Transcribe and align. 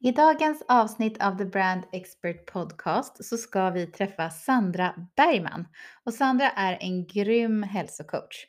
I 0.00 0.12
dagens 0.12 0.62
avsnitt 0.68 1.22
av 1.22 1.38
The 1.38 1.44
Brand 1.44 1.82
Expert 1.92 2.46
Podcast 2.46 3.24
så 3.24 3.36
ska 3.36 3.70
vi 3.70 3.86
träffa 3.86 4.30
Sandra 4.30 4.94
Bergman. 5.16 5.68
Och 6.04 6.14
Sandra 6.14 6.50
är 6.50 6.78
en 6.80 7.06
grym 7.06 7.62
hälsocoach. 7.62 8.46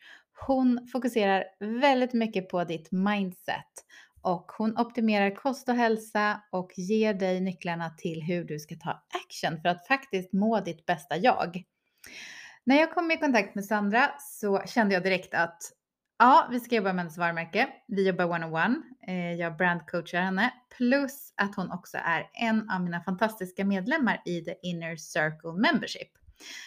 Hon 0.48 0.88
fokuserar 0.92 1.44
väldigt 1.60 2.14
mycket 2.14 2.50
på 2.50 2.64
ditt 2.64 2.92
mindset 2.92 3.66
och 4.22 4.52
hon 4.58 4.78
optimerar 4.78 5.36
kost 5.36 5.70
och 5.70 5.76
hälsa 5.76 6.42
och 6.52 6.72
ger 6.76 7.14
dig 7.14 7.42
nycklarna 7.42 7.90
till 7.90 8.22
hur 8.22 8.44
du 8.44 8.60
ska 8.60 8.76
ta 8.76 9.04
action 9.26 9.62
för 9.62 9.70
att 9.70 9.88
faktiskt 9.88 10.34
må 10.34 10.60
ditt 10.60 10.86
bästa 10.86 11.18
jag. 11.18 11.64
När 12.64 12.76
jag 12.76 12.94
kom 12.94 13.12
i 13.12 13.18
kontakt 13.18 13.56
med 13.56 13.66
Sandra 13.66 14.12
så 14.20 14.62
kände 14.66 14.94
jag 14.94 15.04
direkt 15.04 15.34
att 15.34 15.62
ja, 16.20 16.48
vi 16.52 16.60
ska 16.60 16.76
jobba 16.76 16.94
med 16.94 17.00
hennes 17.04 17.18
varumärke. 17.18 17.70
Vi 17.88 18.08
jobbar 18.08 18.26
one-on-one. 18.26 18.82
Eh, 19.08 19.34
jag 19.34 19.58
brandcoachar 19.58 20.22
henne 20.22 20.54
plus 20.78 21.34
att 21.38 21.56
hon 21.56 21.72
också 21.72 21.98
är 21.98 22.30
en 22.34 22.70
av 22.70 22.82
mina 22.82 23.02
fantastiska 23.02 23.66
medlemmar 23.66 24.22
i 24.26 24.42
The 24.42 24.56
Inner 24.64 24.96
Circle 24.96 25.54
Membership. 25.54 26.10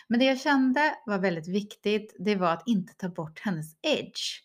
Men 0.09 0.19
det 0.19 0.25
jag 0.25 0.41
kände 0.41 0.95
var 1.07 1.19
väldigt 1.19 1.49
viktigt, 1.49 2.17
det 2.19 2.37
var 2.37 2.53
att 2.53 2.69
inte 2.69 2.95
ta 2.95 3.09
bort 3.09 3.41
hennes 3.41 3.77
edge. 3.83 4.43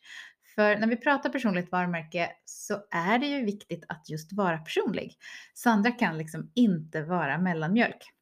För 0.55 0.75
när 0.75 0.87
vi 0.87 0.97
pratar 0.97 1.29
personligt 1.29 1.71
varumärke 1.71 2.31
så 2.45 2.77
är 2.91 3.19
det 3.19 3.27
ju 3.27 3.45
viktigt 3.45 3.85
att 3.89 4.09
just 4.09 4.33
vara 4.33 4.57
personlig. 4.57 5.17
Sandra 5.53 5.91
kan 5.91 6.17
liksom 6.17 6.51
inte 6.55 7.01
vara 7.01 7.37
mellanmjölk. 7.37 8.16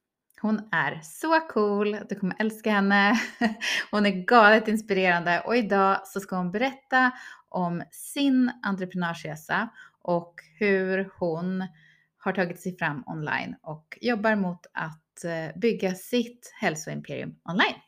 Hon 0.45 0.69
är 0.71 1.01
så 1.03 1.39
cool, 1.39 1.97
du 2.09 2.15
kommer 2.15 2.35
älska 2.39 2.71
henne. 2.71 3.21
Hon 3.91 4.05
är 4.05 4.25
galet 4.25 4.67
inspirerande 4.67 5.41
och 5.41 5.57
idag 5.57 6.07
så 6.07 6.19
ska 6.19 6.35
hon 6.35 6.51
berätta 6.51 7.11
om 7.49 7.83
sin 7.91 8.51
entreprenörsresa 8.63 9.69
och 10.01 10.33
hur 10.59 11.09
hon 11.19 11.67
har 12.17 12.31
tagit 12.31 12.61
sig 12.61 12.77
fram 12.77 13.03
online 13.07 13.55
och 13.61 13.97
jobbar 14.01 14.35
mot 14.35 14.65
att 14.73 15.23
eh, 15.23 15.59
bygga 15.59 15.95
sitt 15.95 16.53
hälsoimperium 16.61 17.35
online. 17.49 17.79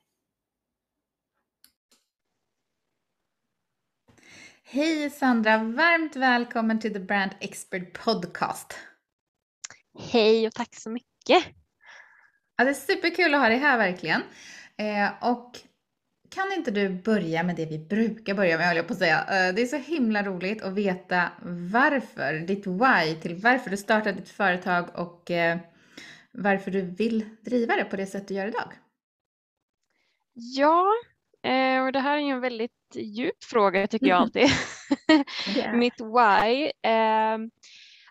Hej 4.63 5.09
Sandra, 5.09 5.57
varmt 5.57 6.15
välkommen 6.15 6.79
till 6.79 6.93
The 6.93 6.99
Brand 6.99 7.31
Expert 7.39 8.03
Podcast. 8.03 8.77
Hej 9.99 10.47
och 10.47 10.53
tack 10.53 10.75
så 10.75 10.89
mycket. 10.89 11.43
Ja, 12.57 12.63
det 12.63 12.69
är 12.69 12.73
superkul 12.73 13.33
att 13.33 13.41
ha 13.41 13.49
dig 13.49 13.57
här 13.57 13.77
verkligen. 13.77 14.21
Eh, 14.77 15.31
och 15.31 15.59
kan 16.29 16.51
inte 16.57 16.71
du 16.71 16.89
börja 16.89 17.43
med 17.43 17.55
det 17.55 17.65
vi 17.65 17.79
brukar 17.79 18.33
börja 18.33 18.57
med, 18.57 18.67
höll 18.67 18.77
jag 18.77 18.87
på 18.87 18.93
att 18.93 18.99
säga. 18.99 19.19
Eh, 19.19 19.55
det 19.55 19.61
är 19.61 19.65
så 19.65 19.77
himla 19.77 20.23
roligt 20.23 20.61
att 20.61 20.73
veta 20.73 21.31
varför, 21.71 22.33
ditt 22.33 22.67
why 22.67 23.21
till 23.21 23.35
varför 23.35 23.69
du 23.69 23.77
startade 23.77 24.19
ditt 24.19 24.29
företag 24.29 24.89
och 24.95 25.31
eh, 25.31 25.57
varför 26.31 26.71
du 26.71 26.81
vill 26.81 27.25
driva 27.41 27.75
det 27.75 27.83
på 27.83 27.95
det 27.95 28.05
sätt 28.05 28.27
du 28.27 28.33
gör 28.33 28.47
idag. 28.47 28.73
Ja, 30.33 30.85
eh, 31.43 31.83
och 31.85 31.91
det 31.91 31.99
här 31.99 32.17
är 32.17 32.21
ju 32.21 32.29
en 32.29 32.41
väldigt 32.41 32.71
djup 32.95 33.43
fråga 33.43 33.87
tycker 33.87 34.07
jag 34.07 34.21
alltid. 34.21 34.49
Mitt 35.73 36.01
why. 36.01 36.71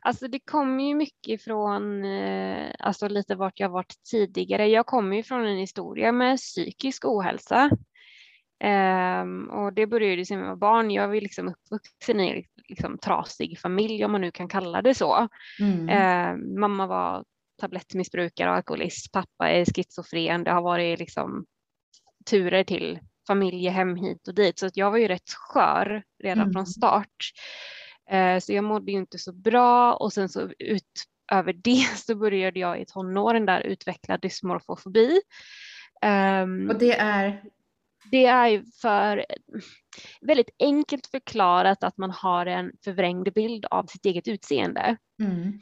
Alltså 0.07 0.29
det 0.29 0.39
kommer 0.39 0.85
ju 0.85 0.95
mycket 0.95 1.43
från 1.43 2.05
eh, 2.05 2.75
alltså 2.79 3.09
lite 3.09 3.35
vart 3.35 3.61
jag 3.61 3.69
varit 3.69 3.95
tidigare. 4.11 4.67
Jag 4.67 4.87
kommer 4.87 5.17
ju 5.17 5.23
från 5.23 5.47
en 5.47 5.59
historia 5.59 6.13
med 6.13 6.39
psykisk 6.39 7.05
ohälsa. 7.05 7.71
Um, 8.65 9.49
och 9.51 9.73
det 9.73 9.87
började 9.87 10.27
som 10.27 10.39
jag 10.39 10.49
var 10.49 10.57
barn. 10.57 10.91
Jag 10.91 11.09
var 11.09 11.15
liksom 11.15 11.49
uppvuxen 11.49 12.21
i 12.21 12.47
liksom 12.69 12.99
trasig 12.99 13.59
familj 13.59 14.05
om 14.05 14.13
man 14.13 14.21
nu 14.21 14.31
kan 14.31 14.49
kalla 14.49 14.83
det 14.83 14.95
så. 14.95 15.29
Mm. 15.61 15.89
Uh, 15.89 16.59
mamma 16.59 16.87
var 16.87 17.25
tablettmissbrukare 17.61 18.51
och 18.51 18.57
alkoholist. 18.57 19.13
Pappa 19.13 19.51
är 19.51 19.65
schizofren. 19.65 20.45
Det 20.45 20.51
har 20.51 20.63
varit 20.63 20.99
liksom 20.99 21.47
turer 22.31 22.65
till 22.65 22.99
familjehem 23.27 23.97
hit 23.97 24.29
och 24.29 24.35
dit. 24.35 24.59
Så 24.59 24.67
att 24.67 24.77
jag 24.77 24.91
var 24.91 24.99
ju 24.99 25.09
rätt 25.09 25.31
skör 25.31 26.03
redan 26.23 26.43
mm. 26.43 26.53
från 26.53 26.67
start. 26.67 27.33
Eh, 28.11 28.39
så 28.39 28.53
jag 28.53 28.65
mådde 28.65 28.93
ju 28.93 28.99
inte 28.99 29.19
så 29.19 29.33
bra 29.33 29.95
och 29.95 30.13
sen 30.13 30.29
så 30.29 30.51
utöver 30.59 31.53
det 31.65 31.99
så 31.99 32.15
började 32.15 32.61
jag 32.61 32.81
i 32.81 32.87
tonåren 32.87 33.47
där 33.47 33.61
utveckla 33.61 34.19
dysmorfofobi. 34.19 35.21
Ehm, 36.03 36.71
och 36.71 36.79
det 36.79 36.99
är? 36.99 37.43
Det 38.11 38.27
är 38.27 38.65
för 38.83 39.27
väldigt 40.21 40.51
enkelt 40.59 41.07
förklarat 41.07 41.85
att 41.85 41.97
man 41.97 42.11
har 42.11 42.47
en 42.47 42.73
förvrängd 42.85 43.33
bild 43.33 43.67
av 43.71 43.87
sitt 43.87 44.07
eget 44.07 44.29
utseende. 44.29 44.97
Mm. 45.21 45.61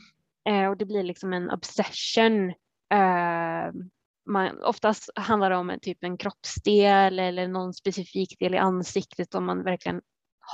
Eh, 0.48 0.70
och 0.70 0.76
det 0.76 0.84
blir 0.84 1.02
liksom 1.02 1.32
en 1.32 1.50
obsession. 1.50 2.52
Ehm, 2.94 3.90
man, 4.26 4.62
oftast 4.62 5.10
handlar 5.16 5.50
det 5.50 5.56
om 5.56 5.70
en, 5.70 5.80
typ 5.80 6.04
en 6.04 6.16
kroppsdel 6.16 7.18
eller 7.18 7.48
någon 7.48 7.74
specifik 7.74 8.38
del 8.38 8.54
i 8.54 8.58
ansiktet 8.58 9.32
som 9.32 9.44
man 9.44 9.62
verkligen 9.62 10.00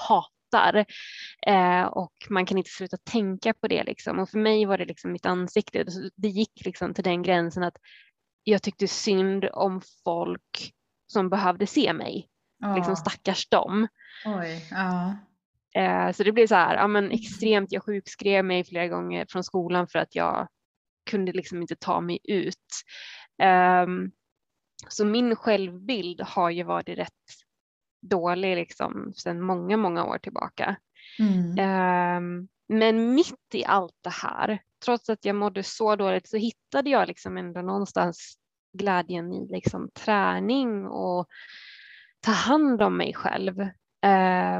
hatar 0.08 0.39
hatar. 0.50 0.84
Eh, 1.46 1.84
och 1.84 2.12
man 2.28 2.46
kan 2.46 2.58
inte 2.58 2.70
sluta 2.70 2.96
tänka 2.96 3.54
på 3.54 3.68
det 3.68 3.84
liksom. 3.84 4.18
Och 4.18 4.28
för 4.28 4.38
mig 4.38 4.64
var 4.64 4.78
det 4.78 4.84
liksom 4.84 5.12
mitt 5.12 5.26
ansikte. 5.26 5.84
Det 6.16 6.28
gick 6.28 6.64
liksom 6.64 6.94
till 6.94 7.04
den 7.04 7.22
gränsen 7.22 7.62
att 7.62 7.76
jag 8.44 8.62
tyckte 8.62 8.88
synd 8.88 9.44
om 9.52 9.82
folk 10.04 10.72
som 11.06 11.28
behövde 11.28 11.66
se 11.66 11.92
mig. 11.92 12.28
Oh. 12.64 12.74
Liksom 12.74 12.96
stackars 12.96 13.48
dem. 13.48 13.88
Oj, 14.24 14.66
ja. 14.70 15.16
Eh, 15.74 16.12
så 16.12 16.22
det 16.22 16.32
blev 16.32 16.46
så 16.46 16.54
här, 16.54 16.74
ja 16.74 16.86
men 16.86 17.10
extremt, 17.10 17.72
jag 17.72 17.84
sjukskrev 17.84 18.44
mig 18.44 18.64
flera 18.64 18.88
gånger 18.88 19.26
från 19.28 19.44
skolan 19.44 19.88
för 19.88 19.98
att 19.98 20.14
jag 20.14 20.48
kunde 21.10 21.32
liksom 21.32 21.62
inte 21.62 21.76
ta 21.76 22.00
mig 22.00 22.18
ut. 22.24 22.56
Um, 23.84 24.12
så 24.88 25.04
min 25.04 25.36
självbild 25.36 26.20
har 26.20 26.50
ju 26.50 26.62
varit 26.62 26.88
rätt 26.88 27.12
dålig 28.00 28.56
liksom 28.56 29.12
sedan 29.16 29.40
många, 29.40 29.76
många 29.76 30.04
år 30.04 30.18
tillbaka. 30.18 30.76
Mm. 31.18 31.58
Um, 32.16 32.48
men 32.68 33.14
mitt 33.14 33.54
i 33.54 33.64
allt 33.64 33.96
det 34.00 34.10
här, 34.10 34.62
trots 34.84 35.08
att 35.08 35.24
jag 35.24 35.36
mådde 35.36 35.62
så 35.62 35.96
dåligt, 35.96 36.28
så 36.28 36.36
hittade 36.36 36.90
jag 36.90 37.08
liksom 37.08 37.36
ändå 37.36 37.62
någonstans 37.62 38.38
glädjen 38.78 39.32
i 39.32 39.48
liksom 39.52 39.90
träning 39.94 40.86
och 40.86 41.26
ta 42.20 42.32
hand 42.32 42.82
om 42.82 42.96
mig 42.96 43.14
själv. 43.14 43.60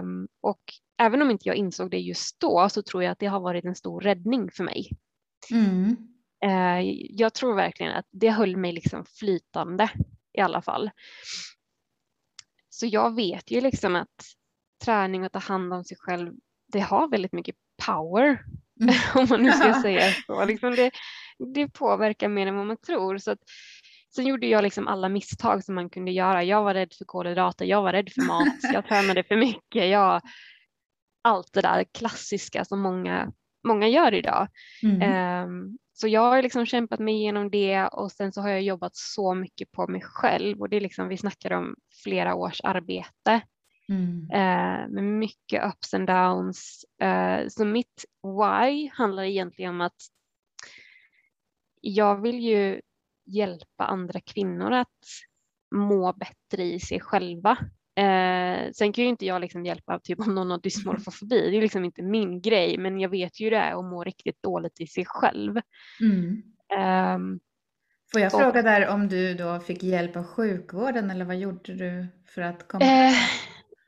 Um, 0.00 0.28
och 0.40 0.60
även 0.98 1.22
om 1.22 1.30
inte 1.30 1.48
jag 1.48 1.56
insåg 1.56 1.90
det 1.90 1.98
just 1.98 2.40
då 2.40 2.68
så 2.68 2.82
tror 2.82 3.02
jag 3.02 3.12
att 3.12 3.18
det 3.18 3.26
har 3.26 3.40
varit 3.40 3.64
en 3.64 3.76
stor 3.76 4.00
räddning 4.00 4.50
för 4.50 4.64
mig. 4.64 4.90
Mm. 5.50 5.96
Uh, 6.44 6.90
jag 7.10 7.34
tror 7.34 7.54
verkligen 7.54 7.92
att 7.92 8.06
det 8.10 8.30
höll 8.30 8.56
mig 8.56 8.72
liksom 8.72 9.04
flytande 9.04 9.90
i 10.32 10.40
alla 10.40 10.62
fall. 10.62 10.90
Så 12.80 12.86
jag 12.86 13.14
vet 13.14 13.50
ju 13.50 13.60
liksom 13.60 13.96
att 13.96 14.24
träning 14.84 15.24
och 15.24 15.32
ta 15.32 15.38
hand 15.38 15.72
om 15.72 15.84
sig 15.84 15.96
själv, 16.00 16.32
det 16.72 16.80
har 16.80 17.08
väldigt 17.08 17.32
mycket 17.32 17.56
power. 17.86 18.44
Mm. 18.80 18.94
om 19.14 19.26
man 19.30 19.42
nu 19.42 19.52
ska 19.52 19.82
säga 19.82 20.12
så. 20.26 20.44
Liksom 20.44 20.70
det, 20.70 20.90
det 21.54 21.68
påverkar 21.68 22.28
mer 22.28 22.46
än 22.46 22.56
vad 22.56 22.66
man 22.66 22.76
tror. 22.76 23.18
Så 23.18 23.30
att, 23.30 23.38
sen 24.14 24.26
gjorde 24.26 24.46
jag 24.46 24.62
liksom 24.62 24.88
alla 24.88 25.08
misstag 25.08 25.64
som 25.64 25.74
man 25.74 25.90
kunde 25.90 26.10
göra. 26.10 26.44
Jag 26.44 26.62
var 26.62 26.74
rädd 26.74 26.92
för 26.98 27.04
kolhydrater, 27.04 27.64
jag 27.64 27.82
var 27.82 27.92
rädd 27.92 28.12
för 28.14 28.22
mat, 28.22 28.48
jag 28.72 28.86
tränade 28.86 29.24
för 29.24 29.36
mycket. 29.36 29.90
Jag, 29.90 30.20
allt 31.22 31.52
det 31.52 31.60
där 31.60 31.84
klassiska 31.84 32.64
som 32.64 32.80
många, 32.80 33.32
många 33.66 33.88
gör 33.88 34.14
idag. 34.14 34.48
Mm. 34.82 35.44
Um, 35.48 35.78
så 36.00 36.08
jag 36.08 36.20
har 36.20 36.42
liksom 36.42 36.66
kämpat 36.66 37.00
mig 37.00 37.14
igenom 37.14 37.50
det 37.50 37.86
och 37.86 38.12
sen 38.12 38.32
så 38.32 38.40
har 38.40 38.48
jag 38.48 38.62
jobbat 38.62 38.96
så 38.96 39.34
mycket 39.34 39.72
på 39.72 39.86
mig 39.86 40.00
själv 40.00 40.60
och 40.60 40.68
det 40.68 40.76
är 40.76 40.80
liksom, 40.80 41.08
vi 41.08 41.16
snackar 41.16 41.52
om 41.52 41.74
flera 42.04 42.34
års 42.34 42.60
arbete 42.64 43.40
mm. 43.88 44.30
eh, 44.32 44.88
med 44.88 45.04
mycket 45.04 45.64
ups 45.64 45.94
and 45.94 46.06
downs. 46.06 46.84
Eh, 47.02 47.48
så 47.48 47.64
mitt 47.64 48.04
why 48.22 48.90
handlar 48.92 49.22
egentligen 49.22 49.70
om 49.70 49.80
att 49.80 50.02
jag 51.80 52.22
vill 52.22 52.40
ju 52.40 52.80
hjälpa 53.26 53.84
andra 53.84 54.20
kvinnor 54.20 54.72
att 54.72 55.04
må 55.74 56.12
bättre 56.12 56.64
i 56.64 56.80
sig 56.80 57.00
själva. 57.00 57.58
Eh, 58.00 58.70
sen 58.72 58.92
kan 58.92 59.04
ju 59.04 59.10
inte 59.10 59.26
jag 59.26 59.40
liksom 59.40 59.66
hjälpa 59.66 59.98
typ 59.98 60.20
om 60.20 60.34
någon 60.34 60.50
har 60.50 60.58
dysmorfofobi, 60.58 61.50
det 61.50 61.56
är 61.56 61.62
liksom 61.62 61.84
inte 61.84 62.02
min 62.02 62.40
grej, 62.40 62.78
men 62.78 63.00
jag 63.00 63.08
vet 63.08 63.40
ju 63.40 63.44
hur 63.44 63.50
det 63.50 63.56
är 63.56 63.78
att 63.78 63.84
må 63.84 64.04
riktigt 64.04 64.42
dåligt 64.42 64.80
i 64.80 64.86
sig 64.86 65.04
själv. 65.06 65.60
Mm. 66.00 66.42
Um, 67.14 67.40
Får 68.12 68.20
jag 68.20 68.32
fråga 68.32 68.62
där 68.62 68.88
om 68.88 69.08
du 69.08 69.34
då 69.34 69.60
fick 69.60 69.82
hjälp 69.82 70.16
av 70.16 70.24
sjukvården 70.24 71.10
eller 71.10 71.24
vad 71.24 71.36
gjorde 71.36 71.74
du 71.74 72.06
för 72.34 72.42
att 72.42 72.68
komma? 72.68 72.84
Eh, 72.84 73.12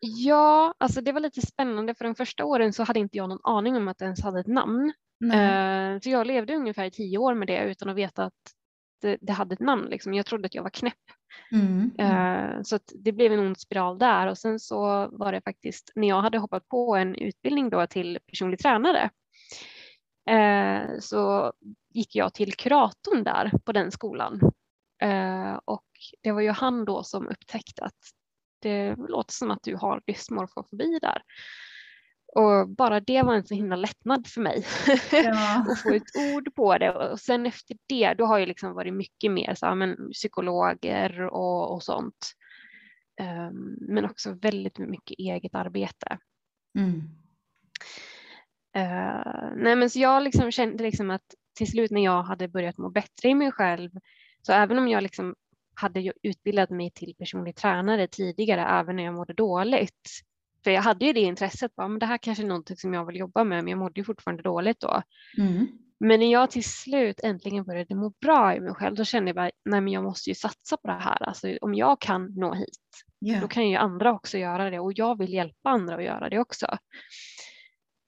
ja, 0.01 0.75
alltså 0.79 1.01
det 1.01 1.13
var 1.13 1.21
lite 1.21 1.41
spännande 1.41 1.95
för 1.95 2.05
de 2.05 2.15
första 2.15 2.45
åren 2.45 2.73
så 2.73 2.83
hade 2.83 3.01
inte 3.01 3.17
jag 3.17 3.29
någon 3.29 3.41
aning 3.43 3.77
om 3.77 3.89
att 3.89 3.99
det 3.99 4.05
ens 4.05 4.23
hade 4.23 4.41
ett 4.41 4.47
namn. 4.47 4.93
Eh, 5.33 6.01
så 6.01 6.11
jag 6.11 6.27
levde 6.27 6.55
ungefär 6.55 6.91
tio 6.91 7.19
år 7.19 7.35
med 7.35 7.49
det 7.49 7.65
utan 7.65 7.89
att 7.89 7.97
veta 7.97 8.25
att 8.25 8.33
det, 9.03 9.19
det 9.21 9.33
hade 9.33 9.53
ett 9.53 9.61
namn. 9.61 9.87
Liksom. 9.87 10.15
Jag 10.15 10.27
trodde 10.27 10.47
att 10.47 10.55
jag 10.55 10.63
var 10.63 10.71
knäpp. 10.71 10.95
Mm. 11.53 11.93
Eh, 11.99 12.63
så 12.63 12.79
det 12.95 13.13
blev 13.13 13.33
en 13.33 13.41
ond 13.41 13.59
spiral 13.59 13.99
där 13.99 14.27
och 14.27 14.39
sen 14.39 14.61
så 14.61 15.09
var 15.13 15.33
det 15.33 15.41
faktiskt 15.41 15.93
när 15.95 16.09
jag 16.09 16.23
hade 16.23 16.39
hoppat 16.39 16.69
på 16.69 16.97
en 16.97 17.15
utbildning 17.15 17.71
då 17.71 17.87
till 17.87 18.19
personlig 18.27 18.59
tränare 18.59 19.11
eh, 20.31 20.99
så 21.01 21.53
gick 21.91 22.17
jag 22.17 22.35
till 22.35 22.55
kuratorn 22.55 23.25
där 23.25 23.53
på 23.65 23.73
den 23.73 23.91
skolan 23.91 24.41
eh, 25.03 25.55
och 25.65 25.87
det 26.23 26.33
var 26.33 26.41
ju 26.41 26.51
han 26.51 26.85
då 26.85 27.03
som 27.03 27.29
upptäckte 27.29 27.85
att 27.85 27.99
det 28.63 28.97
låter 28.97 29.33
som 29.33 29.51
att 29.51 29.63
du 29.63 29.77
har 29.77 30.03
dysmorfofobi 30.07 30.99
där. 31.03 31.23
Och 32.35 32.69
bara 32.69 33.01
det 33.01 33.23
var 33.23 33.35
en 33.35 33.47
så 33.47 33.55
himla 33.55 33.77
lättnad 33.77 34.27
för 34.27 34.41
mig 34.41 34.67
Ja. 35.13 35.67
att 35.73 35.83
få 35.83 35.95
ett 35.95 36.35
ord 36.35 36.55
på 36.55 36.79
det. 36.79 36.93
Och 36.93 37.21
sen 37.21 37.47
efter 37.47 37.77
det, 37.87 38.15
då 38.15 38.25
har 38.25 38.39
jag 38.39 38.49
liksom 38.49 38.73
varit 38.75 38.95
mycket 38.95 39.33
mer 39.33 39.55
så 39.55 39.75
men, 39.75 40.11
psykologer 40.13 41.21
och, 41.23 41.75
och 41.75 41.83
sånt. 41.83 42.33
Um, 43.21 43.77
men 43.81 44.05
också 44.05 44.33
väldigt 44.33 44.79
mycket 44.79 45.19
eget 45.19 45.55
arbete. 45.55 46.19
Mm. 46.79 46.97
Uh, 48.77 49.53
nej 49.57 49.77
men 49.77 49.91
så 49.91 49.99
jag 49.99 50.23
liksom 50.23 50.51
kände 50.51 50.83
liksom 50.83 51.11
att 51.11 51.35
till 51.55 51.71
slut 51.71 51.91
när 51.91 52.05
jag 52.05 52.23
hade 52.23 52.49
börjat 52.49 52.79
må 52.79 52.91
bättre 52.91 53.29
i 53.29 53.35
mig 53.35 53.53
själv, 53.53 53.91
så 54.43 54.53
även 54.53 54.79
om 54.79 54.89
jag 54.89 55.03
liksom 55.03 55.35
hade 55.75 56.13
utbildat 56.23 56.71
mig 56.71 56.91
till 56.91 57.15
personlig 57.19 57.57
tränare 57.57 58.07
tidigare, 58.07 58.67
även 58.67 58.97
när 58.97 59.03
jag 59.03 59.15
mådde 59.15 59.33
dåligt, 59.33 60.11
för 60.65 60.71
jag 60.71 60.83
hade 60.83 61.05
ju 61.05 61.13
det 61.13 61.21
intresset, 61.21 61.75
bara, 61.77 61.89
men 61.89 61.99
det 61.99 62.07
här 62.07 62.19
kanske 62.19 62.45
är 62.45 62.49
någonting 62.49 62.77
som 62.77 62.95
jag 62.95 63.07
vill 63.07 63.17
jobba 63.17 63.45
med, 63.45 63.65
men 63.65 63.71
jag 63.71 63.79
mådde 63.79 64.01
ju 64.01 64.05
fortfarande 64.05 64.43
dåligt 64.43 64.81
då. 64.81 65.03
Mm. 65.39 65.67
Men 66.01 66.21
när 66.21 66.33
jag 66.33 66.51
till 66.51 66.65
slut 66.65 67.21
äntligen 67.23 67.65
började 67.65 67.95
må 67.95 68.13
bra 68.21 68.55
i 68.55 68.61
mig 68.61 68.75
själv, 68.75 68.97
då 68.97 69.05
kände 69.05 69.29
jag 69.29 69.37
bara, 69.37 69.51
nej 69.65 69.81
men 69.81 69.89
jag 69.93 70.05
måste 70.05 70.31
ju 70.31 70.35
satsa 70.35 70.77
på 70.77 70.87
det 70.89 70.93
här. 70.93 71.23
Alltså 71.23 71.57
om 71.61 71.75
jag 71.75 72.01
kan 72.01 72.35
nå 72.35 72.55
hit, 72.55 72.79
Ja. 73.19 73.41
då 73.41 73.49
kan 73.49 73.69
ju 73.69 73.77
andra 73.77 74.13
också 74.13 74.39
göra 74.39 74.71
det 74.71 74.81
och 74.81 74.93
jag 74.95 75.19
vill 75.19 75.33
hjälpa 75.33 75.71
andra 75.71 75.95
att 75.97 76.05
göra 76.05 76.29
det 76.29 76.39
också. 76.39 76.67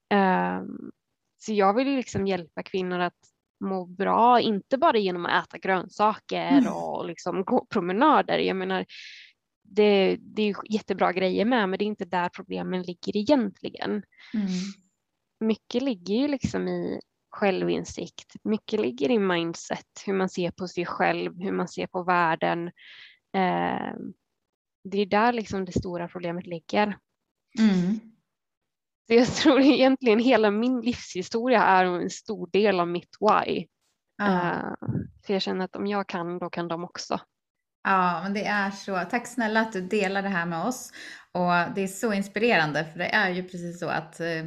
Ehm, 0.09 0.91
så 1.37 1.53
jag 1.53 1.73
vill 1.73 1.87
ju 1.87 1.95
liksom 1.95 2.27
hjälpa 2.27 2.63
kvinnor 2.63 2.99
att 2.99 3.13
må 3.65 3.85
bra, 3.85 4.39
inte 4.39 4.77
bara 4.77 4.97
genom 4.97 5.25
att 5.25 5.47
äta 5.47 5.57
grönsaker 5.57 6.47
Mm. 6.57 6.73
och 6.73 7.05
liksom 7.05 7.43
gå 7.43 7.65
promenader. 7.69 8.37
Jag 8.37 8.55
menar, 8.57 8.85
det, 9.75 10.17
det 10.21 10.41
är 10.41 10.55
jättebra 10.69 11.13
grejer 11.13 11.45
med, 11.45 11.69
men 11.69 11.79
det 11.79 11.85
är 11.85 11.87
inte 11.87 12.05
där 12.05 12.29
problemen 12.29 12.81
ligger 12.81 13.17
egentligen. 13.17 13.91
Mm. 14.33 14.47
Mycket 15.39 15.81
ligger 15.81 16.15
ju 16.15 16.27
liksom 16.27 16.67
i 16.67 16.99
självinsikt, 17.31 18.33
mycket 18.43 18.79
ligger 18.79 19.11
i 19.11 19.19
mindset, 19.19 20.03
hur 20.05 20.13
man 20.13 20.29
ser 20.29 20.51
på 20.51 20.67
sig 20.67 20.85
själv, 20.85 21.41
hur 21.41 21.51
man 21.51 21.67
ser 21.67 21.87
på 21.87 22.03
världen. 22.03 22.67
Eh, 23.33 23.93
det 24.83 24.97
är 24.97 25.05
där 25.05 25.33
liksom 25.33 25.65
det 25.65 25.79
stora 25.79 26.07
problemet 26.07 26.47
ligger. 26.47 26.97
Mm. 27.59 27.99
Så 29.07 29.13
jag 29.13 29.27
tror 29.27 29.61
egentligen 29.61 30.19
hela 30.19 30.51
min 30.51 30.81
livshistoria 30.81 31.63
är 31.63 31.85
en 31.85 32.09
stor 32.09 32.49
del 32.51 32.79
av 32.79 32.87
mitt 32.87 33.17
why. 33.19 33.67
Ja. 34.17 34.51
Eh, 34.51 34.73
för 35.25 35.33
jag 35.33 35.41
känner 35.41 35.65
att 35.65 35.75
om 35.75 35.87
jag 35.87 36.07
kan, 36.07 36.39
då 36.39 36.49
kan 36.49 36.67
de 36.67 36.83
också. 36.83 37.19
Ja, 37.87 38.19
men 38.23 38.33
det 38.33 38.45
är 38.45 38.71
så. 38.71 38.99
Tack 39.09 39.27
snälla 39.27 39.61
att 39.61 39.73
du 39.73 39.81
delar 39.81 40.21
det 40.21 40.29
här 40.29 40.45
med 40.45 40.65
oss. 40.65 40.91
Och 41.31 41.75
det 41.75 41.81
är 41.81 41.87
så 41.87 42.13
inspirerande, 42.13 42.85
för 42.85 42.99
det 42.99 43.15
är 43.15 43.29
ju 43.29 43.43
precis 43.43 43.79
så 43.79 43.87
att 43.87 44.19
eh, 44.19 44.45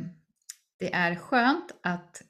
det 0.79 0.94
är 0.94 1.14
skönt 1.14 1.79
att 1.82 2.23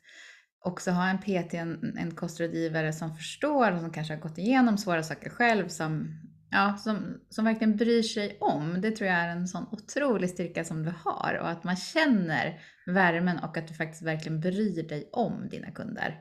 också 0.65 0.91
ha 0.91 1.09
en 1.09 1.19
PT, 1.19 1.55
en, 1.55 1.97
en 1.99 2.15
kostrådgivare 2.15 2.93
som 2.93 3.17
förstår 3.17 3.73
och 3.73 3.81
som 3.81 3.93
kanske 3.93 4.15
har 4.15 4.21
gått 4.21 4.39
igenom 4.39 4.79
svåra 4.79 5.03
saker 5.03 5.31
själv, 5.31 5.69
som, 5.69 6.09
ja, 6.51 6.77
som, 6.77 7.21
som 7.29 7.45
verkligen 7.45 7.77
bryr 7.77 8.03
sig 8.03 8.39
om. 8.41 8.81
Det 8.81 8.91
tror 8.91 9.11
jag 9.11 9.19
är 9.19 9.29
en 9.29 9.49
sån 9.49 9.67
otrolig 9.71 10.31
styrka 10.31 10.65
som 10.65 10.83
du 10.83 10.93
har 11.05 11.39
och 11.41 11.49
att 11.49 11.65
man 11.65 11.77
känner 11.77 12.61
värmen 12.87 13.39
och 13.39 13.57
att 13.57 13.69
du 13.69 13.75
faktiskt 13.75 14.03
verkligen 14.03 14.41
bryr 14.41 14.89
dig 14.89 15.11
om 15.13 15.49
dina 15.49 15.71
kunder. 15.71 16.15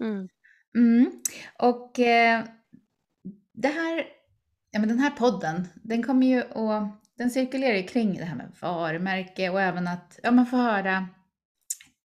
Mm. 0.00 0.28
Mm. 0.76 1.12
Och 1.58 1.98
eh, 1.98 2.44
det 3.62 3.68
här, 3.68 4.06
ja, 4.70 4.80
men 4.80 4.88
den 4.88 4.98
här 4.98 5.10
podden, 5.10 5.68
den 5.74 6.02
kommer 6.02 6.26
ju 6.26 6.40
att, 6.40 7.02
den 7.18 7.30
cirkulerar 7.30 7.76
ju 7.76 7.82
kring 7.82 8.14
det 8.18 8.24
här 8.24 8.36
med 8.36 8.52
varumärke 8.60 9.50
och 9.50 9.60
även 9.60 9.88
att 9.88 10.18
ja, 10.22 10.30
man 10.30 10.46
får 10.46 10.56
höra 10.56 11.08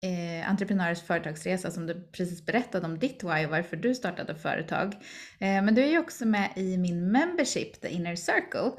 eh, 0.02 0.50
entreprenörers 0.50 1.02
företagsresa 1.02 1.70
som 1.70 1.86
du 1.86 2.08
precis 2.12 2.46
berättade 2.46 2.86
om 2.86 2.98
ditt 2.98 3.24
why 3.24 3.44
och 3.44 3.50
varför 3.50 3.76
du 3.76 3.94
startade 3.94 4.34
företag. 4.34 4.94
Eh, 5.40 5.62
men 5.62 5.74
du 5.74 5.82
är 5.82 5.90
ju 5.90 5.98
också 5.98 6.26
med 6.26 6.52
i 6.56 6.78
min 6.78 7.12
membership, 7.12 7.80
The 7.80 7.88
Inner 7.88 8.16
Circle. 8.16 8.72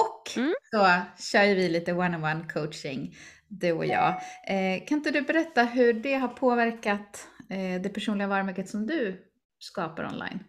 Och 0.00 0.36
Mm. 0.36 0.52
så 0.70 1.00
kör 1.32 1.42
ju 1.42 1.54
vi 1.54 1.68
lite 1.68 1.92
one-on-one 1.92 2.48
coaching, 2.52 3.16
du 3.48 3.72
och 3.72 3.86
jag. 3.86 4.08
Eh, 4.46 4.86
kan 4.86 4.98
inte 4.98 5.10
du 5.10 5.22
berätta 5.22 5.64
hur 5.64 5.92
det 5.92 6.14
har 6.14 6.28
påverkat 6.28 7.28
eh, 7.50 7.82
det 7.82 7.88
personliga 7.94 8.28
varumärket 8.28 8.68
som 8.68 8.86
du 8.86 9.30
skapar 9.58 10.04
online? 10.04 10.44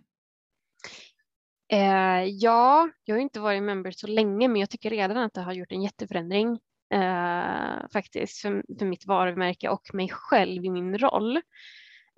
Eh, 1.71 2.23
ja, 2.25 2.89
jag 3.03 3.15
har 3.15 3.19
inte 3.21 3.39
varit 3.39 3.63
member 3.63 3.91
så 3.91 4.07
länge, 4.07 4.47
men 4.47 4.59
jag 4.59 4.69
tycker 4.69 4.89
redan 4.89 5.17
att 5.17 5.33
det 5.33 5.41
har 5.41 5.53
gjort 5.53 5.71
en 5.71 5.81
jätteförändring 5.81 6.59
eh, 6.93 7.89
faktiskt 7.93 8.41
för, 8.41 8.63
för 8.79 8.85
mitt 8.85 9.05
varumärke 9.05 9.69
och 9.69 9.93
mig 9.93 10.09
själv 10.09 10.65
i 10.65 10.69
min 10.69 10.97
roll. 10.97 11.37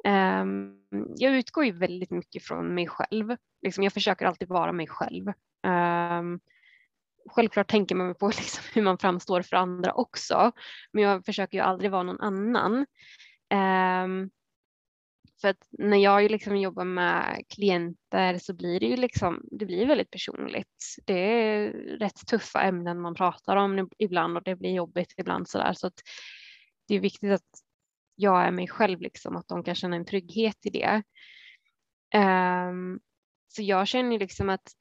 Eh, 0.06 0.46
jag 1.16 1.36
utgår 1.36 1.66
ju 1.66 1.72
väldigt 1.72 2.12
mycket 2.12 2.44
från 2.44 2.76
mig 2.76 2.88
själv. 2.88 3.36
Liksom, 3.62 3.84
jag 3.84 3.94
försöker 3.94 4.26
alltid 4.26 4.48
vara 4.48 4.72
mig 4.72 4.88
själv. 4.88 5.34
Ehm, 5.68 6.40
självklart 7.30 7.68
tänker 7.68 7.96
man 7.96 8.16
på 8.16 8.28
liksom 8.38 8.64
hur 8.74 8.82
man 8.82 8.98
framstår 8.98 9.42
för 9.42 9.56
andra 9.56 9.94
också, 9.94 10.52
men 10.92 11.04
jag 11.04 11.26
försöker 11.26 11.58
ju 11.58 11.64
aldrig 11.64 11.92
vara 11.92 12.04
någon 12.04 12.22
annan. 12.22 12.86
Ehm, 13.50 14.30
för 15.44 15.50
att 15.50 15.68
när 15.72 15.98
jag 15.98 16.24
ju 16.24 16.30
liksom 16.30 16.58
jobbar 16.58 16.86
med 16.86 17.44
klienter 17.50 18.38
så 18.38 18.54
blir 18.54 18.80
det 18.80 18.86
ju 18.86 18.96
liksom, 18.96 19.42
det 19.52 19.66
blir 19.66 19.86
väldigt 19.86 20.12
personligt. 20.12 20.96
Det 21.06 21.14
är 21.14 21.72
rätt 22.00 22.28
tuffa 22.28 22.62
ämnen 22.62 23.02
man 23.02 23.16
pratar 23.16 23.56
om 23.56 23.90
ibland 23.98 24.38
och 24.38 24.44
det 24.44 24.56
blir 24.56 24.70
jobbigt 24.70 25.14
ibland 25.18 25.50
sådär. 25.50 25.74
Så 25.74 25.88
att 25.88 26.02
det 26.88 26.96
är 26.96 27.00
viktigt 27.00 27.32
att 27.32 27.50
jag 28.16 28.44
är 28.46 28.52
mig 28.52 28.68
själv, 28.68 29.02
liksom, 29.02 29.36
att 29.36 29.48
de 29.48 29.64
kan 29.64 29.76
känna 29.76 29.96
en 29.96 30.06
trygghet 30.06 30.66
i 30.66 30.70
det. 30.70 31.04
Um, 32.70 33.00
så 33.48 33.62
jag 33.62 33.88
känner 33.88 34.20
liksom 34.20 34.50
att 34.50 34.72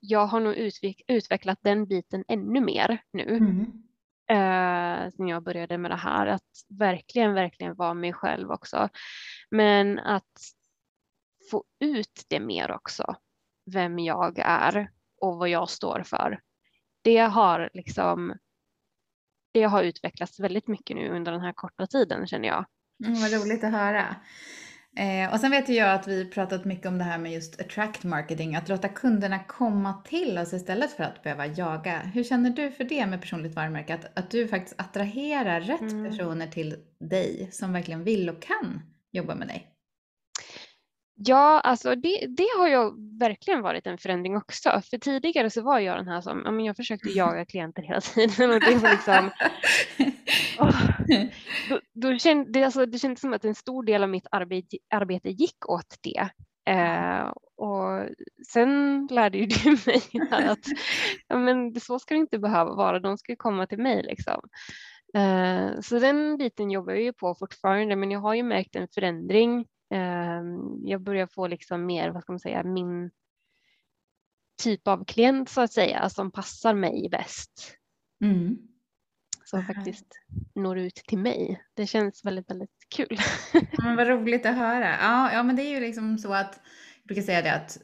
jag 0.00 0.26
har 0.26 0.40
nog 0.40 0.54
utvecklat 1.08 1.58
den 1.62 1.86
biten 1.86 2.24
ännu 2.28 2.60
mer 2.60 3.02
nu 3.12 3.22
Mm 3.22 3.87
eh, 4.30 5.10
när 5.18 5.28
jag 5.28 5.42
började 5.42 5.78
med 5.78 5.90
det 5.90 5.96
här. 5.96 6.26
Att 6.26 6.42
verkligen, 6.68 7.34
verkligen 7.34 7.74
vara 7.74 7.94
mig 7.94 8.12
själv 8.12 8.50
också. 8.50 8.88
Men 9.50 9.98
att 9.98 10.32
få 11.50 11.64
ut 11.80 12.24
det 12.28 12.40
mer 12.40 12.70
också. 12.72 13.16
Vem 13.72 13.98
jag 13.98 14.38
är 14.38 14.90
och 15.20 15.36
vad 15.36 15.48
jag 15.48 15.68
står 15.68 16.02
för. 16.02 16.40
Det 17.02 17.18
har 17.18 17.70
liksom 17.74 18.34
det 19.52 19.62
har 19.62 19.82
utvecklats 19.82 20.40
väldigt 20.40 20.68
mycket 20.68 20.96
nu 20.96 21.08
under 21.08 21.32
den 21.32 21.40
här 21.40 21.52
korta 21.52 21.86
tiden 21.86 22.26
känner 22.26 22.48
jag. 22.48 22.64
Mm, 23.04 23.20
vad 23.20 23.32
roligt 23.32 23.64
att 23.64 23.72
höra. 23.72 24.16
Eh, 24.96 25.32
och 25.32 25.40
sen 25.40 25.50
vet 25.50 25.68
ju 25.68 25.74
jag 25.74 25.94
att 25.94 26.08
vi 26.08 26.24
pratat 26.30 26.64
mycket 26.64 26.86
om 26.86 26.98
det 26.98 27.04
här 27.04 27.18
med 27.18 27.32
just 27.32 27.60
attract 27.60 28.04
marketing, 28.04 28.56
att 28.56 28.68
låta 28.68 28.88
kunderna 28.88 29.38
komma 29.38 30.02
till 30.04 30.38
oss 30.38 30.52
istället 30.52 30.92
för 30.92 31.04
att 31.04 31.22
behöva 31.22 31.46
jaga. 31.46 31.98
Hur 31.98 32.24
känner 32.24 32.50
du 32.50 32.70
för 32.70 32.84
det 32.84 33.06
med 33.06 33.20
personligt 33.20 33.54
varumärke? 33.56 33.94
Att, 33.94 34.18
att 34.18 34.30
du 34.30 34.48
faktiskt 34.48 34.80
attraherar 34.80 35.60
rätt 35.60 35.80
Mm. 35.80 36.10
personer 36.10 36.46
till 36.46 36.76
dig 37.00 37.48
som 37.52 37.72
verkligen 37.72 38.04
vill 38.04 38.28
och 38.30 38.42
kan 38.42 38.80
jobba 39.12 39.34
med 39.34 39.48
dig? 39.48 39.66
Ja, 41.20 41.60
alltså 41.60 41.94
det, 41.94 42.26
det 42.28 42.48
har 42.58 42.68
ju 42.68 42.92
verkligen 43.18 43.62
varit 43.62 43.86
en 43.86 43.98
förändring 43.98 44.36
också. 44.36 44.82
För 44.90 44.98
tidigare 44.98 45.50
så 45.50 45.62
var 45.62 45.78
jag 45.78 45.96
den 45.96 46.08
här 46.08 46.20
som, 46.20 46.42
ja, 46.44 46.50
men 46.50 46.64
jag 46.64 46.76
försökte 46.76 47.08
jaga 47.18 47.44
klienter 47.44 47.82
hela 47.82 48.00
tiden 48.00 48.50
och 48.50 48.60
det 48.60 48.74
var 48.74 48.90
liksom, 48.90 49.30
åh, 50.58 50.80
då, 51.68 51.80
då 51.94 52.18
kände, 52.18 52.50
det, 52.52 52.64
alltså, 52.64 52.86
det 52.86 52.98
kändes 52.98 53.20
som 53.20 53.32
att 53.32 53.44
en 53.44 53.54
stor 53.54 53.82
del 53.82 54.02
av 54.02 54.08
mitt 54.08 54.26
arbete, 54.30 54.76
arbete 54.94 55.30
gick 55.30 55.68
åt 55.68 55.96
det. 56.00 56.28
Eh, 56.72 57.32
och 57.56 58.08
sen 58.52 59.06
lärde 59.10 59.38
ju 59.38 59.46
du 59.64 59.70
mig 59.70 60.02
att 60.30 60.66
ja, 61.28 61.36
men 61.36 61.80
så 61.80 61.98
ska 61.98 62.14
det 62.14 62.20
inte 62.20 62.38
behöva 62.38 62.74
vara, 62.74 62.98
de 62.98 63.18
ska 63.18 63.36
komma 63.36 63.66
till 63.66 63.78
mig. 63.78 64.02
Liksom. 64.02 64.40
Uh, 65.16 65.80
så 65.80 65.98
den 65.98 66.36
biten 66.36 66.70
jobbar 66.70 66.92
jag 66.92 67.02
ju 67.02 67.12
på 67.12 67.34
fortfarande, 67.34 67.96
men 67.96 68.10
jag 68.10 68.20
har 68.20 68.34
ju 68.34 68.42
märkt 68.42 68.76
en 68.76 68.88
förändring. 68.88 69.66
Jag 70.88 71.02
börjar 71.02 71.26
få 71.26 71.46
liksom 71.46 71.86
mer, 71.86 72.10
vad 72.10 72.22
ska 72.22 72.32
man 72.32 72.40
säga, 72.40 72.62
min 72.62 73.10
typ 74.62 74.88
av 74.88 75.04
klient 75.04 75.48
så 75.48 75.60
att 75.60 75.72
säga, 75.72 76.10
som 76.10 76.30
passar 76.30 76.74
mig 76.74 77.08
bäst. 77.10 77.76
Mm. 78.24 78.58
Som 79.44 79.64
faktiskt 79.64 80.06
når 80.54 80.78
ut 80.78 80.94
till 80.94 81.18
mig. 81.18 81.62
Det 81.74 81.86
känns 81.86 82.24
väldigt, 82.24 82.50
väldigt 82.50 82.86
kul. 82.88 83.18
men 83.78 83.96
vad 83.96 84.08
roligt 84.08 84.46
att 84.46 84.56
höra. 84.56 84.96
Ja, 85.00 85.32
ja, 85.32 85.42
men 85.42 85.56
det 85.56 85.62
är 85.62 85.70
ju 85.70 85.80
liksom 85.80 86.18
så 86.18 86.32
att 86.32 86.60
jag 87.02 87.06
brukar 87.06 87.22
säga 87.22 87.42
det 87.42 87.54
att 87.54 87.78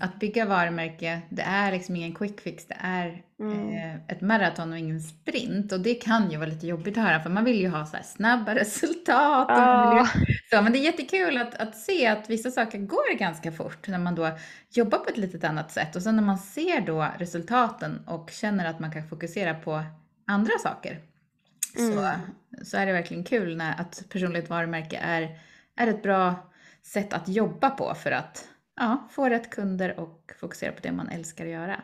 att 0.00 0.20
bygga 0.20 0.44
varumärke, 0.44 1.20
det 1.28 1.42
är 1.42 1.72
liksom 1.72 1.96
ingen 1.96 2.14
quick 2.14 2.40
fix, 2.40 2.66
det 2.66 2.76
är 2.80 3.22
mm. 3.40 3.68
eh, 3.68 3.94
ett 4.08 4.20
maraton 4.20 4.72
och 4.72 4.78
ingen 4.78 5.00
sprint. 5.00 5.72
Och 5.72 5.80
det 5.80 5.94
kan 5.94 6.30
ju 6.30 6.36
vara 6.36 6.48
lite 6.48 6.66
jobbigt 6.66 6.98
att 6.98 7.04
höra, 7.04 7.20
för 7.20 7.30
man 7.30 7.44
vill 7.44 7.60
ju 7.60 7.68
ha 7.68 7.86
så 7.86 7.96
snabba 8.04 8.54
resultat. 8.54 9.48
Oh. 9.50 10.06
så, 10.50 10.62
men 10.62 10.72
det 10.72 10.78
är 10.78 10.84
jättekul 10.84 11.38
att, 11.38 11.54
att 11.54 11.76
se 11.76 12.06
att 12.06 12.30
vissa 12.30 12.50
saker 12.50 12.78
går 12.78 13.18
ganska 13.18 13.52
fort 13.52 13.88
när 13.88 13.98
man 13.98 14.14
då 14.14 14.30
jobbar 14.70 14.98
på 14.98 15.10
ett 15.10 15.16
lite 15.16 15.48
annat 15.48 15.72
sätt. 15.72 15.96
Och 15.96 16.02
sen 16.02 16.16
när 16.16 16.22
man 16.22 16.38
ser 16.38 16.80
då 16.80 17.08
resultaten 17.18 18.02
och 18.06 18.30
känner 18.30 18.70
att 18.70 18.80
man 18.80 18.92
kan 18.92 19.08
fokusera 19.08 19.54
på 19.54 19.82
andra 20.26 20.52
saker, 20.62 20.98
mm. 21.78 21.92
så, 21.92 22.12
så 22.64 22.76
är 22.76 22.86
det 22.86 22.92
verkligen 22.92 23.24
kul 23.24 23.56
när 23.56 23.80
att 23.80 24.04
personligt 24.08 24.50
varumärke 24.50 24.96
är, 24.96 25.38
är 25.76 25.86
ett 25.86 26.02
bra 26.02 26.50
sätt 26.82 27.12
att 27.12 27.28
jobba 27.28 27.70
på 27.70 27.94
för 27.94 28.10
att 28.10 28.48
ja, 28.78 29.08
få 29.10 29.28
rätt 29.28 29.50
kunder 29.50 30.00
och 30.00 30.32
fokusera 30.40 30.72
på 30.72 30.80
det 30.82 30.92
man 30.92 31.08
älskar 31.08 31.44
att 31.44 31.52
göra. 31.52 31.82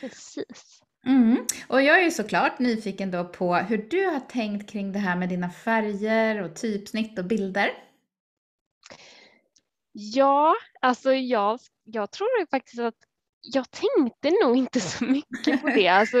Precis. 0.00 0.82
Mm. 1.06 1.46
Och 1.68 1.82
jag 1.82 2.00
är 2.00 2.04
ju 2.04 2.10
såklart 2.10 2.58
nyfiken 2.58 3.10
då 3.10 3.24
på 3.24 3.54
hur 3.54 3.78
du 3.90 4.06
har 4.06 4.20
tänkt 4.20 4.70
kring 4.70 4.92
det 4.92 4.98
här 4.98 5.16
med 5.16 5.28
dina 5.28 5.50
färger 5.50 6.42
och 6.42 6.56
typsnitt 6.56 7.18
och 7.18 7.24
bilder. 7.24 7.70
Ja, 9.92 10.54
alltså 10.80 11.12
jag, 11.12 11.60
jag 11.84 12.10
tror 12.10 12.46
faktiskt 12.50 12.80
att 12.80 12.94
jag 13.40 13.66
tänkte 13.70 14.30
nog 14.44 14.56
inte 14.56 14.80
så 14.80 15.04
mycket 15.04 15.62
på 15.62 15.68
det. 15.68 15.88
Alltså, 15.88 16.18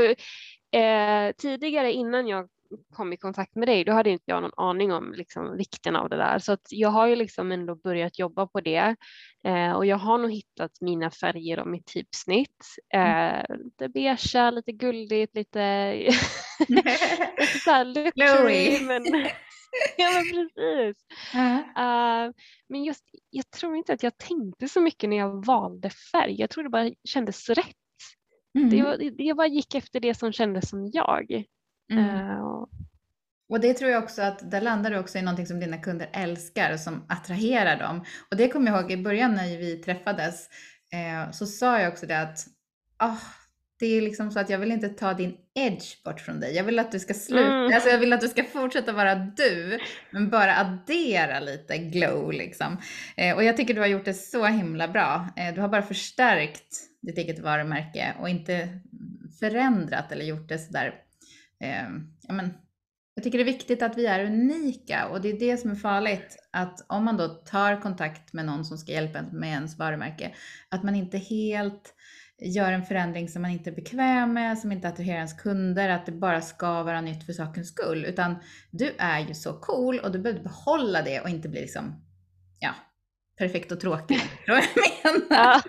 eh, 0.78 1.32
tidigare 1.36 1.92
innan 1.92 2.26
jag 2.26 2.48
kom 2.94 3.12
i 3.12 3.16
kontakt 3.16 3.56
med 3.56 3.68
dig, 3.68 3.84
då 3.84 3.92
hade 3.92 4.10
inte 4.10 4.24
jag 4.26 4.42
någon 4.42 4.66
aning 4.68 4.92
om 4.92 5.12
liksom, 5.12 5.56
vikten 5.56 5.96
av 5.96 6.08
det 6.08 6.16
där. 6.16 6.38
Så 6.38 6.52
att 6.52 6.66
jag 6.70 6.88
har 6.88 7.06
ju 7.06 7.16
liksom 7.16 7.52
ändå 7.52 7.74
börjat 7.74 8.18
jobba 8.18 8.46
på 8.46 8.60
det 8.60 8.96
eh, 9.44 9.72
och 9.72 9.86
jag 9.86 9.96
har 9.96 10.18
nog 10.18 10.32
hittat 10.32 10.70
mina 10.80 11.10
färger 11.10 11.58
och 11.58 11.66
mitt 11.66 11.86
typsnitt. 11.86 12.64
Mm. 12.94 13.34
Eh, 13.34 13.56
lite 13.64 13.88
beiga, 13.88 14.50
lite 14.50 14.72
guldigt, 14.72 15.36
lite, 15.36 15.94
lite 16.68 16.96
så 17.64 17.84
luxury. 17.84 18.80
men, 18.80 19.04
ja 19.96 20.10
men 20.10 20.24
precis. 20.24 21.04
Uh 21.34 21.40
-huh. 21.40 22.26
uh, 22.26 22.32
men 22.68 22.84
just, 22.84 23.04
jag 23.30 23.50
tror 23.50 23.76
inte 23.76 23.92
att 23.92 24.02
jag 24.02 24.18
tänkte 24.18 24.68
så 24.68 24.80
mycket 24.80 25.10
när 25.10 25.16
jag 25.16 25.46
valde 25.46 25.90
färg. 25.90 26.40
Jag 26.40 26.50
tror 26.50 26.64
det 26.64 26.70
bara 26.70 26.90
kändes 27.04 27.48
rätt. 27.48 27.76
Mm. 28.58 28.70
Det, 28.70 29.10
det 29.10 29.34
bara 29.34 29.46
gick 29.46 29.74
efter 29.74 30.00
det 30.00 30.14
som 30.14 30.32
kändes 30.32 30.68
som 30.68 30.90
jag. 30.92 31.44
Mm. 31.90 32.04
Uh, 32.04 32.66
och 33.50 33.60
det 33.60 33.74
tror 33.74 33.90
jag 33.90 34.02
också 34.02 34.22
att 34.22 34.50
där 34.50 34.60
landar 34.60 34.90
du 34.90 34.98
också 34.98 35.18
i 35.18 35.22
någonting 35.22 35.46
som 35.46 35.60
dina 35.60 35.78
kunder 35.78 36.10
älskar 36.12 36.72
och 36.72 36.80
som 36.80 37.04
attraherar 37.08 37.78
dem. 37.78 38.04
Och 38.30 38.36
det 38.36 38.48
kommer 38.48 38.70
jag 38.70 38.80
ihåg 38.80 38.92
i 38.92 38.96
början 38.96 39.34
när 39.34 39.58
vi 39.58 39.76
träffades 39.76 40.48
eh, 40.92 41.30
så 41.30 41.46
sa 41.46 41.80
jag 41.80 41.92
också 41.92 42.06
det 42.06 42.20
att 42.20 42.46
oh, 43.02 43.22
det 43.78 43.86
är 43.86 44.00
liksom 44.00 44.30
så 44.30 44.40
att 44.40 44.50
jag 44.50 44.58
vill 44.58 44.72
inte 44.72 44.88
ta 44.88 45.14
din 45.14 45.36
edge 45.54 46.04
bort 46.04 46.20
från 46.20 46.40
dig. 46.40 46.56
Jag 46.56 46.64
vill 46.64 46.78
att 46.78 46.92
du 46.92 46.98
ska 46.98 47.14
sluta, 47.14 47.52
mm. 47.52 47.74
alltså 47.74 47.88
jag 47.88 47.98
vill 47.98 48.12
att 48.12 48.20
du 48.20 48.28
ska 48.28 48.44
fortsätta 48.44 48.92
vara 48.92 49.14
du, 49.14 49.78
men 50.10 50.30
bara 50.30 50.56
addera 50.56 51.40
lite 51.40 51.78
glow 51.78 52.32
liksom. 52.32 52.76
Eh, 53.16 53.36
och 53.36 53.44
jag 53.44 53.56
tycker 53.56 53.74
du 53.74 53.80
har 53.80 53.86
gjort 53.86 54.04
det 54.04 54.14
så 54.14 54.46
himla 54.46 54.88
bra. 54.88 55.28
Eh, 55.36 55.54
du 55.54 55.60
har 55.60 55.68
bara 55.68 55.82
förstärkt 55.82 56.76
ditt 57.02 57.18
eget 57.18 57.38
varumärke 57.38 58.14
och 58.20 58.28
inte 58.28 58.68
förändrat 59.40 60.12
eller 60.12 60.24
gjort 60.24 60.48
det 60.48 60.58
sådär 60.58 60.94
eh, 61.60 61.88
ja, 62.28 62.34
men, 62.34 62.54
jag 63.14 63.24
tycker 63.24 63.38
det 63.38 63.44
är 63.44 63.52
viktigt 63.52 63.82
att 63.82 63.98
vi 63.98 64.06
är 64.06 64.24
unika 64.24 65.08
och 65.08 65.20
det 65.20 65.28
är 65.28 65.38
det 65.38 65.56
som 65.56 65.70
är 65.70 65.74
farligt. 65.74 66.36
Att 66.50 66.84
om 66.88 67.04
man 67.04 67.16
då 67.16 67.28
tar 67.28 67.80
kontakt 67.80 68.32
med 68.32 68.44
någon 68.44 68.64
som 68.64 68.78
ska 68.78 68.92
hjälpa 68.92 69.18
en 69.18 69.26
med 69.26 69.50
ens 69.50 69.78
varumärke, 69.78 70.34
att 70.68 70.82
man 70.82 70.94
inte 70.94 71.18
helt 71.18 71.94
gör 72.40 72.72
en 72.72 72.84
förändring 72.84 73.28
som 73.28 73.42
man 73.42 73.50
inte 73.50 73.70
är 73.70 73.74
bekväm 73.74 74.32
med, 74.32 74.58
som 74.58 74.72
inte 74.72 74.88
attraherar 74.88 75.16
ens 75.16 75.32
kunder, 75.32 75.88
att 75.88 76.06
det 76.06 76.12
bara 76.12 76.40
ska 76.40 76.82
vara 76.82 77.00
nytt 77.00 77.26
för 77.26 77.32
sakens 77.32 77.68
skull. 77.68 78.04
Utan 78.04 78.36
du 78.70 78.94
är 78.98 79.20
ju 79.20 79.34
så 79.34 79.52
cool 79.52 79.98
och 79.98 80.12
du 80.12 80.18
behöver 80.18 80.42
behålla 80.42 81.02
det 81.02 81.20
och 81.20 81.28
inte 81.28 81.48
bli 81.48 81.60
liksom, 81.60 82.04
ja, 82.58 82.74
perfekt 83.40 83.72
och 83.72 83.80
tråkig. 83.80 84.20
Vad 84.46 84.62
jag 85.02 85.30
menar? 85.30 85.62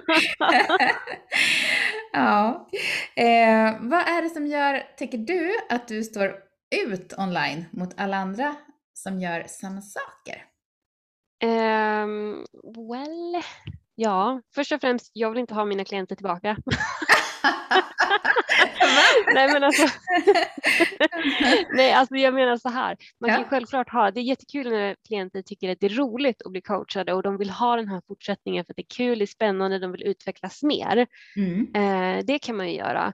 ja. 2.13 2.69
Eh, 3.15 3.75
vad 3.79 3.99
är 3.99 4.21
det 4.21 4.29
som 4.29 4.47
gör, 4.47 4.83
tycker 4.97 5.17
du, 5.17 5.51
att 5.69 5.87
du 5.87 6.03
står 6.03 6.35
ut 6.85 7.13
online 7.17 7.65
mot 7.71 7.93
alla 7.97 8.17
andra 8.17 8.55
som 8.93 9.19
gör 9.19 9.43
samma 9.47 9.81
saker? 9.81 10.45
Um, 11.43 12.45
well, 12.89 13.43
ja, 13.95 14.41
först 14.55 14.71
och 14.71 14.81
främst, 14.81 15.11
jag 15.13 15.29
vill 15.29 15.39
inte 15.39 15.53
ha 15.53 15.65
mina 15.65 15.85
klienter 15.85 16.15
tillbaka. 16.15 16.57
Nej 19.33 19.53
men 19.53 19.63
alltså, 19.63 19.87
nej, 21.73 21.93
alltså 21.93 22.15
jag 22.15 22.33
menar 22.33 22.57
så 22.57 22.69
här, 22.69 22.97
man 23.19 23.29
kan 23.29 23.39
ja. 23.39 23.47
självklart 23.49 23.89
ha, 23.89 24.11
det 24.11 24.19
är 24.19 24.23
jättekul 24.23 24.69
när 24.69 24.95
klienter 25.07 25.41
tycker 25.41 25.69
att 25.69 25.79
det 25.79 25.85
är 25.85 25.89
roligt 25.89 26.41
att 26.41 26.51
bli 26.51 26.61
coachade 26.61 27.13
och 27.13 27.23
de 27.23 27.37
vill 27.37 27.49
ha 27.49 27.75
den 27.75 27.87
här 27.87 28.01
fortsättningen 28.07 28.65
för 28.65 28.73
att 28.73 28.77
det 28.77 28.81
är 28.81 28.95
kul, 28.95 29.19
det 29.19 29.23
är 29.23 29.27
spännande, 29.27 29.79
de 29.79 29.91
vill 29.91 30.03
utvecklas 30.03 30.63
mer. 30.63 31.07
Mm. 31.35 31.75
Eh, 31.75 32.25
det 32.25 32.39
kan 32.39 32.57
man 32.57 32.69
ju 32.69 32.75
göra. 32.75 33.13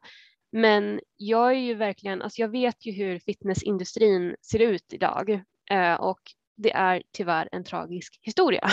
Men 0.51 0.99
jag 1.17 1.51
är 1.51 1.59
ju 1.59 1.73
verkligen, 1.73 2.21
alltså 2.21 2.41
jag 2.41 2.49
vet 2.49 2.85
ju 2.85 2.91
hur 2.91 3.19
fitnessindustrin 3.19 4.35
ser 4.41 4.59
ut 4.59 4.93
idag 4.93 5.41
eh, 5.71 5.93
och 5.93 6.19
det 6.57 6.71
är 6.71 7.03
tyvärr 7.11 7.49
en 7.51 7.63
tragisk 7.63 8.19
historia. 8.21 8.69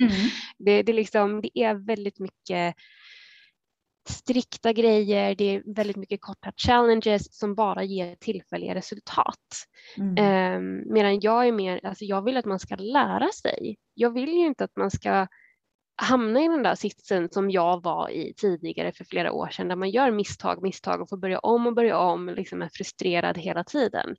Mm. 0.00 0.12
det, 0.58 0.82
det, 0.82 0.92
liksom, 0.92 1.40
det 1.40 1.58
är 1.58 1.74
väldigt 1.74 2.18
mycket 2.18 2.74
strikta 4.08 4.72
grejer, 4.72 5.34
det 5.34 5.44
är 5.44 5.62
väldigt 5.74 5.96
mycket 5.96 6.20
korta 6.20 6.52
challenges 6.56 7.38
som 7.38 7.54
bara 7.54 7.84
ger 7.84 8.14
tillfälliga 8.14 8.74
resultat. 8.74 9.66
Mm. 9.96 10.16
Eh, 10.16 10.92
medan 10.92 11.20
jag 11.20 11.48
är 11.48 11.52
mer, 11.52 11.86
alltså 11.86 12.04
jag 12.04 12.24
vill 12.24 12.36
att 12.36 12.44
man 12.44 12.58
ska 12.58 12.76
lära 12.76 13.28
sig. 13.32 13.76
Jag 13.94 14.10
vill 14.10 14.28
ju 14.28 14.46
inte 14.46 14.64
att 14.64 14.76
man 14.76 14.90
ska 14.90 15.26
hamna 16.02 16.40
i 16.40 16.48
den 16.48 16.62
där 16.62 16.74
sitsen 16.74 17.28
som 17.30 17.50
jag 17.50 17.82
var 17.82 18.10
i 18.10 18.34
tidigare 18.36 18.92
för 18.92 19.04
flera 19.04 19.32
år 19.32 19.48
sedan 19.48 19.68
där 19.68 19.76
man 19.76 19.90
gör 19.90 20.10
misstag, 20.10 20.62
misstag 20.62 21.00
och 21.00 21.08
får 21.08 21.16
börja 21.16 21.38
om 21.38 21.66
och 21.66 21.74
börja 21.74 21.98
om, 21.98 22.28
liksom 22.28 22.62
är 22.62 22.68
frustrerad 22.68 23.38
hela 23.38 23.64
tiden. 23.64 24.16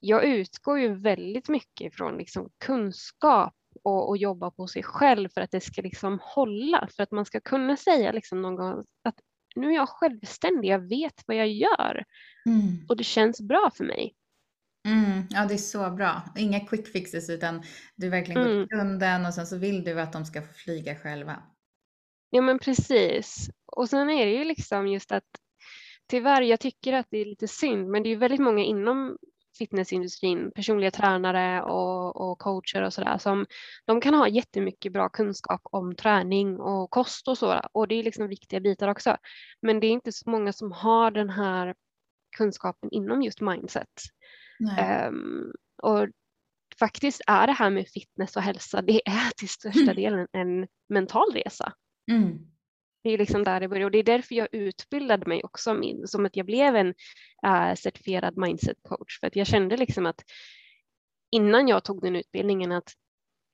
Jag 0.00 0.24
utgår 0.24 0.78
ju 0.78 0.94
väldigt 0.94 1.48
mycket 1.48 1.94
från 1.94 2.16
liksom 2.16 2.50
kunskap 2.64 3.54
och, 3.82 4.08
och 4.08 4.16
jobba 4.16 4.50
på 4.50 4.66
sig 4.66 4.82
själv 4.82 5.28
för 5.28 5.40
att 5.40 5.50
det 5.50 5.60
ska 5.60 5.82
liksom 5.82 6.18
hålla, 6.22 6.88
för 6.96 7.02
att 7.02 7.10
man 7.10 7.24
ska 7.24 7.40
kunna 7.40 7.76
säga 7.76 8.12
liksom 8.12 8.42
någon 8.42 8.56
gång 8.56 8.84
att 9.04 9.20
nu 9.56 9.68
är 9.68 9.74
jag 9.74 9.88
självständig, 9.88 10.68
jag 10.68 10.88
vet 10.88 11.22
vad 11.26 11.36
jag 11.36 11.48
gör 11.48 12.04
mm. 12.46 12.86
och 12.88 12.96
det 12.96 13.04
känns 13.04 13.40
bra 13.40 13.70
för 13.74 13.84
mig. 13.84 14.14
Mm, 14.86 15.22
ja, 15.30 15.46
det 15.46 15.54
är 15.54 15.58
så 15.58 15.90
bra. 15.90 16.22
Inga 16.36 16.60
quick 16.60 16.88
fixes 16.88 17.30
utan 17.30 17.62
du 17.96 18.08
verkligen 18.08 18.42
går 18.42 18.48
till 18.48 18.56
mm. 18.56 18.68
kunden 18.68 19.26
och 19.26 19.34
sen 19.34 19.46
så 19.46 19.56
vill 19.56 19.84
du 19.84 20.00
att 20.00 20.12
de 20.12 20.24
ska 20.24 20.42
få 20.42 20.52
flyga 20.52 20.96
själva. 20.96 21.42
Ja, 22.30 22.42
men 22.42 22.58
precis. 22.58 23.50
Och 23.66 23.88
sen 23.88 24.10
är 24.10 24.26
det 24.26 24.32
ju 24.32 24.44
liksom 24.44 24.88
just 24.88 25.12
att 25.12 25.24
tyvärr, 26.08 26.42
jag 26.42 26.60
tycker 26.60 26.92
att 26.92 27.06
det 27.10 27.18
är 27.18 27.24
lite 27.24 27.48
synd, 27.48 27.88
men 27.88 28.02
det 28.02 28.08
är 28.08 28.10
ju 28.10 28.16
väldigt 28.16 28.40
många 28.40 28.64
inom 28.64 29.18
fitnessindustrin, 29.58 30.50
personliga 30.54 30.90
tränare 30.90 31.62
och, 31.62 32.30
och 32.30 32.38
coacher 32.38 32.82
och 32.82 32.92
sådär 32.92 33.18
som 33.18 33.46
de 33.84 34.00
kan 34.00 34.14
ha 34.14 34.28
jättemycket 34.28 34.92
bra 34.92 35.08
kunskap 35.08 35.60
om 35.62 35.94
träning 35.94 36.60
och 36.60 36.90
kost 36.90 37.28
och 37.28 37.38
så 37.38 37.60
och 37.72 37.88
det 37.88 37.94
är 37.94 38.02
liksom 38.02 38.28
viktiga 38.28 38.60
bitar 38.60 38.88
också. 38.88 39.16
Men 39.62 39.80
det 39.80 39.86
är 39.86 39.90
inte 39.90 40.12
så 40.12 40.30
många 40.30 40.52
som 40.52 40.72
har 40.72 41.10
den 41.10 41.30
här 41.30 41.74
kunskapen 42.36 42.90
inom 42.92 43.22
just 43.22 43.40
mindset. 43.40 43.88
Um, 45.08 45.52
och 45.82 46.08
faktiskt 46.78 47.20
är 47.26 47.46
det 47.46 47.52
här 47.52 47.70
med 47.70 47.88
fitness 47.88 48.36
och 48.36 48.42
hälsa, 48.42 48.82
det 48.82 49.08
är 49.08 49.30
till 49.36 49.48
största 49.48 49.80
mm. 49.80 49.96
delen 49.96 50.26
en 50.32 50.66
mental 50.88 51.32
resa. 51.34 51.72
Mm. 52.10 52.38
Det 53.02 53.10
är 53.10 53.18
liksom 53.18 53.44
där 53.44 53.60
det 53.60 53.68
börjar 53.68 53.84
och 53.84 53.90
det 53.90 53.98
är 53.98 54.02
därför 54.02 54.34
jag 54.34 54.48
utbildade 54.52 55.26
mig 55.26 55.44
också 55.44 55.74
min, 55.74 56.06
som 56.06 56.26
att 56.26 56.36
jag 56.36 56.46
blev 56.46 56.76
en 56.76 56.88
uh, 57.46 57.74
certifierad 57.74 58.36
mindset 58.36 58.76
coach 58.82 59.20
för 59.20 59.26
att 59.26 59.36
jag 59.36 59.46
kände 59.46 59.76
liksom 59.76 60.06
att 60.06 60.20
innan 61.30 61.68
jag 61.68 61.84
tog 61.84 62.02
den 62.02 62.16
utbildningen 62.16 62.72
att 62.72 62.92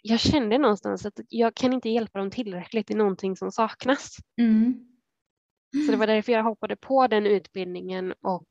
jag 0.02 0.20
kände 0.20 0.58
någonstans 0.58 1.06
att 1.06 1.20
jag 1.28 1.54
kan 1.54 1.72
inte 1.72 1.88
hjälpa 1.88 2.18
dem 2.18 2.30
tillräckligt 2.30 2.90
i 2.90 2.94
någonting 2.94 3.36
som 3.36 3.52
saknas. 3.52 4.16
Mm. 4.38 4.74
Så 5.86 5.92
det 5.92 5.98
var 5.98 6.06
därför 6.06 6.32
jag 6.32 6.42
hoppade 6.42 6.76
på 6.76 7.06
den 7.06 7.26
utbildningen 7.26 8.14
och 8.22 8.44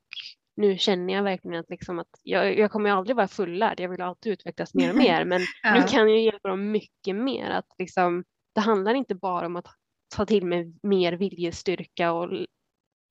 nu 0.56 0.78
känner 0.78 1.14
jag 1.14 1.22
verkligen 1.22 1.60
att, 1.60 1.70
liksom 1.70 1.98
att 1.98 2.20
jag, 2.22 2.58
jag 2.58 2.70
kommer 2.70 2.90
aldrig 2.90 3.16
vara 3.16 3.28
fullärd, 3.28 3.80
jag 3.80 3.88
vill 3.88 4.00
alltid 4.00 4.32
utvecklas 4.32 4.74
mer 4.74 4.90
och 4.90 4.96
mer, 4.96 5.24
men 5.24 5.40
Ja. 5.62 5.74
nu 5.74 5.82
kan 5.82 6.10
jag 6.10 6.20
hjälpa 6.20 6.48
dem 6.48 6.70
mycket 6.70 7.16
mer. 7.16 7.50
Att 7.50 7.66
liksom, 7.78 8.24
det 8.54 8.60
handlar 8.60 8.94
inte 8.94 9.14
bara 9.14 9.46
om 9.46 9.56
att 9.56 9.66
ta 10.14 10.26
till 10.26 10.46
mig 10.46 10.72
mer 10.82 11.12
viljestyrka 11.12 12.12
och 12.12 12.28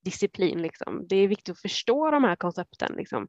disciplin. 0.05 0.61
Liksom. 0.61 1.05
Det 1.07 1.15
är 1.15 1.27
viktigt 1.27 1.49
att 1.49 1.61
förstå 1.61 2.11
de 2.11 2.23
här 2.23 2.35
koncepten. 2.35 2.93
Liksom. 2.97 3.27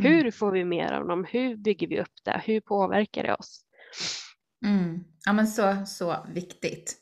Mm. 0.00 0.12
Hur 0.12 0.30
får 0.30 0.52
vi 0.52 0.64
mer 0.64 0.92
av 0.92 1.06
dem? 1.08 1.26
Hur 1.30 1.56
bygger 1.56 1.86
vi 1.86 2.00
upp 2.00 2.24
det? 2.24 2.42
Hur 2.44 2.60
påverkar 2.60 3.22
det 3.22 3.34
oss? 3.34 3.60
Mm. 4.66 5.04
Ja, 5.24 5.32
men 5.32 5.46
så, 5.46 5.86
så 5.86 6.26
viktigt. 6.34 6.96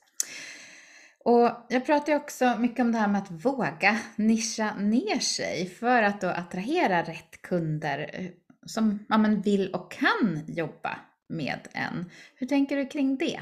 Och 1.25 1.51
jag 1.69 1.87
pratar 1.87 2.13
ju 2.13 2.19
också 2.19 2.57
mycket 2.59 2.81
om 2.81 2.93
det 2.93 2.99
här 2.99 3.09
med 3.09 3.23
att 3.23 3.45
våga 3.45 4.01
nischa 4.17 4.75
ner 4.75 5.19
sig 5.19 5.67
för 5.67 6.03
att 6.03 6.21
då 6.21 6.29
attrahera 6.29 7.03
rätt 7.03 7.43
kunder 7.43 8.11
eh, 8.13 8.31
som 8.67 9.07
ja, 9.09 9.19
men 9.19 9.43
vill 9.43 9.75
och 9.75 9.93
kan 9.93 10.45
jobba 10.47 10.99
med 11.29 11.69
en. 11.73 12.11
Hur 12.35 12.47
tänker 12.47 12.77
du 12.77 12.87
kring 12.87 13.17
det? 13.17 13.41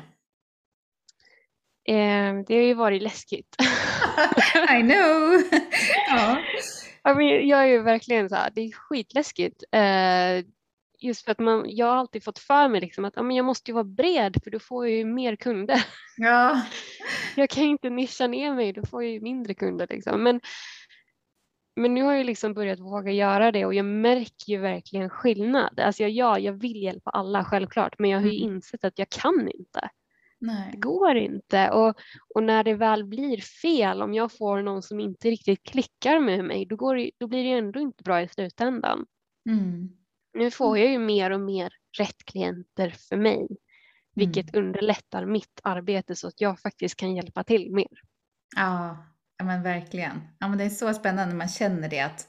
Eh, 1.88 2.34
det 2.46 2.54
har 2.54 2.62
ju 2.62 2.74
varit 2.74 3.02
läskigt. 3.02 3.56
I 4.78 4.82
know! 4.82 5.42
ja. 6.08 6.38
Ja, 7.02 7.14
men 7.14 7.48
jag 7.48 7.60
är 7.62 7.66
ju 7.66 7.82
verkligen 7.82 8.28
så 8.28 8.34
här, 8.34 8.50
det 8.54 8.60
är 8.60 8.72
skitläskigt. 8.72 9.62
Eh, 9.72 10.44
just 10.98 11.24
för 11.24 11.32
att 11.32 11.38
man, 11.38 11.64
jag 11.68 11.86
har 11.86 11.96
alltid 11.96 12.24
fått 12.24 12.38
för 12.38 12.68
mig 12.68 12.80
liksom 12.80 13.04
att 13.04 13.12
ja, 13.16 13.22
men 13.22 13.36
jag 13.36 13.44
måste 13.44 13.70
ju 13.70 13.74
vara 13.74 13.84
bred 13.84 14.36
för 14.44 14.50
då 14.50 14.58
får 14.58 14.88
jag 14.88 14.96
ju 14.96 15.04
mer 15.04 15.36
kunder. 15.36 15.84
ja. 16.16 16.62
Jag 17.36 17.50
kan 17.50 17.64
ju 17.64 17.70
inte 17.70 17.90
nischa 17.90 18.26
ner 18.26 18.54
mig, 18.54 18.72
då 18.72 18.82
får 18.86 19.02
jag 19.02 19.12
ju 19.12 19.20
mindre 19.20 19.54
kunder. 19.54 19.86
Liksom. 19.90 20.22
Men, 20.22 20.40
men 21.76 21.94
nu 21.94 22.02
har 22.02 22.12
jag 22.14 22.26
liksom 22.26 22.54
börjat 22.54 22.80
våga 22.80 23.12
göra 23.12 23.52
det 23.52 23.66
och 23.66 23.74
jag 23.74 23.84
märker 23.86 24.52
ju 24.52 24.58
verkligen 24.58 25.10
skillnad. 25.10 25.80
Alltså 25.80 26.02
jag, 26.02 26.10
ja, 26.10 26.38
jag 26.38 26.52
vill 26.52 26.82
hjälpa 26.82 27.10
alla 27.10 27.44
självklart, 27.44 27.98
men 27.98 28.10
jag 28.10 28.20
har 28.20 28.26
ju 28.28 28.42
Mm. 28.42 28.54
insett 28.54 28.84
att 28.84 28.98
jag 28.98 29.08
kan 29.08 29.48
inte. 29.48 29.88
Det 30.42 30.46
Nej. 30.46 30.72
går 30.76 31.16
inte. 31.16 31.70
Och, 31.70 31.94
och 32.34 32.42
när 32.42 32.64
det 32.64 32.74
väl 32.74 33.04
blir 33.04 33.40
fel, 33.40 34.02
om 34.02 34.14
jag 34.14 34.32
får 34.36 34.62
någon 34.62 34.82
som 34.82 35.00
inte 35.00 35.30
riktigt 35.30 35.62
klickar 35.62 36.20
med 36.20 36.44
mig, 36.44 36.66
då, 36.66 36.76
går 36.76 36.96
det, 36.96 37.10
då 37.18 37.26
blir 37.26 37.44
det 37.44 37.58
ändå 37.58 37.80
inte 37.80 38.02
bra 38.04 38.22
i 38.22 38.28
slutändan. 38.28 39.06
Mm. 39.50 39.88
Nu 40.38 40.50
får 40.50 40.78
jag 40.78 40.90
ju 40.90 40.98
mer 40.98 41.30
och 41.30 41.40
mer 41.40 41.72
rätt 41.98 42.24
klienter 42.24 42.90
för 42.90 43.16
mig, 43.16 43.48
vilket 44.14 44.56
underlättar 44.56 45.24
mitt 45.26 45.60
arbete 45.62 46.16
så 46.16 46.28
att 46.28 46.40
jag 46.40 46.60
faktiskt 46.60 46.96
kan 46.96 47.16
hjälpa 47.16 47.44
till 47.44 47.72
mer. 47.74 48.00
Ja, 48.56 49.06
ja 49.38 49.44
men 49.44 49.62
verkligen. 49.62 50.20
Ja, 50.38 50.48
men 50.48 50.58
det 50.58 50.64
är 50.64 50.70
så 50.70 50.94
spännande 50.94 51.26
när 51.32 51.38
man 51.38 51.48
känner 51.48 51.88
det 51.88 52.00
att, 52.00 52.28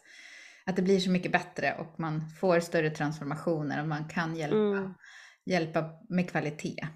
att 0.65 0.75
det 0.75 0.81
blir 0.81 0.99
så 0.99 1.09
mycket 1.09 1.31
bättre 1.31 1.75
och 1.79 1.99
man 1.99 2.21
får 2.39 2.59
större 2.59 2.89
transformationer 2.89 3.81
och 3.81 3.87
man 3.87 4.07
kan 4.07 4.35
hjälpa, 4.35 4.57
Mm. 4.57 4.93
hjälpa 5.45 5.89
med 6.09 6.29
kvalitet. 6.29 6.87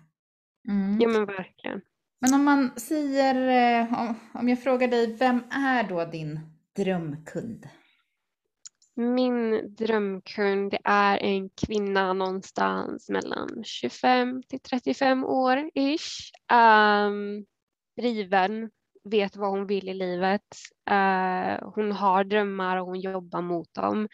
Mm. 0.67 1.01
Ja 1.01 1.07
men 1.07 1.25
verkligen. 1.25 1.81
Men 2.19 2.33
om 2.33 2.43
man 2.43 2.79
säger, 2.79 3.35
eh, 3.81 4.15
om, 4.33 4.49
jag 4.49 4.63
frågar 4.63 4.87
dig, 4.87 5.15
vem 5.15 5.43
är 5.51 5.83
då 5.83 6.05
din 6.05 6.39
drömkund? 6.75 7.67
Min 8.95 9.75
drömkund 9.75 10.75
är 10.83 11.17
en 11.17 11.49
kvinna 11.49 12.13
någonstans 12.13 13.09
mellan 13.09 13.63
25 13.63 14.43
till 14.43 14.59
35 14.59 15.23
år 15.23 15.69
ish. 15.73 16.31
Um, 16.53 17.45
driven, 17.97 18.69
vet 19.03 19.35
vad 19.35 19.49
hon 19.49 19.67
vill 19.67 19.89
i 19.89 19.93
livet. 19.93 20.47
Eh, 20.89 21.69
hon 21.75 21.91
har 21.91 22.23
drömmar 22.23 22.77
och 22.77 22.85
hon 22.85 22.99
jobbar 22.99 23.41
mot 23.41 23.73
dem. 23.73 24.07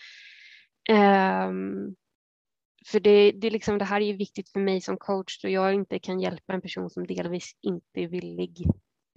Ehm, 0.89 1.96
för 2.86 3.00
det, 3.00 3.32
det, 3.32 3.50
liksom, 3.50 3.78
det 3.78 3.86
här 3.86 4.02
är 4.02 4.06
ju 4.06 4.17
viktigt 4.17 4.50
för 4.50 4.60
mig 4.60 4.82
som 4.82 4.98
coach 4.98 5.41
då 5.41 5.50
jag 5.50 5.74
inte 5.74 6.00
kan 6.00 6.19
hjälpa 6.19 6.54
en 6.54 6.62
person 6.62 6.89
som 6.89 7.08
delvis 7.08 7.58
inte 7.62 8.02
är 8.02 8.08
villig 8.08 8.65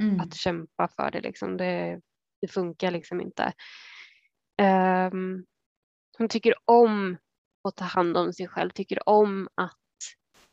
Mm. 0.03 0.21
att 0.21 0.35
kämpa 0.35 0.89
för 0.89 1.11
det. 1.11 1.21
Liksom. 1.21 1.57
Det, 1.57 2.01
det 2.41 2.49
funkar 2.49 2.91
liksom 2.91 3.21
inte. 3.21 3.53
Ehm, 4.59 5.45
hon 6.19 6.29
tycker 6.29 6.55
om 6.65 7.17
att 7.65 7.77
ta 7.77 7.85
hand 7.85 8.17
om 8.17 8.33
sig 8.33 8.49
själv, 8.49 8.71
tycker 8.71 9.09
om 9.09 9.49
att 9.55 9.77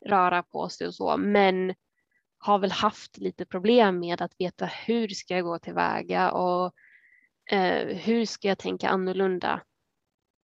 röra 0.06 0.42
på 0.42 0.68
sig 0.68 0.86
och 0.86 0.94
så, 0.94 1.16
men 1.16 1.74
har 2.38 2.58
väl 2.58 2.70
haft 2.70 3.18
lite 3.18 3.46
problem 3.46 4.00
med 4.00 4.22
att 4.22 4.34
veta 4.38 4.66
hur 4.66 5.08
ska 5.08 5.34
jag 5.34 5.44
gå 5.44 5.58
tillväga 5.58 6.30
och 6.30 6.72
eh, 7.50 7.96
hur 7.96 8.26
ska 8.26 8.48
jag 8.48 8.58
tänka 8.58 8.88
annorlunda 8.88 9.62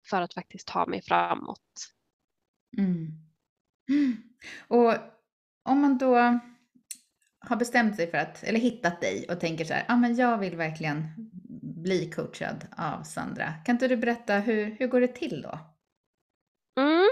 för 0.10 0.22
att 0.22 0.34
faktiskt 0.34 0.68
ta 0.68 0.86
mig 0.86 1.02
framåt. 1.02 1.94
Mm. 2.78 3.12
Och 4.68 4.94
om 5.64 5.82
man 5.82 5.98
då 5.98 6.40
har 7.40 7.56
bestämt 7.56 7.96
sig 7.96 8.12
för 8.12 8.18
att, 8.18 8.44
eller 8.44 8.60
hittat 8.60 9.02
dig 9.02 9.26
och 9.30 9.40
tänker 9.40 9.66
så 9.66 9.74
här, 9.74 9.86
ja 9.88 9.94
ah, 9.94 9.98
men 9.98 10.16
jag 10.16 10.38
vill 10.38 10.56
verkligen 10.56 11.08
bli 11.62 12.12
coachad 12.12 12.68
av 12.78 13.04
Sandra. 13.04 13.54
Kan 13.66 13.76
inte 13.76 13.88
du 13.88 13.98
berätta 13.98 14.40
hur, 14.40 14.76
hur 14.80 14.88
går 14.88 15.02
det 15.02 15.08
till 15.08 15.42
då? 15.42 15.60
Mm. 16.82 17.08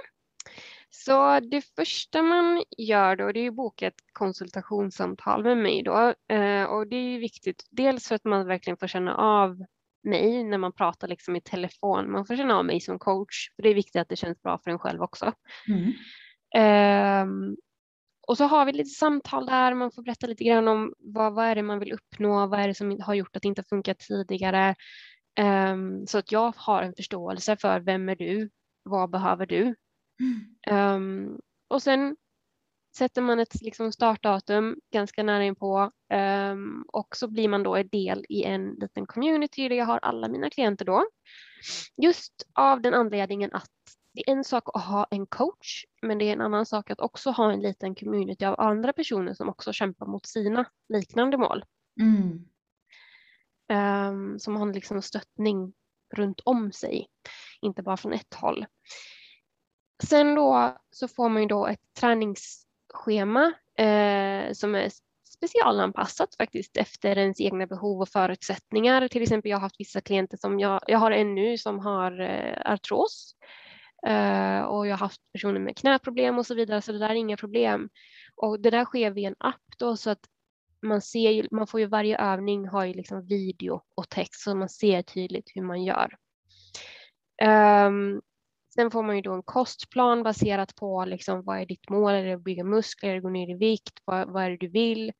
Så 0.89 1.39
det 1.39 1.61
första 1.75 2.21
man 2.21 2.63
gör 2.77 3.15
då 3.15 3.31
det 3.31 3.39
är 3.39 3.47
att 3.47 3.55
boka 3.55 3.87
ett 3.87 4.01
konsultationssamtal 4.13 5.43
med 5.43 5.57
mig 5.57 5.83
då 5.83 6.13
eh, 6.35 6.63
och 6.63 6.87
det 6.87 6.95
är 6.95 7.09
ju 7.09 7.19
viktigt 7.19 7.67
dels 7.71 8.07
för 8.07 8.15
att 8.15 8.25
man 8.25 8.47
verkligen 8.47 8.77
får 8.77 8.87
känna 8.87 9.15
av 9.15 9.65
mig 10.05 10.43
när 10.43 10.57
man 10.57 10.73
pratar 10.73 11.07
liksom 11.07 11.35
i 11.35 11.41
telefon. 11.41 12.11
Man 12.11 12.25
får 12.25 12.35
känna 12.35 12.57
av 12.57 12.65
mig 12.65 12.81
som 12.81 12.99
coach 12.99 13.49
för 13.55 13.63
det 13.63 13.69
är 13.69 13.75
viktigt 13.75 14.01
att 14.01 14.09
det 14.09 14.15
känns 14.15 14.41
bra 14.41 14.59
för 14.63 14.71
en 14.71 14.79
själv 14.79 15.01
också. 15.01 15.31
Mm. 15.67 15.91
Ehm, 16.55 17.55
och 18.27 18.37
så 18.37 18.43
har 18.45 18.65
vi 18.65 18.71
lite 18.71 18.89
samtal 18.89 19.45
där, 19.45 19.73
man 19.73 19.91
får 19.91 20.03
berätta 20.03 20.27
lite 20.27 20.43
grann 20.43 20.67
om 20.67 20.93
vad, 20.99 21.33
vad 21.33 21.45
är 21.45 21.55
det 21.55 21.63
man 21.63 21.79
vill 21.79 21.93
uppnå, 21.93 22.47
vad 22.47 22.59
är 22.59 22.67
det 22.67 22.73
som 22.73 22.99
har 23.01 23.13
gjort 23.13 23.35
att 23.35 23.41
det 23.41 23.47
inte 23.47 23.63
funkat 23.63 23.99
tidigare. 23.99 24.75
Ehm, 25.39 26.07
så 26.07 26.17
att 26.17 26.31
jag 26.31 26.53
har 26.57 26.81
en 26.83 26.95
förståelse 26.95 27.57
för 27.57 27.79
vem 27.79 28.09
är 28.09 28.15
du, 28.15 28.49
vad 28.83 29.09
behöver 29.09 29.45
du? 29.45 29.75
Ehm, 30.67 31.39
och 31.67 31.81
sen 31.81 32.15
sätter 32.97 33.21
man 33.21 33.39
ett 33.39 33.61
liksom, 33.61 33.91
startdatum 33.91 34.79
ganska 34.93 35.23
nära 35.23 35.43
inpå 35.43 35.91
um, 36.13 36.85
och 36.87 37.15
så 37.15 37.27
blir 37.27 37.47
man 37.47 37.63
då 37.63 37.75
en 37.75 37.87
del 37.87 38.25
i 38.29 38.43
en 38.43 38.73
liten 38.73 39.05
community 39.05 39.69
där 39.69 39.75
jag 39.75 39.85
har 39.85 39.99
alla 40.01 40.27
mina 40.27 40.49
klienter 40.49 40.85
då. 40.85 41.05
Just 41.97 42.33
av 42.53 42.81
den 42.81 42.93
anledningen 42.93 43.53
att 43.53 43.71
det 44.13 44.29
är 44.29 44.33
en 44.33 44.43
sak 44.43 44.63
att 44.73 44.85
ha 44.85 45.07
en 45.11 45.25
coach, 45.25 45.85
men 46.01 46.17
det 46.17 46.25
är 46.25 46.33
en 46.33 46.41
annan 46.41 46.65
sak 46.65 46.89
att 46.89 46.99
också 46.99 47.31
ha 47.31 47.51
en 47.51 47.61
liten 47.61 47.95
community 47.95 48.45
av 48.45 48.59
andra 48.59 48.93
personer 48.93 49.33
som 49.33 49.49
också 49.49 49.73
kämpar 49.73 50.05
mot 50.05 50.25
sina 50.25 50.65
liknande 50.89 51.37
mål. 51.37 51.65
Mm. 52.01 52.45
Um, 53.69 54.39
som 54.39 54.55
har 54.55 54.73
liksom 54.73 55.01
stöttning 55.01 55.73
runt 56.13 56.41
om 56.45 56.71
sig, 56.71 57.07
inte 57.61 57.83
bara 57.83 57.97
från 57.97 58.13
ett 58.13 58.33
håll. 58.33 58.65
Sen 60.03 60.35
då 60.35 60.77
så 60.91 61.07
får 61.07 61.29
man 61.29 61.41
ju 61.41 61.47
då 61.47 61.67
ett 61.67 61.81
schema 62.95 63.53
eh, 63.77 64.53
som 64.53 64.75
är 64.75 64.89
specialanpassat 65.35 66.35
faktiskt 66.35 66.77
efter 66.77 67.17
ens 67.17 67.41
egna 67.41 67.67
behov 67.67 68.01
och 68.01 68.09
förutsättningar. 68.09 69.07
Till 69.07 69.21
exempel 69.21 69.51
jag 69.51 69.57
har 69.57 69.61
haft 69.61 69.79
vissa 69.79 70.01
klienter 70.01 70.37
som 70.37 70.59
jag, 70.59 70.81
jag 70.87 70.99
har 70.99 71.11
en 71.11 71.35
nu 71.35 71.57
som 71.57 71.79
har 71.79 72.21
eh, 72.21 72.71
artros 72.73 73.35
eh, 74.07 74.61
och 74.61 74.87
jag 74.87 74.93
har 74.93 74.97
haft 74.97 75.21
personer 75.33 75.59
med 75.59 75.77
knäproblem 75.77 76.37
och 76.37 76.45
så 76.45 76.55
vidare 76.55 76.81
så 76.81 76.91
det 76.91 76.99
där 76.99 77.09
är 77.09 77.15
inga 77.15 77.37
problem. 77.37 77.89
Och 78.35 78.59
det 78.59 78.69
där 78.69 78.85
sker 78.85 79.11
via 79.11 79.27
en 79.27 79.35
app 79.39 79.63
då 79.77 79.97
så 79.97 80.09
att 80.09 80.25
man 80.81 81.01
ser 81.01 81.31
ju, 81.31 81.47
man 81.51 81.67
får 81.67 81.79
ju 81.79 81.85
varje 81.85 82.17
övning 82.17 82.67
har 82.67 82.85
ju 82.85 82.93
liksom 82.93 83.27
video 83.27 83.81
och 83.95 84.09
text 84.09 84.41
så 84.41 84.55
man 84.55 84.69
ser 84.69 85.01
tydligt 85.01 85.51
hur 85.55 85.61
man 85.61 85.83
gör. 85.83 86.15
Um, 87.43 88.21
Sen 88.75 88.91
får 88.91 89.03
man 89.03 89.15
ju 89.15 89.21
då 89.21 89.33
en 89.33 89.43
kostplan 89.43 90.23
baserat 90.23 90.75
på 90.75 91.05
liksom, 91.05 91.43
vad 91.43 91.59
är 91.59 91.65
ditt 91.65 91.89
mål? 91.89 92.13
Är 92.13 92.23
det 92.23 92.33
att 92.33 92.43
bygga 92.43 92.63
muskler? 92.63 93.09
Är 93.09 93.13
det 93.13 93.17
att 93.17 93.23
gå 93.23 93.29
ner 93.29 93.49
i 93.49 93.57
vikt? 93.57 93.99
Vad, 94.05 94.27
vad 94.29 94.43
är 94.43 94.49
det 94.49 94.57
du 94.57 94.67
vill? 94.67 95.13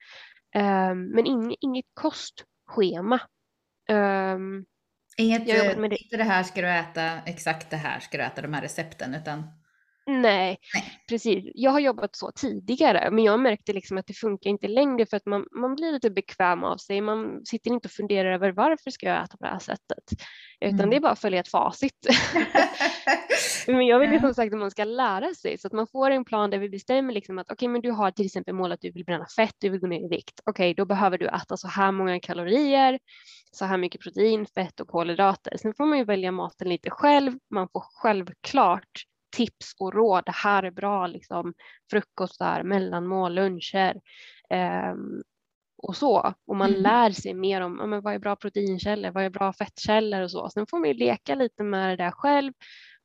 Um, 0.56 1.06
men 1.06 1.26
ing, 1.26 1.56
inget 1.60 1.86
kostschema. 1.94 3.20
Um, 3.90 4.66
Inget, 5.18 5.46
det. 5.46 6.02
inte 6.04 6.18
det 6.18 6.24
här 6.24 6.44
ska 6.44 6.62
du 6.62 6.70
äta, 6.70 7.22
exakt 7.26 7.70
det 7.70 7.78
här 7.78 8.00
ska 8.00 8.18
du 8.18 8.24
äta, 8.24 8.42
de 8.42 8.54
här 8.54 8.62
recepten, 8.62 9.16
utan 9.16 9.44
Nej, 10.08 10.58
Nej. 10.74 10.84
precis. 11.10 11.52
Jag 11.56 11.72
har 11.72 11.80
jobbat 11.80 12.16
så 12.16 12.32
tidigare, 12.32 13.12
men 13.12 13.24
jag 13.24 13.40
märkte 13.40 13.74
liksom 13.74 13.98
att 13.98 14.08
det 14.08 14.14
funkar 14.14 14.50
inte 14.50 14.68
längre 14.68 15.06
för 15.06 15.18
att 15.18 15.26
man, 15.26 15.46
man 15.52 15.76
blir 15.76 15.92
lite 15.92 16.10
bekväm 16.10 16.64
av 16.64 16.78
sig. 16.78 17.02
Man 17.02 17.46
sitter 17.46 17.72
inte 17.72 17.88
och 17.88 17.92
funderar 17.92 18.34
över 18.34 18.52
varför 18.52 18.92
ska 18.92 19.06
jag 19.08 19.24
äta 19.24 19.38
på 19.38 19.44
det 19.44 19.52
här 19.52 19.60
sättet, 19.60 20.04
utan 20.62 20.80
Mm. 20.80 20.90
det 20.90 20.96
är 20.96 21.00
bara 21.00 21.12
att 21.12 21.20
följa 21.20 21.40
ett 21.40 21.48
facit. 21.52 22.08
men 23.68 23.86
jag 23.88 24.00
vill 24.00 24.12
ju 24.12 24.20
som 24.20 24.34
sagt 24.34 24.54
att 24.54 24.60
man 24.60 24.72
ska 24.72 24.84
lära 24.84 25.34
sig 25.34 25.58
så 25.58 25.68
att 25.68 25.74
man 25.74 25.88
får 25.88 26.12
en 26.12 26.26
plan 26.26 26.50
där 26.50 26.58
vi 26.58 26.70
bestämmer 26.70 27.14
liksom 27.14 27.38
att 27.38 27.52
okej, 27.52 27.68
men 27.68 27.82
du 27.82 27.92
har 27.92 28.12
till 28.12 28.26
exempel 28.26 28.54
mål 28.54 28.72
att 28.72 28.82
du 28.82 28.92
vill 28.92 29.06
bränna 29.06 29.26
fett, 29.36 29.56
du 29.60 29.70
vill 29.70 29.80
gå 29.80 29.88
ner 29.88 30.06
i 30.06 30.08
vikt. 30.08 30.40
Okej, 30.46 30.74
då 30.74 30.86
behöver 30.86 31.18
du 31.18 31.28
äta 31.28 31.58
så 31.58 31.68
här 31.68 31.92
många 31.92 32.20
kalorier, 32.20 33.00
så 33.52 33.66
här 33.66 33.78
mycket 33.78 34.02
protein, 34.02 34.46
fett 34.46 34.80
och 34.80 34.88
kolhydrater. 34.88 35.58
Sen 35.58 35.74
får 35.74 35.86
man 35.86 35.98
ju 35.98 36.04
välja 36.04 36.32
maten 36.32 36.70
lite 36.70 36.90
själv. 36.90 37.32
Man 37.50 37.68
får 37.74 37.84
självklart 38.02 38.90
tips 39.36 39.76
och 39.80 39.94
råd. 39.94 40.24
Det 40.26 40.32
här 40.36 40.64
är 40.64 40.72
bra 40.72 41.08
liksom 41.08 41.54
frukostar, 41.92 42.64
mellanmål, 42.64 43.34
luncher 43.34 44.02
ehm, 44.50 45.24
och 45.78 45.96
så. 45.96 46.34
Och 46.48 46.56
man 46.56 46.70
Mm. 46.70 46.82
lär 46.82 47.10
sig 47.12 47.34
mer 47.34 47.62
om 47.62 47.78
ja, 47.80 47.86
men 47.86 48.02
vad 48.02 48.14
är 48.14 48.20
bra 48.20 48.36
proteinkällor, 48.36 49.12
vad 49.12 49.24
är 49.24 49.30
bra 49.30 49.54
fettkällor 49.54 50.22
och 50.22 50.32
så. 50.32 50.50
Sen 50.50 50.66
får 50.68 50.80
man 50.80 50.88
ju 50.88 50.94
leka 50.94 51.36
lite 51.36 51.64
med 51.64 51.90
det 51.90 52.04
där 52.04 52.12
själv. 52.12 52.54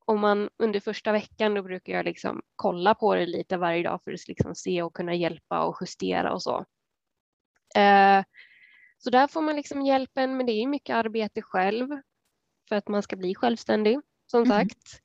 Om 0.07 0.21
man 0.21 0.49
under 0.59 0.81
första 0.81 1.13
veckan 1.13 1.55
då 1.55 1.63
brukar 1.63 1.93
jag 1.93 2.05
liksom 2.05 2.43
kolla 2.57 2.95
på 2.95 3.15
det 3.15 3.27
lite 3.27 3.57
varje 3.57 3.83
dag 3.83 4.01
för 4.05 4.13
att 4.13 4.29
liksom 4.29 4.55
se 4.55 4.83
och 4.83 4.95
kunna 4.95 5.15
hjälpa 5.15 5.65
och 5.65 5.77
justera 5.81 6.33
och 6.33 6.43
så. 6.43 6.65
Eh, 7.77 8.25
så 8.99 9.11
där 9.11 9.27
får 9.27 9.43
man 9.43 9.57
liksom 9.57 9.83
hjälpen, 9.83 10.37
men 10.37 10.47
det 10.47 10.53
är 10.53 10.67
mycket 10.67 10.97
arbete 10.97 11.43
själv 11.43 11.89
för 12.69 12.77
att 12.77 12.89
man 12.89 13.03
ska 13.03 13.17
bli 13.17 13.35
självständig 13.35 14.01
som 14.27 14.43
Mm. 14.43 14.49
sagt. 14.49 15.01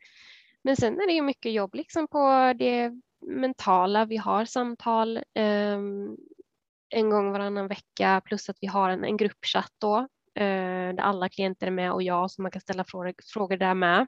Men 0.66 0.76
sen 0.76 1.00
är 1.00 1.08
det 1.08 1.14
ju 1.14 1.22
mycket 1.22 1.52
jobb 1.52 1.76
liksom 1.76 2.08
på 2.08 2.54
det 2.60 2.92
mentala. 3.22 4.06
Vi 4.06 4.18
har 4.18 4.46
samtal 4.46 5.18
eh, 5.18 5.80
en 6.90 7.10
gång 7.10 7.32
varannan 7.32 7.68
vecka 7.68 8.22
plus 8.26 8.50
att 8.50 8.58
vi 8.62 8.68
har 8.68 8.90
en, 8.90 9.04
en 9.04 9.18
gruppchatt 9.18 9.72
då 9.78 9.98
eh, 10.36 10.94
där 10.96 11.00
alla 11.00 11.30
klienter 11.30 11.68
är 11.68 11.72
med 11.72 11.92
och 11.92 12.04
jag 12.04 12.32
så 12.32 12.42
man 12.42 12.52
kan 12.52 12.62
ställa 12.62 12.84
frågor, 12.84 13.14
frågor 13.34 13.58
där 13.58 13.74
med. 13.74 14.08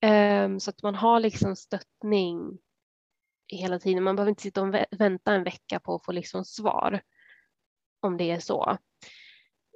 Eh, 0.00 0.58
så 0.58 0.70
att 0.70 0.82
man 0.82 0.94
har 0.94 1.20
liksom 1.20 1.56
stöttning 1.56 2.58
hela 3.48 3.78
tiden. 3.78 4.02
Man 4.02 4.16
behöver 4.16 4.30
inte 4.30 4.42
sitta 4.42 4.62
och 4.62 4.74
vänta 4.90 5.32
en 5.32 5.44
vecka 5.44 5.80
på 5.80 5.94
att 5.94 6.04
få 6.04 6.12
liksom 6.12 6.44
svar 6.44 7.00
om 8.00 8.16
det 8.16 8.30
är 8.30 8.40
så. 8.40 8.76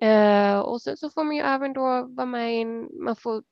Eh, 0.03 0.59
och 0.59 0.83
sen 0.83 0.96
så 0.96 1.11
får 1.11 1.24
man 1.24 1.37
ju 1.37 1.42
även 1.42 1.72
då 1.72 2.07
vara 2.07 2.27
med 2.27 2.55
i 2.55 2.61
en, 2.61 3.05
man 3.05 3.16
får 3.16 3.42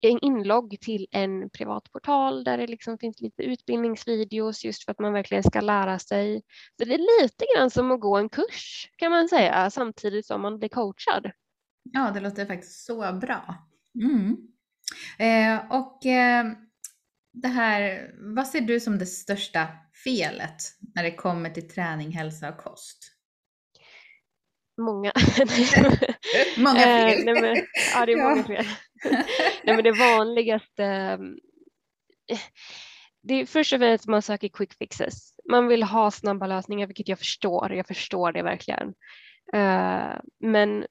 en 0.00 0.18
inlogg 0.24 0.76
till 0.80 1.06
en 1.10 1.50
privat 1.50 1.92
portal 1.92 2.44
där 2.44 2.58
det 2.58 2.66
liksom 2.66 2.98
finns 2.98 3.20
lite 3.20 3.42
utbildningsvideos 3.42 4.64
just 4.64 4.84
för 4.84 4.92
att 4.92 4.98
man 4.98 5.12
verkligen 5.12 5.42
ska 5.42 5.60
lära 5.60 5.98
sig. 5.98 6.42
Så 6.78 6.84
det 6.84 6.94
är 6.94 7.22
lite 7.22 7.44
grann 7.56 7.70
som 7.70 7.90
att 7.90 8.00
gå 8.00 8.16
en 8.16 8.28
kurs 8.28 8.90
kan 8.96 9.10
man 9.10 9.28
säga 9.28 9.70
samtidigt 9.70 10.26
som 10.26 10.40
man 10.42 10.58
blir 10.58 10.68
coachad. 10.68 11.30
Ja, 11.92 12.10
det 12.14 12.20
låter 12.20 12.46
faktiskt 12.46 12.84
så 12.84 13.12
bra. 13.12 13.54
Mm. 14.04 14.36
Eh, 15.18 15.72
och 15.72 16.06
eh, 16.06 16.44
det 17.32 17.48
här, 17.48 18.10
vad 18.34 18.46
ser 18.46 18.60
du 18.60 18.80
som 18.80 18.98
det 18.98 19.06
största 19.06 19.68
felet 20.04 20.56
när 20.94 21.02
det 21.02 21.10
kommer 21.14 21.50
till 21.50 21.68
träning, 21.68 22.10
hälsa 22.12 22.48
och 22.48 22.58
kost? 22.58 22.98
Många. 24.80 25.12
Många 26.58 26.80
Eh, 26.80 27.10
fel. 27.10 27.24
nej, 27.24 27.40
men, 27.40 27.56
ja, 27.94 28.06
det 28.06 28.12
är 28.12 28.16
Ja. 28.18 28.28
många 28.28 28.44
fel. 28.44 28.66
nej, 29.64 29.74
men 29.76 29.84
det 29.84 29.92
vanligaste 29.92 30.84
eh, 30.84 32.38
det 33.22 33.34
är 33.34 33.46
först 33.46 33.72
och 33.72 33.78
främst 33.78 34.04
att 34.04 34.08
man 34.10 34.22
söker 34.22 34.48
quick 34.48 34.74
fixes. 34.74 35.34
Man 35.50 35.68
vill 35.68 35.82
ha 35.82 36.10
snabba 36.10 36.46
lösningar, 36.46 36.86
vilket 36.86 37.08
jag 37.08 37.18
förstår. 37.18 37.72
Jag 37.72 37.86
förstår 37.86 38.32
det 38.32 38.42
verkligen. 38.42 38.94
Eh, 39.52 40.20
men 40.40 40.86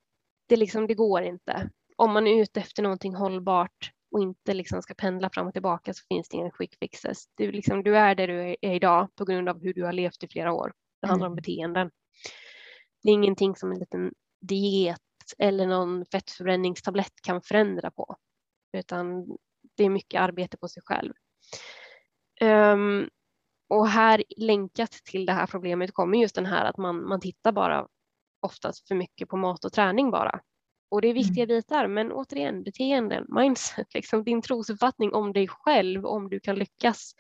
det, 0.50 0.56
liksom, 0.56 0.88
det 0.88 0.94
går 0.94 1.24
inte. 1.24 1.70
Om 1.98 2.12
man 2.14 2.28
är 2.28 2.42
ute 2.42 2.60
efter 2.60 2.84
någonting 2.84 3.16
hållbart 3.16 3.92
och 4.12 4.22
inte 4.22 4.54
liksom 4.54 4.82
ska 4.82 4.94
pendla 4.94 5.30
fram 5.30 5.48
och 5.48 5.54
tillbaka 5.54 5.94
så 5.94 6.04
finns 6.10 6.30
det 6.30 6.38
inga 6.38 6.52
quick 6.52 6.76
fixes. 6.80 7.24
Du, 7.36 7.52
liksom, 7.52 7.84
du 7.84 7.98
är 7.98 8.16
där 8.16 8.28
du 8.28 8.56
är 8.62 8.74
idag 8.74 9.08
på 9.16 9.26
grund 9.26 9.50
av 9.50 9.62
hur 9.64 9.74
du 9.74 9.84
har 9.84 9.94
levt 9.94 10.24
i 10.24 10.28
flera 10.28 10.54
år. 10.54 10.74
Det 11.02 11.08
handlar 11.08 11.28
om 11.28 11.34
Mm. 11.34 11.42
beteenden. 11.42 11.92
Det 13.04 13.10
är 13.10 13.14
ingenting 13.14 13.56
som 13.56 13.72
en 13.72 13.80
liten 13.80 14.12
diet 14.42 15.00
eller 15.38 15.68
någon 15.68 16.06
fettförbränningstablett 16.06 17.22
kan 17.22 17.42
förändra 17.42 17.92
på, 17.92 18.16
utan 18.78 19.26
det 19.78 19.84
är 19.84 19.90
mycket 19.90 20.22
arbete 20.22 20.58
på 20.58 20.68
sig 20.68 20.84
själv. 20.86 21.14
Ehm, 22.42 23.10
och 23.70 23.88
här 23.88 24.24
länkat 24.38 24.92
till 24.92 25.26
det 25.26 25.34
här 25.34 25.48
problemet 25.48 25.94
kommer 25.94 26.18
just 26.18 26.36
den 26.36 26.46
här 26.46 26.66
att 26.66 26.78
man, 26.78 27.08
man 27.08 27.20
tittar 27.20 27.52
bara 27.52 27.88
oftast 28.40 28.88
för 28.88 28.96
mycket 28.96 29.30
på 29.30 29.38
mat 29.38 29.66
och 29.66 29.74
träning 29.74 30.12
bara. 30.12 30.42
Och 30.90 31.02
det 31.02 31.08
är 31.08 31.14
viktiga 31.14 31.46
bitar, 31.46 31.88
men 31.88 32.12
återigen 32.12 32.64
beteenden, 32.64 33.26
mindset, 33.30 33.88
liksom 33.94 34.24
din 34.24 34.42
trosuppfattning 34.42 35.14
om 35.14 35.34
dig 35.34 35.48
själv, 35.48 36.06
om 36.06 36.30
du 36.30 36.40
kan 36.40 36.56
lyckas, 36.56 37.16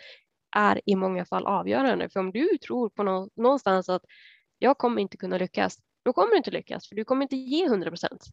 är 0.55 0.81
i 0.85 0.95
många 0.95 1.25
fall 1.25 1.47
avgörande. 1.47 2.09
För 2.09 2.19
om 2.19 2.31
du 2.31 2.57
tror 2.57 2.89
på 2.89 3.03
nå- 3.03 3.29
någonstans 3.35 3.89
att 3.89 4.01
jag 4.57 4.77
kommer 4.77 5.01
inte 5.01 5.17
kunna 5.17 5.37
lyckas, 5.37 5.77
då 6.05 6.13
kommer 6.13 6.31
du 6.31 6.37
inte 6.37 6.51
lyckas, 6.51 6.89
för 6.89 6.95
du 6.95 7.05
kommer 7.05 7.23
inte 7.23 7.35
ge 7.35 7.65
100 7.65 7.89
procent. 7.89 8.25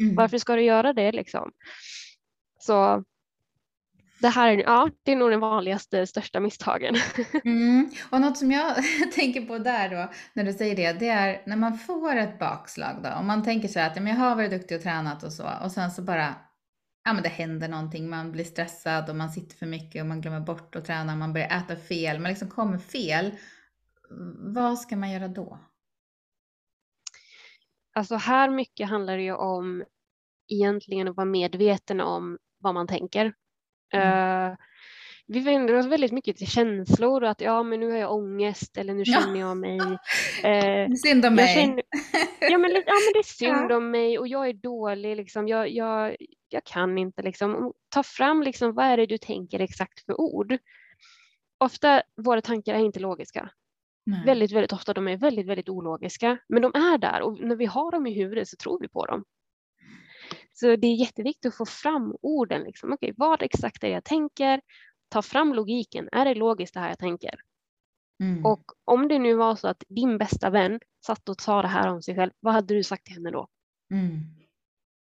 Mm. 0.00 0.14
Varför 0.14 0.38
ska 0.38 0.56
du 0.56 0.62
göra 0.62 0.92
det 0.92 1.12
liksom? 1.12 1.52
Så 2.58 3.04
det 4.20 4.28
här 4.28 4.48
är, 4.48 4.62
ja, 4.62 4.90
det 5.02 5.12
är 5.12 5.16
nog 5.16 5.30
den 5.30 5.40
vanligaste, 5.40 6.06
största 6.06 6.40
misstagen. 6.40 6.94
Mm. 7.44 7.90
Och 8.10 8.20
något 8.20 8.38
som 8.38 8.52
jag 8.52 8.76
tänker 9.14 9.46
på 9.46 9.58
där 9.58 9.88
då, 9.88 10.12
när 10.32 10.44
du 10.44 10.52
säger 10.52 10.76
det, 10.76 10.92
det 10.92 11.08
är 11.08 11.42
när 11.46 11.56
man 11.56 11.78
får 11.78 12.16
ett 12.16 12.38
bakslag 12.38 12.96
då, 13.02 13.10
om 13.10 13.26
man 13.26 13.44
tänker 13.44 13.68
så 13.68 13.78
här 13.78 13.90
att 13.90 13.96
jag 13.96 14.14
har 14.14 14.36
varit 14.36 14.50
duktig 14.50 14.76
och 14.76 14.82
tränat 14.82 15.22
och 15.22 15.32
så, 15.32 15.50
och 15.62 15.72
sen 15.72 15.90
så 15.90 16.02
bara, 16.02 16.34
ja 17.04 17.12
men 17.12 17.22
det 17.22 17.28
händer 17.28 17.68
någonting, 17.68 18.10
man 18.10 18.32
blir 18.32 18.44
stressad 18.44 19.10
och 19.10 19.16
man 19.16 19.30
sitter 19.30 19.56
för 19.56 19.66
mycket 19.66 20.02
och 20.02 20.08
man 20.08 20.20
glömmer 20.20 20.40
bort 20.40 20.76
att 20.76 20.84
träna, 20.84 21.16
man 21.16 21.32
börjar 21.32 21.48
äta 21.48 21.76
fel, 21.76 22.20
man 22.20 22.28
liksom 22.28 22.50
kommer 22.50 22.78
fel. 22.78 23.30
Vad 24.38 24.78
ska 24.78 24.96
man 24.96 25.10
göra 25.10 25.28
då? 25.28 25.58
Alltså 27.92 28.14
här 28.14 28.50
mycket 28.50 28.88
handlar 28.88 29.16
det 29.16 29.22
ju 29.22 29.34
om 29.34 29.84
egentligen 30.52 31.08
att 31.08 31.16
vara 31.16 31.24
medveten 31.24 32.00
om 32.00 32.38
vad 32.58 32.74
man 32.74 32.86
tänker. 32.86 33.32
Mm. 33.94 34.50
Eh, 34.52 34.56
vi 35.26 35.40
vänder 35.40 35.74
oss 35.74 35.86
väldigt 35.86 36.12
mycket 36.12 36.36
till 36.36 36.46
känslor 36.46 37.22
och 37.22 37.30
att 37.30 37.40
ja, 37.40 37.62
men 37.62 37.80
nu 37.80 37.90
har 37.90 37.98
jag 37.98 38.14
ångest 38.14 38.76
eller 38.76 38.94
nu 38.94 39.04
känner 39.04 39.40
jag 39.40 39.56
mig. 39.56 39.78
eh, 40.44 40.92
Synd 41.04 41.24
om 41.24 41.34
mig. 41.34 41.54
känner, 41.54 41.82
ja, 42.40 42.58
men, 42.58 42.70
ja, 42.70 42.94
men 42.94 43.12
det 43.12 43.18
är 43.18 43.22
synd 43.36 43.70
Ja. 43.70 43.76
om 43.76 43.90
mig 43.90 44.18
och 44.18 44.28
jag 44.28 44.48
är 44.48 44.52
dålig. 44.52 45.16
Liksom. 45.16 45.48
Jag, 45.48 45.70
jag, 45.70 46.16
jag 46.48 46.64
kan 46.64 46.98
inte. 46.98 47.22
Liksom. 47.22 47.72
Ta 47.88 48.02
fram 48.02 48.42
liksom, 48.42 48.74
vad 48.74 48.86
är 48.86 48.96
det 48.96 49.06
du 49.06 49.18
tänker 49.18 49.60
exakt 49.60 50.04
för 50.04 50.20
ord. 50.20 50.58
Ofta 51.58 52.02
våra 52.16 52.40
tankar 52.40 52.74
är 52.74 52.78
inte 52.78 53.00
logiska. 53.00 53.50
Nej. 54.10 54.24
Väldigt, 54.26 54.52
väldigt 54.52 54.72
ofta 54.72 54.94
de 54.94 55.08
är 55.08 55.16
väldigt, 55.16 55.46
väldigt 55.46 55.68
ologiska. 55.68 56.38
Men 56.48 56.62
de 56.62 56.74
är 56.74 56.98
där 56.98 57.22
och 57.22 57.40
när 57.40 57.56
vi 57.56 57.66
har 57.66 57.92
dem 57.92 58.06
i 58.06 58.14
huvudet 58.14 58.48
så 58.48 58.56
tror 58.56 58.80
vi 58.80 58.88
på 58.88 59.06
dem. 59.06 59.24
Så 60.52 60.76
det 60.76 60.86
är 60.86 60.94
jätteviktigt 60.94 61.52
att 61.52 61.56
få 61.56 61.66
fram 61.66 62.16
orden. 62.22 62.62
Liksom. 62.62 62.92
Okej, 62.92 63.14
vad 63.16 63.42
exakt 63.42 63.84
är 63.84 63.88
det 63.88 63.94
jag 63.94 64.04
tänker? 64.04 64.60
Ta 65.08 65.22
fram 65.22 65.54
logiken. 65.54 66.08
Är 66.12 66.24
det 66.24 66.34
logiskt 66.34 66.74
det 66.74 66.80
här 66.80 66.88
jag 66.88 66.98
tänker? 66.98 67.34
Mm. 68.22 68.46
Och 68.46 68.64
om 68.84 69.08
det 69.08 69.18
nu 69.18 69.34
var 69.34 69.56
så 69.56 69.68
att 69.68 69.84
din 69.88 70.18
bästa 70.18 70.50
vän 70.50 70.80
satt 71.06 71.28
och 71.28 71.40
sa 71.40 71.62
det 71.62 71.68
här 71.68 71.88
om 71.88 72.02
sig 72.02 72.14
själv, 72.14 72.30
vad 72.40 72.54
hade 72.54 72.74
du 72.74 72.82
sagt 72.82 73.04
till 73.04 73.14
henne 73.14 73.30
då? 73.30 73.48
Mm. 73.92 74.20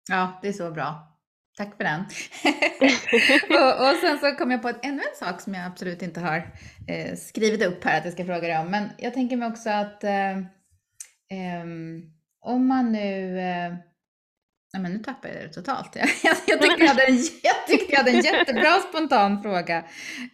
Ja, 0.10 0.39
det 0.41 0.47
är 0.47 0.54
så 0.54 0.71
bra. 0.71 1.17
Tack 1.57 1.77
för 1.77 1.83
den. 1.83 1.99
och, 3.59 3.89
och 3.89 3.95
sen 3.95 4.19
så 4.19 4.31
kom 4.31 4.51
jag 4.51 4.61
på 4.61 4.69
ett, 4.69 4.85
ännu 4.85 5.01
en 5.01 5.27
sak 5.27 5.41
som 5.41 5.53
jag 5.53 5.65
absolut 5.65 6.01
inte 6.01 6.19
har 6.19 6.37
eh, 6.87 7.15
skrivit 7.15 7.63
upp 7.65 7.83
här 7.83 7.97
att 7.97 8.05
jag 8.05 8.13
ska 8.13 8.25
fråga 8.25 8.47
dig 8.47 8.59
om. 8.59 8.71
Men 8.71 8.89
jag 8.97 9.13
tänker 9.13 9.37
mig 9.37 9.47
också 9.47 9.69
att 9.69 10.03
eh, 10.03 10.37
ehm, 11.29 12.01
om 12.41 12.67
man 12.67 12.91
nu... 12.91 13.39
Eh, 13.39 13.73
nej 14.73 14.81
men 14.81 14.91
nu 14.93 14.99
tappade 14.99 15.33
jag 15.33 15.43
det 15.43 15.53
totalt. 15.53 15.95
Jag, 15.95 16.09
jag, 16.23 16.35
jag, 16.47 16.61
tyckte 16.61 16.83
jag, 16.83 16.87
hade 16.87 17.03
en, 17.03 17.17
jag 17.43 17.67
tyckte 17.67 17.91
jag 17.91 17.97
hade 17.97 18.11
en 18.11 18.21
jättebra 18.21 18.79
spontan 18.89 19.41
fråga. 19.41 19.77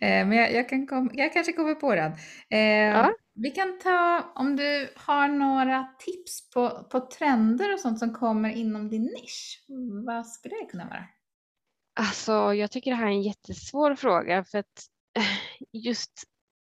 Eh, 0.01 0.27
men 0.27 0.31
jag, 0.31 0.53
jag, 0.53 0.69
kan 0.69 0.87
kom, 0.87 1.11
jag 1.13 1.33
kanske 1.33 1.53
kommer 1.53 1.75
på 1.75 1.95
den. 1.95 2.11
Eh, 2.49 2.59
Ja. 2.59 3.13
Vi 3.39 3.51
kan 3.51 3.79
ta, 3.79 4.31
om 4.35 4.55
du 4.55 4.89
har 4.95 5.27
några 5.27 5.87
tips 5.99 6.49
på, 6.49 6.83
på 6.91 6.99
trender 6.99 7.73
och 7.73 7.79
sånt 7.79 7.99
som 7.99 8.13
kommer 8.13 8.49
inom 8.49 8.89
din 8.89 9.03
nisch. 9.03 9.65
Vad 10.05 10.27
skulle 10.27 10.55
det 10.55 10.65
kunna 10.65 10.85
vara? 10.85 11.05
Alltså, 11.99 12.53
jag 12.53 12.71
tycker 12.71 12.91
det 12.91 12.97
här 12.97 13.07
är 13.07 13.11
en 13.11 13.21
jättesvår 13.21 13.95
fråga 13.95 14.43
för 14.43 14.57
att 14.57 14.85
just 15.71 16.23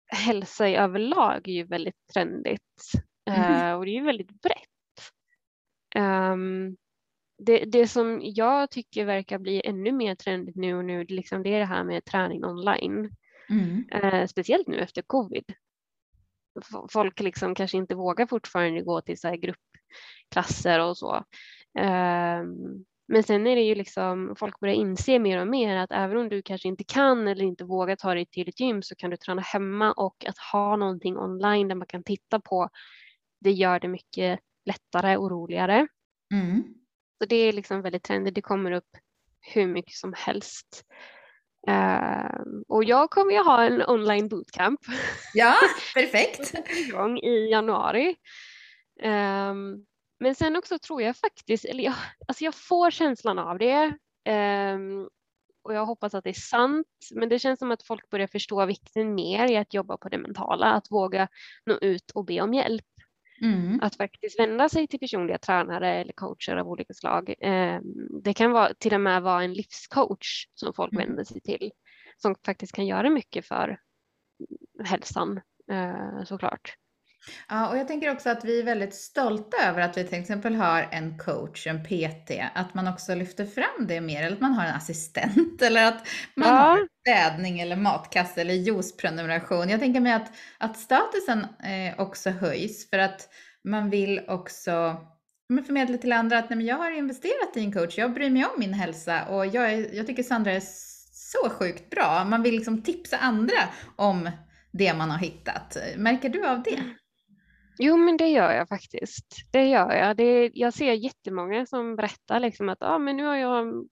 hälsa 0.06 0.68
i 0.68 0.76
överlag 0.76 1.48
är 1.48 1.52
ju 1.52 1.64
väldigt 1.64 2.06
trendigt. 2.14 2.92
Eh, 3.30 3.72
och 3.72 3.84
det 3.84 3.90
är 3.90 4.00
ju 4.00 4.04
väldigt 4.04 4.42
brett. 4.42 5.12
Ehm, 5.94 6.76
det, 7.38 7.64
det 7.64 7.88
som 7.88 8.20
jag 8.22 8.70
tycker 8.70 9.04
verkar 9.04 9.38
bli 9.38 9.62
ännu 9.64 9.92
mer 9.92 10.14
trendigt 10.14 10.56
nu 10.56 10.74
och 10.74 10.84
nu, 10.84 11.04
liksom 11.04 11.42
det 11.42 11.54
är 11.54 11.58
det 11.58 11.64
här 11.64 11.84
med 11.84 12.04
träning 12.04 12.44
online. 12.44 13.10
Mm. 13.50 13.84
Eh, 13.90 14.26
speciellt 14.26 14.68
nu 14.68 14.78
efter 14.78 15.02
covid. 15.02 15.44
Folk 16.92 17.20
liksom 17.20 17.54
kanske 17.54 17.76
inte 17.76 17.94
vågar 17.94 18.26
fortfarande 18.26 18.82
gå 18.82 19.00
till 19.00 19.20
så 19.20 19.30
gruppklasser 19.30 20.80
och 20.80 20.98
så. 20.98 21.16
Eh, 21.78 22.42
men 23.08 23.22
sen 23.22 23.46
är 23.46 23.56
det 23.56 23.62
ju 23.62 23.74
liksom, 23.74 24.34
folk 24.38 24.60
börjar 24.60 24.74
inse 24.74 25.18
mer 25.18 25.40
och 25.40 25.46
mer 25.46 25.76
att 25.76 25.92
även 25.92 26.16
om 26.16 26.28
du 26.28 26.42
kanske 26.42 26.68
inte 26.68 26.84
kan 26.84 27.28
eller 27.28 27.44
inte 27.44 27.64
vågar 27.64 27.96
ta 27.96 28.14
dig 28.14 28.26
till 28.26 28.48
ett 28.48 28.60
gym 28.60 28.82
så 28.82 28.94
kan 28.94 29.10
du 29.10 29.16
träna 29.16 29.42
hemma 29.42 29.92
och 29.92 30.24
att 30.28 30.38
ha 30.38 30.76
någonting 30.76 31.18
online 31.18 31.68
där 31.68 31.74
man 31.74 31.86
kan 31.86 32.02
titta 32.02 32.40
på, 32.40 32.68
det 33.40 33.52
gör 33.52 33.80
det 33.80 33.88
mycket 33.88 34.40
lättare 34.64 35.16
och 35.16 35.30
roligare. 35.30 35.86
Mm. 36.34 36.62
Så 37.18 37.26
det 37.28 37.36
är 37.36 37.52
liksom 37.52 37.82
väldigt 37.82 38.02
trendigt, 38.02 38.34
det 38.34 38.42
kommer 38.42 38.72
upp 38.72 38.96
hur 39.40 39.66
mycket 39.66 39.94
som 39.94 40.12
helst. 40.16 40.84
Uh, 41.68 42.62
och 42.68 42.84
jag 42.84 43.10
kommer 43.10 43.32
ju 43.32 43.38
ha 43.38 43.62
en 43.62 43.82
online 43.86 44.28
bootcamp. 44.28 44.80
Ja, 45.34 45.54
perfekt. 45.94 46.54
igång 46.88 47.18
i 47.18 47.50
januari. 47.50 48.16
Um, 49.02 49.86
men 50.20 50.34
sen 50.34 50.56
också 50.56 50.78
tror 50.78 51.02
jag 51.02 51.16
faktiskt, 51.16 51.64
eller 51.64 51.84
jag, 51.84 51.94
alltså 52.28 52.44
jag 52.44 52.54
får 52.54 52.90
känslan 52.90 53.38
av 53.38 53.58
det 53.58 53.98
um, 54.74 55.08
och 55.62 55.74
jag 55.74 55.86
hoppas 55.86 56.14
att 56.14 56.24
det 56.24 56.30
är 56.30 56.34
sant, 56.34 56.86
men 57.14 57.28
det 57.28 57.38
känns 57.38 57.58
som 57.58 57.70
att 57.70 57.82
folk 57.82 58.10
börjar 58.10 58.26
förstå 58.26 58.66
vikten 58.66 59.14
mer 59.14 59.50
i 59.50 59.56
att 59.56 59.74
jobba 59.74 59.96
på 59.96 60.08
det 60.08 60.18
mentala, 60.18 60.66
att 60.72 60.90
våga 60.90 61.28
nå 61.66 61.74
ut 61.74 62.10
och 62.10 62.24
be 62.24 62.40
om 62.40 62.54
hjälp. 62.54 62.84
Mm. 63.42 63.80
Att 63.82 63.96
faktiskt 63.96 64.40
vända 64.40 64.68
sig 64.68 64.86
till 64.86 65.00
personliga 65.00 65.38
tränare 65.38 65.94
eller 65.94 66.12
coacher 66.12 66.56
av 66.56 66.68
olika 66.68 66.94
slag. 66.94 67.34
Um, 67.40 68.22
det 68.22 68.34
kan 68.34 68.52
vara, 68.52 68.74
till 68.74 68.94
och 68.94 69.00
med 69.00 69.22
vara 69.22 69.42
en 69.44 69.52
livscoach 69.52 70.46
som 70.54 70.74
folk 70.74 70.92
mm. 70.92 71.06
vänder 71.06 71.24
sig 71.24 71.40
till, 71.40 71.72
som 72.16 72.34
faktiskt 72.46 72.72
kan 72.72 72.86
göra 72.86 73.10
mycket 73.10 73.46
för 73.46 73.78
hälsan 74.84 75.40
uh, 75.72 76.24
såklart. 76.24 76.76
Ja, 77.48 77.68
och 77.68 77.78
jag 77.78 77.88
tänker 77.88 78.12
också 78.12 78.30
att 78.30 78.44
vi 78.44 78.60
är 78.60 78.64
väldigt 78.64 78.94
stolta 78.94 79.56
över 79.68 79.80
att 79.80 79.96
vi 79.96 80.04
till 80.04 80.20
exempel 80.20 80.54
har 80.54 80.88
en 80.90 81.18
coach, 81.18 81.66
en 81.66 81.84
PT, 81.84 82.30
att 82.54 82.74
man 82.74 82.88
också 82.88 83.14
lyfter 83.14 83.44
fram 83.46 83.86
det 83.88 84.00
mer, 84.00 84.22
eller 84.22 84.36
att 84.36 84.40
man 84.40 84.52
har 84.52 84.64
en 84.64 84.74
assistent, 84.74 85.62
eller 85.66 85.86
att 85.86 86.08
man 86.34 86.48
ja. 86.48 86.54
har 86.54 86.88
städning 87.00 87.60
eller 87.60 87.76
matkasse 87.76 88.40
eller 88.40 88.54
juiceprenumeration. 88.54 89.68
Jag 89.68 89.80
tänker 89.80 90.00
mig 90.00 90.12
att, 90.12 90.32
att 90.58 90.78
statusen 90.78 91.40
eh, 91.40 92.00
också 92.00 92.30
höjs 92.30 92.90
för 92.90 92.98
att 92.98 93.28
man 93.64 93.90
vill 93.90 94.20
också 94.28 94.96
förmedla 95.66 95.98
till 95.98 96.12
andra 96.12 96.38
att 96.38 96.50
nej, 96.50 96.56
men 96.56 96.66
jag 96.66 96.76
har 96.76 96.90
investerat 96.90 97.56
i 97.56 97.60
en 97.60 97.72
coach, 97.72 97.98
jag 97.98 98.14
bryr 98.14 98.30
mig 98.30 98.44
om 98.44 98.60
min 98.60 98.74
hälsa 98.74 99.24
och 99.24 99.46
jag, 99.46 99.72
är, 99.72 99.94
jag 99.94 100.06
tycker 100.06 100.22
Sandra 100.22 100.52
är 100.52 100.62
så 101.12 101.50
sjukt 101.50 101.90
bra. 101.90 102.24
Man 102.24 102.42
vill 102.42 102.54
liksom 102.54 102.82
tipsa 102.82 103.16
andra 103.16 103.68
om 103.96 104.30
det 104.70 104.94
man 104.94 105.10
har 105.10 105.18
hittat. 105.18 105.76
Märker 105.96 106.28
du 106.28 106.46
av 106.46 106.62
det? 106.62 106.82
Jo, 107.78 107.96
men 107.96 108.16
det 108.16 108.28
gör 108.28 108.52
jag 108.52 108.68
faktiskt. 108.68 109.26
Det 109.50 109.68
gör 109.68 109.92
jag. 109.92 110.16
Det, 110.16 110.50
jag 110.54 110.74
ser 110.74 110.92
jättemånga 110.92 111.66
som 111.66 111.96
berättar 111.96 112.40
liksom 112.40 112.68
att 112.68 112.82
ah, 112.82 112.98
men 112.98 113.16
nu, 113.16 113.24
har 113.24 113.36
jag, 113.36 113.88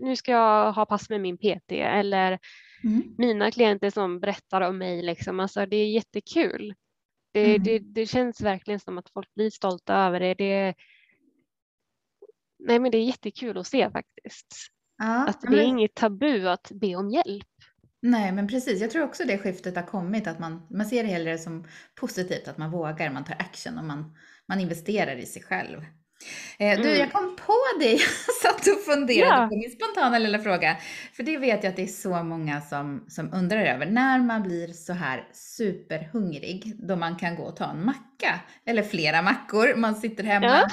nu 0.00 0.16
ska 0.16 0.32
jag 0.32 0.72
ha 0.72 0.86
pass 0.86 1.10
med 1.10 1.20
min 1.20 1.38
PT 1.38 1.72
eller 1.72 2.38
mm. 2.84 3.14
mina 3.18 3.50
klienter 3.50 3.90
som 3.90 4.20
berättar 4.20 4.60
om 4.60 4.78
mig. 4.78 5.02
Liksom. 5.02 5.40
Alltså, 5.40 5.66
det 5.66 5.76
är 5.76 5.90
jättekul. 5.90 6.74
Det, 7.32 7.44
mm. 7.44 7.62
det, 7.62 7.78
det 7.78 8.06
känns 8.06 8.40
verkligen 8.40 8.80
som 8.80 8.98
att 8.98 9.10
folk 9.10 9.34
blir 9.34 9.50
stolta 9.50 9.94
över 9.94 10.20
det. 10.20 10.34
det 10.34 10.74
nej, 12.58 12.78
men 12.78 12.90
det 12.90 12.98
är 12.98 13.04
jättekul 13.04 13.58
att 13.58 13.66
se 13.66 13.90
faktiskt. 13.90 14.56
Ja, 14.98 15.28
att 15.28 15.40
det 15.40 15.50
men... 15.50 15.58
är 15.58 15.62
inget 15.62 15.94
tabu 15.94 16.48
att 16.48 16.70
be 16.74 16.96
om 16.96 17.10
hjälp. 17.10 17.46
Nej, 18.02 18.32
men 18.32 18.48
precis. 18.48 18.80
Jag 18.80 18.90
tror 18.90 19.04
också 19.04 19.24
det 19.24 19.38
skiftet 19.38 19.76
har 19.76 19.82
kommit, 19.82 20.26
att 20.26 20.38
man, 20.38 20.66
man 20.70 20.86
ser 20.86 21.02
det 21.02 21.08
hellre 21.08 21.38
som 21.38 21.66
positivt, 21.94 22.48
att 22.48 22.58
man 22.58 22.70
vågar, 22.70 23.10
man 23.10 23.24
tar 23.24 23.36
action 23.38 23.78
och 23.78 23.84
man, 23.84 24.14
man 24.48 24.60
investerar 24.60 25.16
i 25.16 25.26
sig 25.26 25.42
själv. 25.42 25.84
Eh, 26.58 26.80
du, 26.80 26.88
mm. 26.88 26.98
jag 26.98 27.12
kom 27.12 27.36
på 27.36 27.80
dig, 27.80 27.92
jag 28.26 28.34
satt 28.34 28.66
och 28.66 28.84
funderade 28.84 29.42
ja. 29.42 29.48
på 29.50 29.56
min 29.56 29.70
spontana 29.70 30.18
lilla 30.18 30.38
fråga. 30.38 30.76
För 31.12 31.22
det 31.22 31.38
vet 31.38 31.64
jag 31.64 31.70
att 31.70 31.76
det 31.76 31.82
är 31.82 31.86
så 31.86 32.22
många 32.22 32.60
som, 32.60 33.04
som 33.08 33.34
undrar 33.34 33.64
över. 33.64 33.86
När 33.86 34.18
man 34.18 34.42
blir 34.42 34.68
så 34.68 34.92
här 34.92 35.28
superhungrig, 35.32 36.72
då 36.88 36.96
man 36.96 37.16
kan 37.16 37.36
gå 37.36 37.42
och 37.42 37.56
ta 37.56 37.70
en 37.70 37.84
macka, 37.84 38.40
eller 38.66 38.82
flera 38.82 39.22
mackor, 39.22 39.74
man 39.76 39.94
sitter 39.94 40.24
hemma, 40.24 40.46
ja. 40.46 40.68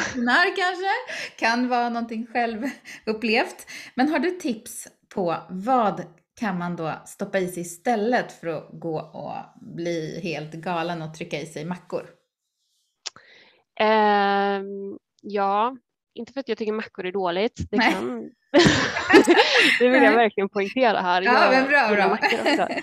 kanske, 0.57 0.91
kan 1.37 1.67
vara 1.67 1.89
någonting 1.89 2.27
självupplevt. 2.33 3.67
Men 3.95 4.09
har 4.09 4.19
du 4.19 4.31
tips 4.31 4.87
på 5.13 5.37
vad 5.49 6.03
kan 6.39 6.57
man 6.57 6.75
då 6.75 6.93
stoppa 7.05 7.39
i 7.39 7.47
sig 7.47 7.61
istället 7.61 8.31
för 8.31 8.47
att 8.47 8.69
gå 8.71 8.99
och 8.99 9.33
bli 9.61 10.19
helt 10.23 10.53
galen 10.53 11.01
och 11.01 11.13
trycka 11.13 11.39
i 11.39 11.45
sig 11.45 11.65
mackor? 11.65 12.09
Uh, 13.81 14.63
ja, 15.21 15.77
inte 16.13 16.33
för 16.33 16.39
att 16.39 16.49
jag 16.49 16.57
tycker 16.57 16.71
mackor 16.71 17.05
är 17.05 17.11
dåligt. 17.11 17.61
Det, 17.71 17.77
kan... 17.77 18.19
det 19.79 19.87
vill 19.89 20.03
jag 20.03 20.15
verkligen 20.15 20.49
poängtera 20.49 21.01
här. 21.01 21.21
Ja, 21.21 21.49
men 21.51 21.67
bra, 21.67 21.95
bra. 21.95 22.17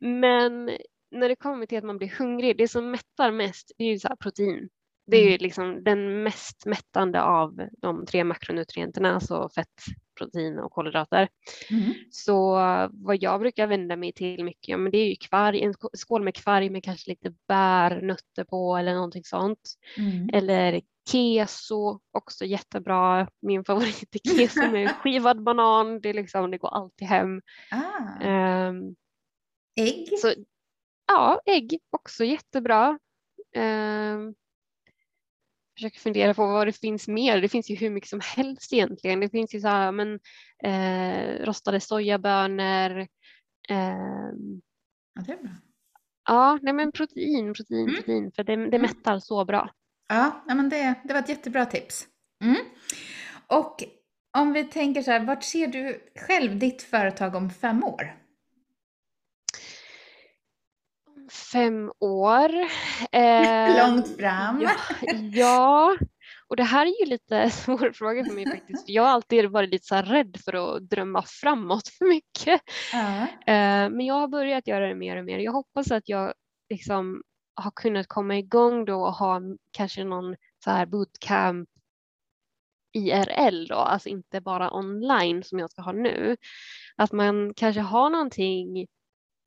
Men 0.00 0.64
när 1.10 1.28
det 1.28 1.36
kommer 1.36 1.66
till 1.66 1.78
att 1.78 1.84
man 1.84 1.98
blir 1.98 2.14
hungrig, 2.18 2.58
det 2.58 2.68
som 2.68 2.90
mättar 2.90 3.32
mest 3.32 3.72
det 3.78 3.84
är 3.84 3.88
ju 3.88 3.98
så 3.98 4.16
protein. 4.20 4.68
Det 5.06 5.16
är 5.16 5.22
ju 5.22 5.28
mm. 5.28 5.38
liksom 5.40 5.84
den 5.84 6.22
mest 6.22 6.66
mättande 6.66 7.22
av 7.22 7.60
de 7.78 8.06
tre 8.06 8.24
makronutrienterna, 8.24 9.14
alltså 9.14 9.48
fett, 9.54 9.84
protein 10.18 10.58
och 10.58 10.72
kolhydrater. 10.72 11.28
Mm. 11.70 11.94
Så 12.10 12.54
vad 12.92 13.22
jag 13.22 13.40
brukar 13.40 13.66
vända 13.66 13.96
mig 13.96 14.12
till 14.12 14.44
mycket, 14.44 14.68
ja, 14.68 14.76
men 14.76 14.92
det 14.92 14.98
är 14.98 15.08
ju 15.08 15.16
kvarg, 15.16 15.62
en 15.62 15.74
skål 15.92 16.22
med 16.22 16.34
kvarg 16.34 16.70
med 16.70 16.84
kanske 16.84 17.10
lite 17.10 17.34
bär, 17.48 18.00
nötter 18.00 18.44
på 18.44 18.76
eller 18.76 18.94
någonting 18.94 19.24
sånt. 19.24 19.74
Mm. 19.96 20.30
Eller 20.32 20.80
keso, 21.12 22.00
också 22.12 22.44
jättebra. 22.44 23.28
Min 23.42 23.64
favorit 23.64 24.14
är 24.14 24.36
keso 24.36 24.70
med 24.70 24.90
skivad 25.02 25.42
banan, 25.42 26.00
det, 26.00 26.08
är 26.08 26.14
liksom, 26.14 26.50
det 26.50 26.58
går 26.58 26.74
alltid 26.74 27.08
hem. 27.08 27.42
Ah. 27.70 28.68
Um, 28.68 28.96
ägg? 29.76 30.18
Så, 30.18 30.34
ja, 31.06 31.40
ägg 31.46 31.78
också 31.90 32.24
jättebra. 32.24 32.98
Um, 33.56 34.34
försöker 35.78 36.00
fundera 36.00 36.34
på 36.34 36.46
vad 36.46 36.66
det 36.66 36.72
finns 36.72 37.08
mer. 37.08 37.40
Det 37.40 37.48
finns 37.48 37.70
ju 37.70 37.74
hur 37.74 37.90
mycket 37.90 38.10
som 38.10 38.20
helst 38.36 38.72
egentligen. 38.72 39.20
Det 39.20 39.28
finns 39.28 39.54
ju 39.54 39.60
så 39.60 39.68
här, 39.68 39.92
men, 39.92 40.20
eh, 40.64 41.44
rostade 41.46 41.80
sojabönor. 41.80 42.98
Eh, 43.68 44.32
ja, 45.14 45.22
det 45.26 45.32
är 45.32 45.42
bra. 45.42 45.50
Ja, 46.28 46.58
nej, 46.62 46.72
men 46.74 46.92
protein, 46.92 47.54
protein, 47.54 47.88
mm. 47.88 47.94
protein, 47.94 48.32
för 48.36 48.44
det, 48.44 48.56
det 48.56 48.76
mm. 48.76 48.82
mättar 48.82 49.18
så 49.18 49.44
bra. 49.44 49.70
Ja, 50.08 50.44
men 50.46 50.68
det, 50.68 50.94
det 51.04 51.12
var 51.12 51.20
ett 51.20 51.28
jättebra 51.28 51.66
tips. 51.66 52.06
Mm. 52.44 52.56
Och 53.46 53.84
om 54.38 54.52
vi 54.52 54.64
tänker 54.64 55.02
så 55.02 55.10
här, 55.10 55.20
vart 55.24 55.44
ser 55.44 55.66
du 55.66 56.10
själv 56.26 56.58
ditt 56.58 56.82
företag 56.82 57.34
om 57.34 57.50
fem 57.50 57.84
år? 57.84 58.16
Fem 61.28 61.92
år. 62.00 62.50
Eh, 63.12 63.88
Långt 63.88 64.16
fram. 64.16 64.62
Ja, 64.62 64.70
ja, 65.32 65.96
och 66.48 66.56
det 66.56 66.62
här 66.62 66.86
är 66.86 67.00
ju 67.00 67.06
lite 67.06 67.50
svår 67.64 67.92
fråga 67.92 68.24
för 68.24 68.32
mig 68.32 68.46
faktiskt. 68.50 68.88
Jag 68.88 69.02
har 69.02 69.10
alltid 69.10 69.50
varit 69.50 69.70
lite 69.70 69.86
så 69.86 69.96
rädd 69.96 70.36
för 70.44 70.76
att 70.76 70.90
drömma 70.90 71.22
framåt 71.22 71.88
för 71.88 72.08
mycket. 72.08 72.60
Uh. 72.94 73.22
Eh, 73.22 73.90
men 73.90 74.00
jag 74.00 74.14
har 74.14 74.28
börjat 74.28 74.66
göra 74.66 74.88
det 74.88 74.94
mer 74.94 75.16
och 75.16 75.24
mer. 75.24 75.38
Jag 75.38 75.52
hoppas 75.52 75.90
att 75.90 76.08
jag 76.08 76.34
liksom 76.70 77.22
har 77.54 77.70
kunnat 77.70 78.08
komma 78.08 78.38
igång 78.38 78.84
då 78.84 79.02
och 79.02 79.14
ha 79.14 79.40
kanske 79.70 80.04
någon 80.04 80.36
så 80.64 80.70
här 80.70 80.86
bootcamp 80.86 81.68
IRL 82.92 83.66
då, 83.66 83.74
alltså 83.74 84.08
inte 84.08 84.40
bara 84.40 84.74
online 84.74 85.42
som 85.42 85.58
jag 85.58 85.70
ska 85.70 85.82
ha 85.82 85.92
nu. 85.92 86.36
Att 86.96 87.12
man 87.12 87.54
kanske 87.56 87.80
har 87.80 88.10
någonting 88.10 88.86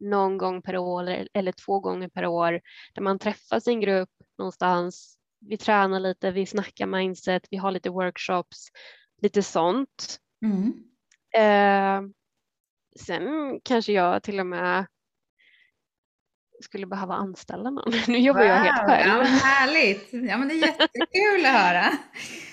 någon 0.02 0.38
gång 0.38 0.62
per 0.62 0.78
år 0.78 1.02
eller, 1.02 1.28
eller 1.34 1.52
två 1.52 1.80
gånger 1.80 2.08
per 2.08 2.26
år 2.26 2.62
där 2.94 3.02
man 3.02 3.20
träffas 3.20 3.68
i 3.68 3.72
en 3.72 3.82
grupp 3.82 4.10
någonstans. 4.38 5.18
Vi 5.40 5.58
tränar 5.58 6.00
lite, 6.00 6.32
vi 6.32 6.46
snackar 6.46 6.86
mindset, 6.86 7.48
vi 7.52 7.58
har 7.58 7.72
lite 7.72 7.90
workshops, 7.90 8.68
lite 9.22 9.44
sånt. 9.44 10.20
Mm. 10.46 10.74
Eh, 11.36 12.10
sen 13.00 13.60
kanske 13.64 13.94
jag 13.94 14.24
till 14.24 14.40
och 14.40 14.48
med 14.48 14.86
skulle 16.64 16.88
behöva 16.88 17.14
anställa 17.14 17.70
någon. 17.70 17.94
Nu 18.08 18.18
jobbar 18.18 18.40
wow, 18.40 18.50
jag 18.50 18.56
helt 18.56 18.90
själv. 18.90 19.08
Ja, 19.08 19.24
härligt! 19.24 20.10
Ja, 20.12 20.38
men 20.38 20.48
det 20.48 20.54
är 20.54 20.68
jättekul 20.68 21.46
att 21.46 21.52
höra. 21.52 21.92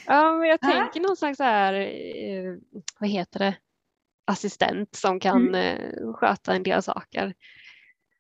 Ja, 0.07 0.33
men 0.33 0.49
jag 0.49 0.61
tänker 0.61 1.01
någon 1.01 1.17
slags 1.17 1.37
så 1.37 1.45
här, 1.45 1.75
eh, 1.75 2.55
vad 3.01 3.11
heter 3.11 3.39
det, 3.39 3.57
assistent 4.29 4.95
som 4.95 5.21
kan 5.21 5.49
mm. 5.49 5.55
Eh, 5.55 6.13
sköta 6.13 6.55
en 6.55 6.63
del 6.63 6.83
saker. 6.83 7.35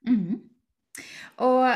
Mm. 0.06 0.40
Och 1.36 1.74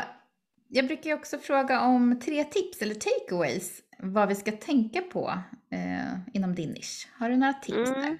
jag 0.67 0.87
brukar 0.87 1.13
också 1.13 1.37
fråga 1.37 1.81
om 1.81 2.19
tre 2.19 2.43
tips 2.43 2.81
eller 2.81 2.95
takeaways 2.95 3.81
vad 3.99 4.27
vi 4.27 4.35
ska 4.35 4.51
tänka 4.51 5.01
på 5.01 5.33
eh, 5.71 6.17
inom 6.33 6.55
din 6.55 6.69
nisch. 6.69 7.07
Har 7.19 7.29
du 7.29 7.35
några 7.35 7.53
tips 7.53 7.89
mm. 7.89 8.01
där? 8.01 8.19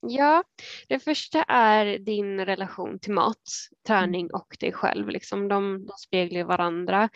Ja, 0.00 0.44
det 0.88 0.98
första 0.98 1.42
är 1.42 1.98
din 1.98 2.40
relation 2.40 2.98
till 2.98 3.12
mat, 3.12 3.42
träning 3.86 4.30
och 4.32 4.56
dig 4.60 4.72
själv. 4.72 5.08
Liksom 5.08 5.48
de, 5.48 5.86
de 5.86 5.92
speglar 5.98 6.44
varandra. 6.44 7.08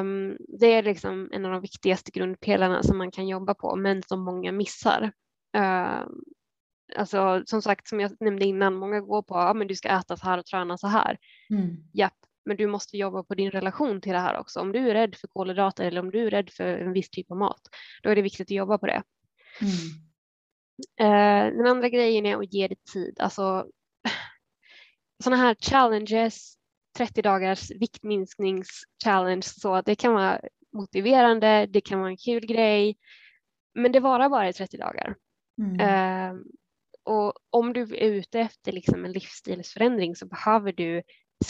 Um, 0.00 0.36
det 0.60 0.66
är 0.66 0.82
liksom 0.82 1.30
en 1.32 1.44
av 1.44 1.52
de 1.52 1.60
viktigaste 1.60 2.10
grundpelarna 2.10 2.82
som 2.82 2.98
man 2.98 3.10
kan 3.10 3.28
jobba 3.28 3.54
på, 3.54 3.76
men 3.76 4.02
som 4.02 4.24
många 4.24 4.52
missar. 4.52 5.12
Uh, 5.56 6.06
alltså 6.96 7.42
som 7.46 7.62
sagt, 7.62 7.88
som 7.88 8.00
jag 8.00 8.12
nämnde 8.20 8.44
innan, 8.44 8.74
många 8.74 9.00
går 9.00 9.22
på 9.22 9.34
att 9.36 9.56
ja, 9.56 9.64
du 9.64 9.74
ska 9.74 9.88
äta 9.88 10.16
så 10.16 10.26
här 10.26 10.38
och 10.38 10.46
träna 10.46 10.78
så 10.78 10.86
här. 10.86 11.18
Mm. 11.50 11.76
Japp, 11.92 12.16
men 12.44 12.56
du 12.56 12.66
måste 12.66 12.96
jobba 12.96 13.22
på 13.22 13.34
din 13.34 13.50
relation 13.50 14.00
till 14.00 14.12
det 14.12 14.18
här 14.18 14.38
också. 14.38 14.60
Om 14.60 14.72
du 14.72 14.90
är 14.90 14.94
rädd 14.94 15.14
för 15.14 15.28
kolhydrater 15.28 15.84
eller 15.84 16.00
om 16.00 16.10
du 16.10 16.26
är 16.26 16.30
rädd 16.30 16.50
för 16.50 16.64
en 16.64 16.92
viss 16.92 17.10
typ 17.10 17.30
av 17.30 17.36
mat, 17.36 17.60
då 18.02 18.10
är 18.10 18.16
det 18.16 18.22
viktigt 18.22 18.46
att 18.46 18.50
jobba 18.50 18.78
på 18.78 18.86
det. 18.86 19.02
Mm. 19.60 20.08
Eh, 21.00 21.56
den 21.56 21.66
andra 21.66 21.88
grejen 21.88 22.26
är 22.26 22.36
att 22.36 22.52
ge 22.52 22.68
det 22.68 22.84
tid. 22.92 23.16
Alltså 23.20 23.66
sådana 25.24 25.42
här 25.42 25.56
challenges, 25.60 26.54
30 26.98 27.22
dagars 27.22 27.70
viktminskningschallenge, 27.70 29.42
så 29.42 29.82
det 29.82 29.94
kan 29.94 30.12
vara 30.12 30.40
motiverande, 30.72 31.66
det 31.66 31.80
kan 31.80 31.98
vara 32.00 32.10
en 32.10 32.16
kul 32.16 32.46
grej, 32.46 32.96
men 33.74 33.92
det 33.92 34.00
varar 34.00 34.28
bara 34.28 34.48
i 34.48 34.52
30 34.52 34.76
dagar. 34.76 35.16
Mm. 35.58 35.80
Uh, 35.80 36.40
och 37.08 37.32
om 37.50 37.72
du 37.72 37.82
är 37.82 38.10
ute 38.10 38.40
efter 38.40 38.72
liksom 38.72 39.04
en 39.04 39.12
livsstilsförändring 39.12 40.16
så 40.16 40.26
behöver 40.26 40.72
du 40.72 41.02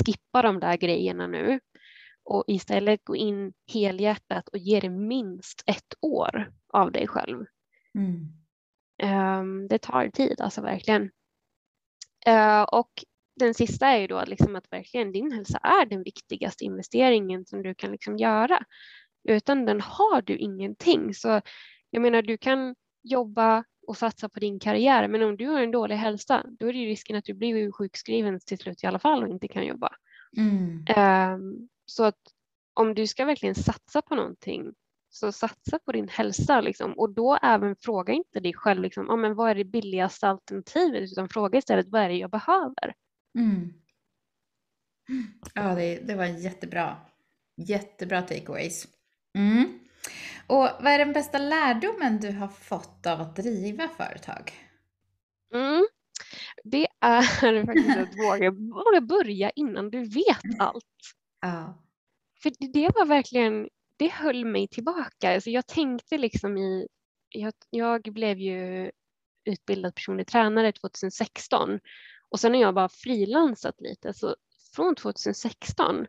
skippa 0.05 0.43
de 0.43 0.61
där 0.61 0.77
grejerna 0.77 1.27
nu 1.27 1.61
och 2.25 2.45
istället 2.47 3.05
gå 3.05 3.17
in 3.17 3.53
helhjärtat 3.73 4.49
och 4.49 4.59
ge 4.59 4.81
det 4.81 4.91
minst 4.91 5.63
ett 5.67 5.95
år 6.01 6.53
av 6.73 6.93
dig 6.93 7.07
själv. 7.07 7.47
Mm. 7.95 8.29
Um, 9.41 9.69
det 9.69 9.79
tar 9.79 10.09
tid, 10.09 10.41
alltså 10.41 10.63
verkligen. 10.63 11.03
Uh, 12.29 12.63
och 12.63 12.91
den 13.37 13.55
sista 13.55 13.87
är 13.87 13.99
ju 13.99 14.07
då 14.07 14.25
liksom 14.27 14.57
att 14.57 14.73
verkligen 14.73 15.13
din 15.13 15.33
hälsa 15.33 15.59
är 15.59 15.87
den 15.87 16.03
viktigaste 16.03 16.65
investeringen 16.65 17.47
som 17.47 17.63
du 17.63 17.75
kan 17.75 17.93
liksom 17.93 18.17
göra. 18.17 18.65
Utan 19.29 19.65
den 19.65 19.81
har 19.81 20.23
du 20.23 20.37
ingenting. 20.37 21.15
Så 21.15 21.41
jag 21.91 22.03
menar, 22.03 22.23
du 22.23 22.39
kan 22.39 22.75
jobba 23.03 23.65
och 23.89 23.97
satsa 23.97 24.29
på 24.29 24.41
din 24.41 24.61
karriär, 24.61 25.09
men 25.09 25.23
om 25.23 25.37
du 25.37 25.47
har 25.47 25.61
en 25.61 25.71
dålig 25.71 25.97
hälsa, 25.97 26.45
då 26.59 26.69
är 26.69 26.73
det 26.73 26.79
risken 26.79 27.17
att 27.17 27.25
du 27.25 27.35
blir 27.35 27.73
sjukskriven 27.73 28.41
till 28.41 28.59
slut 28.59 28.85
i 28.85 28.87
alla 28.87 28.99
fall 28.99 29.23
och 29.23 29.29
inte 29.29 29.49
kan 29.49 29.67
jobba. 29.67 29.95
Mm. 30.37 30.85
Um, 31.35 31.69
så 31.87 32.05
att 32.05 32.19
om 32.75 32.95
du 32.95 33.07
ska 33.07 33.25
verkligen 33.25 33.55
satsa 33.55 34.03
på 34.03 34.15
någonting 34.15 34.75
så 35.11 35.33
satsa 35.33 35.79
på 35.79 35.93
din 35.93 36.09
hälsa 36.09 36.61
liksom. 36.61 36.93
och 36.93 37.11
då 37.11 37.39
även 37.43 37.77
fråga 37.77 38.13
inte 38.13 38.41
dig 38.41 38.55
själv 38.55 38.83
liksom, 38.83 39.11
ah, 39.11 39.17
men 39.17 39.35
vad 39.35 39.51
är 39.51 39.55
det 39.55 39.65
billigaste 39.65 40.29
alternativet 40.29 41.13
utan 41.13 41.29
fråga 41.29 41.59
istället 41.59 41.89
vad 41.89 42.03
är 42.03 42.09
det 42.09 42.17
jag 42.17 42.31
behöver. 42.31 42.95
Mm. 43.39 43.73
Ja, 45.55 45.75
det, 45.75 45.99
det 46.07 46.15
var 46.15 46.25
jättebra. 46.25 46.97
Jättebra 47.57 48.23
takeaways. 48.23 48.89
Mm. 49.39 49.79
Och 50.47 50.69
vad 50.81 50.87
är 50.87 50.99
den 50.99 51.13
bästa 51.13 51.39
lärdomen 51.39 52.21
du 52.21 52.33
har 52.33 52.49
fått 52.49 53.07
av 53.07 53.21
att 53.21 53.37
driva 53.37 53.89
företag? 53.89 54.53
Mm. 55.55 55.87
Det 56.65 56.87
är 57.01 57.23
faktiskt 57.67 57.99
att 57.99 58.19
våga, 58.19 58.51
våga 58.51 59.01
börja 59.01 59.51
innan 59.51 59.91
du 59.91 60.05
vet 60.05 60.43
allt. 60.59 60.85
Ja. 61.41 61.85
För 62.43 62.53
det 62.73 62.91
var 62.95 63.07
verkligen 63.07 63.69
det 63.97 64.13
höll 64.13 64.45
mig 64.45 64.69
tillbaka. 64.69 65.35
Alltså 65.35 65.51
jag 65.51 65.67
tänkte 65.67 66.19
liksom 66.19 66.57
i, 66.57 66.89
jag, 67.29 67.53
jag 67.71 68.03
blev 68.03 68.39
ju 68.39 68.91
utbildad 69.45 69.95
personlig 69.95 70.27
tränare 70.27 70.73
2016 70.73 71.81
och 72.29 72.41
sen 72.41 72.55
har 72.55 72.61
jag 72.61 72.75
bara 72.75 72.89
frilansat 72.89 73.81
lite. 73.81 74.15
Så 74.15 74.37
från 74.75 74.95
2016 74.95 76.07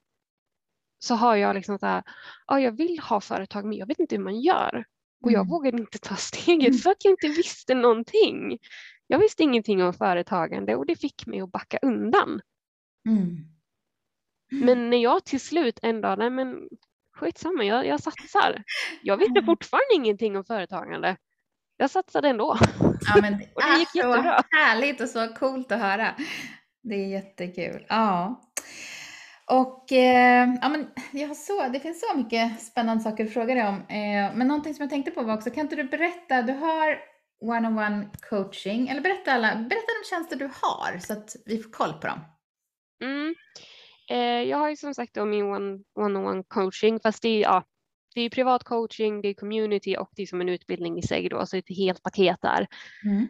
så 1.00 1.16
har 1.16 1.36
jag 1.36 1.56
liksom 1.56 1.80
så 1.80 1.86
här, 1.86 2.04
ja, 2.48 2.60
jag 2.60 2.72
vill 2.72 3.00
ha 3.00 3.22
företag 3.22 3.66
men 3.66 3.78
jag 3.78 3.88
vet 3.88 4.00
inte 4.00 4.16
hur 4.16 4.24
man 4.24 4.42
gör. 4.42 4.86
Och 5.24 5.32
jag 5.32 5.40
mm. 5.40 5.50
vågade 5.50 5.78
inte 5.78 6.00
ta 6.00 6.16
steget 6.18 6.68
mm. 6.68 6.78
för 6.78 6.92
att 6.92 7.06
jag 7.06 7.12
inte 7.12 7.28
visste 7.28 7.74
någonting. 7.74 8.58
Jag 9.08 9.20
visste 9.20 9.44
ingenting 9.44 9.84
om 9.84 9.94
företagande 9.94 10.76
och 10.76 10.86
det 10.86 10.96
fick 10.96 11.26
mig 11.26 11.42
att 11.42 11.52
backa 11.52 11.80
undan. 11.82 12.42
Mm. 13.08 13.38
Men 14.52 14.90
när 14.90 14.98
jag 14.98 15.26
till 15.26 15.40
slut 15.40 15.80
en 15.82 16.02
dag, 16.02 16.20
nej 16.20 16.30
men 16.30 16.70
skitsamma, 17.14 17.64
jag, 17.64 17.88
jag 17.88 18.00
satsar. 18.00 18.64
Jag 19.02 19.18
visste 19.18 19.40
mm. 19.40 19.46
fortfarande 19.46 19.96
ingenting 19.96 20.38
om 20.38 20.44
företagande. 20.44 21.18
Jag 21.78 21.90
satsade 21.90 22.30
ändå. 22.30 22.58
Ja, 22.80 23.22
men 23.22 23.34
och 23.56 23.62
det 23.62 23.80
gick 23.80 23.96
jättebra. 23.96 24.44
Härligt 24.52 25.02
och 25.02 25.10
så 25.10 25.28
coolt 25.28 25.72
att 25.72 25.80
höra. 25.80 26.16
Det 26.84 26.96
är 26.96 27.08
jättekul. 27.08 27.86
Ja. 27.90 28.42
Och 29.50 29.92
eh, 29.92 30.50
ja, 30.62 30.70
men 30.70 30.88
jag 31.12 31.38
så, 31.38 31.68
det 31.68 31.80
finns 31.80 32.02
så 32.10 32.18
mycket 32.18 32.62
spännande 32.62 33.04
saker 33.04 33.26
att 33.26 33.34
fråga 33.34 33.56
dig 33.56 33.68
om. 33.68 33.76
Eh, 33.76 34.36
men 34.36 34.48
någonting 34.48 34.74
som 34.74 34.84
jag 34.84 34.90
tänkte 34.90 35.12
på 35.12 35.24
var 35.24 35.34
också, 35.34 35.50
kan 35.50 35.62
inte 35.62 35.76
du 35.76 35.84
berätta, 35.84 36.42
du 36.42 36.54
har 36.54 37.00
one-on-one 37.42 38.10
coaching, 38.30 38.88
eller 38.88 39.02
berätta, 39.02 39.32
alla, 39.32 39.56
berätta 39.56 39.88
de 40.02 40.10
tjänster 40.10 40.36
du 40.36 40.46
har 40.46 41.00
så 41.00 41.14
att 41.14 41.36
vi 41.46 41.58
får 41.58 41.72
koll 41.72 41.94
på 41.94 42.08
dem. 42.08 42.20
Mm. 43.04 43.36
Eh, 44.12 44.50
jag 44.50 44.58
har 44.58 44.70
ju 44.70 44.76
som 44.76 44.94
sagt 44.94 45.14
då 45.14 45.26
min 45.26 45.44
one-on-one 45.44 46.44
coaching, 46.48 47.00
fast 47.00 47.22
det 47.22 47.30
är, 47.30 47.42
ja, 47.42 47.64
det 48.20 48.26
är 48.26 48.30
privat 48.30 48.64
coaching, 48.64 49.22
det 49.22 49.28
är 49.28 49.34
community 49.34 49.96
och 49.98 50.10
det 50.16 50.22
är 50.22 50.28
som 50.28 50.42
en 50.42 50.50
utbildning 50.50 50.98
i 50.98 51.02
sig 51.02 51.30
då, 51.30 51.46
så 51.46 51.56
det 51.56 51.58
är 51.58 51.72
ett 51.72 51.78
helt 51.78 52.04
paket 52.04 52.38
där. 52.42 52.68
Mm. 53.06 53.28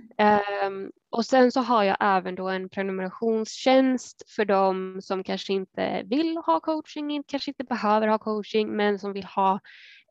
Um, 0.67 0.91
och 1.09 1.25
sen 1.25 1.51
så 1.51 1.59
har 1.59 1.83
jag 1.83 1.97
även 1.99 2.35
då 2.35 2.49
en 2.49 2.69
prenumerationstjänst 2.69 4.23
för 4.35 4.45
dem 4.45 4.99
som 5.01 5.23
kanske 5.23 5.53
inte 5.53 6.03
vill 6.05 6.37
ha 6.37 6.59
coaching, 6.59 7.23
kanske 7.23 7.51
inte 7.51 7.63
behöver 7.63 8.07
ha 8.07 8.17
coaching, 8.17 8.75
men 8.75 8.99
som 8.99 9.13
vill 9.13 9.25
ha 9.25 9.59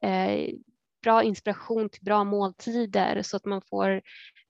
eh, 0.03 0.55
bra 1.03 1.23
inspiration 1.23 1.88
till 1.88 2.05
bra 2.05 2.25
måltider 2.25 3.23
så 3.23 3.37
att 3.37 3.45
man 3.45 3.62
får, 3.71 4.03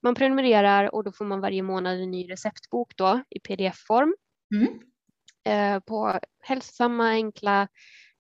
man 0.03 0.14
prenumererar 0.14 0.95
och 0.95 1.05
då 1.05 1.12
får 1.12 1.25
man 1.25 1.41
varje 1.41 1.62
månad 1.62 2.01
en 2.01 2.11
ny 2.11 2.31
receptbok 2.31 2.97
då 2.97 3.23
i 3.31 3.41
pdf-form. 3.41 4.14
Mm. 4.55 4.79
Eh, 5.45 5.81
på 5.81 6.21
hälsosamma 6.41 7.09
enkla 7.09 7.69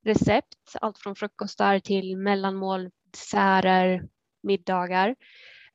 recept, 0.08 0.76
allt 0.80 0.98
från 0.98 1.16
frukostar 1.16 1.78
till 1.78 2.16
mellanmål, 2.16 2.90
desserter, 3.12 4.02
middagar. 4.42 5.16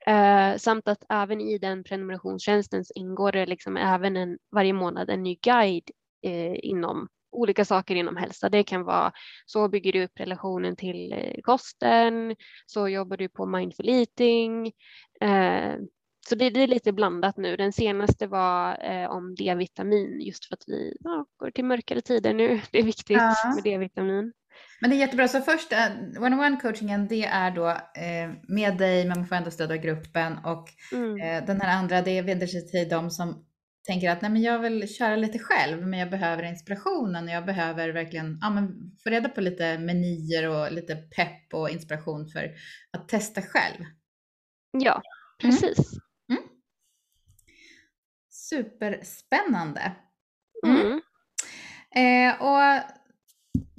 Eh, 0.07 0.57
samt 0.57 0.87
att 0.87 1.03
även 1.09 1.41
i 1.41 1.57
den 1.57 1.83
prenumerationstjänsten 1.83 2.83
ingår 2.95 3.31
det 3.31 3.45
liksom 3.45 3.77
även 3.77 4.17
en, 4.17 4.37
varje 4.51 4.73
månad 4.73 5.09
en 5.09 5.23
ny 5.23 5.35
guide 5.35 5.91
eh, 6.21 6.55
inom 6.65 7.07
olika 7.31 7.65
saker 7.65 7.95
inom 7.95 8.17
hälsa. 8.17 8.49
Det 8.49 8.63
kan 8.63 8.83
vara 8.83 9.11
så 9.45 9.69
bygger 9.69 9.93
du 9.93 10.03
upp 10.03 10.19
relationen 10.19 10.75
till 10.75 11.13
eh, 11.13 11.41
kosten, 11.43 12.35
så 12.65 12.87
jobbar 12.87 13.17
du 13.17 13.29
på 13.29 13.45
mindful 13.45 13.89
eating, 13.89 14.67
eh, 15.21 15.75
så 16.29 16.35
det, 16.35 16.49
det, 16.49 16.59
är 16.59 16.67
lite 16.67 16.91
blandat 16.91 17.37
nu. 17.37 17.55
Den 17.55 17.73
senaste 17.73 18.27
var 18.27 18.85
eh, 18.85 19.09
om 19.09 19.35
D-vitamin 19.35 20.21
just 20.21 20.45
för 20.45 20.53
att 20.53 20.63
vi 20.67 20.97
ja, 20.99 21.25
går 21.37 21.51
till 21.51 21.65
mörkare 21.65 22.01
tider 22.01 22.33
nu. 22.33 22.61
Det 22.71 22.79
är 22.79 22.83
viktigt 22.83 23.17
ja. 23.17 23.53
med 23.55 23.63
D-vitamin. 23.63 24.33
Men 24.81 24.89
det 24.89 24.95
är 24.95 24.99
jättebra. 24.99 25.27
Så 25.27 25.41
först, 25.41 25.71
one-on-one 26.19 26.59
coachingen, 26.61 27.07
det 27.07 27.25
är 27.25 27.51
då 27.51 27.69
eh, 27.69 28.31
med 28.47 28.77
dig, 28.77 29.05
men 29.05 29.17
man 29.19 29.27
får 29.27 29.35
ändå 29.35 29.51
stöd 29.51 29.71
av 29.71 29.77
gruppen. 29.77 30.37
Och 30.45 30.69
mm. 30.91 31.21
eh, 31.21 31.45
den 31.45 31.61
här 31.61 31.77
andra, 31.77 32.01
det 32.01 32.21
vänder 32.21 32.47
sig 32.47 32.67
till 32.67 32.89
de 32.89 33.09
som 33.09 33.45
tänker 33.87 34.09
att 34.09 34.21
nej, 34.21 34.31
men 34.31 34.41
jag 34.41 34.59
vill 34.59 34.95
köra 34.95 35.15
lite 35.15 35.39
själv, 35.39 35.87
men 35.87 35.99
jag 35.99 36.09
behöver 36.09 36.43
inspirationen 36.43 37.23
och 37.23 37.33
jag 37.33 37.45
behöver 37.45 37.89
verkligen 37.89 38.39
ja, 38.41 38.49
men 38.49 38.91
få 39.03 39.09
reda 39.09 39.29
på 39.29 39.41
lite 39.41 39.77
menyer 39.77 40.49
och 40.49 40.71
lite 40.71 40.95
pepp 40.95 41.53
och 41.53 41.69
inspiration 41.69 42.27
för 42.27 42.51
att 42.97 43.09
testa 43.09 43.41
själv. 43.41 43.85
Ja, 44.71 45.01
mm. 45.43 45.55
precis. 45.55 45.93
Mm. 45.93 46.03
Superspännande. 48.53 49.91
Mm. 50.65 50.81
Mm. 50.81 51.01
Eh, 51.95 52.41
och 52.41 52.83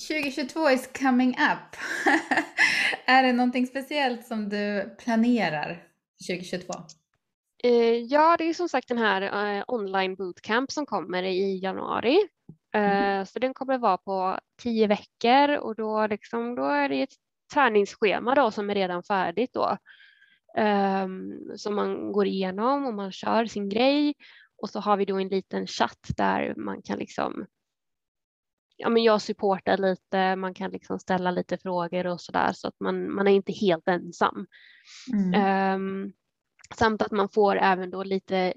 2022 0.09 0.71
is 0.71 0.91
coming 1.01 1.31
up. 1.31 1.77
är 3.07 3.23
det 3.23 3.33
någonting 3.33 3.67
speciellt 3.67 4.27
som 4.27 4.49
du 4.49 4.97
planerar 4.99 5.83
2022? 6.29 6.73
Eh, 7.65 7.73
ja, 7.97 8.37
det 8.37 8.45
är 8.45 8.55
som 8.55 8.69
sagt 8.69 8.89
den 8.89 8.99
här 8.99 9.23
eh, 9.57 9.65
online 9.67 10.15
bootcamp 10.15 10.73
som 10.73 10.87
kommer 10.87 11.23
i 11.23 11.59
januari. 11.59 12.19
Mm. 12.75 13.21
Eh, 13.21 13.25
så 13.25 13.39
den 13.39 13.55
kommer 13.55 13.79
vara 13.79 13.99
på 13.99 14.39
tio 14.63 14.87
veckor 14.87 15.57
och 15.59 15.75
då, 15.75 16.07
liksom, 16.07 16.55
då 16.55 16.65
är 16.65 16.89
det 16.89 17.03
ett 17.03 17.15
träningsschema 17.55 18.35
då 18.35 18.51
som 18.51 18.71
är 18.71 18.75
redan 18.75 19.03
färdigt 19.03 19.51
då. 19.53 19.79
Um, 20.57 21.53
som 21.57 21.75
man 21.75 22.13
går 22.13 22.27
igenom 22.27 22.87
och 22.87 22.95
man 22.95 23.13
kör 23.13 23.47
sin 23.47 23.69
grej 23.69 24.15
och 24.65 24.71
så 24.71 24.81
har 24.81 24.97
vi 24.97 25.05
då 25.05 25.19
en 25.19 25.29
liten 25.29 25.67
chatt 25.67 26.11
där 26.17 26.55
man 26.57 26.83
kan 26.83 26.99
liksom 26.99 27.47
ja, 28.77 28.89
men 28.89 29.03
jag 29.03 29.23
supportar 29.23 29.79
lite, 29.79 30.37
man 30.37 30.55
kan 30.55 30.71
liksom 30.71 30.99
ställa 30.99 31.31
lite 31.31 31.59
frågor 31.59 32.07
och 32.07 32.21
så 32.21 32.33
där 32.33 32.53
så 32.53 32.69
att 32.69 32.81
man, 32.81 33.15
man 33.15 33.29
är 33.29 33.33
inte 33.33 33.53
helt 33.53 33.89
ensam. 33.89 34.47
Mm. 35.13 35.75
Um, 35.75 36.13
samt 36.75 37.03
att 37.03 37.11
man 37.11 37.29
får 37.29 37.57
även 37.57 37.91
då 37.91 38.03
lite 38.03 38.55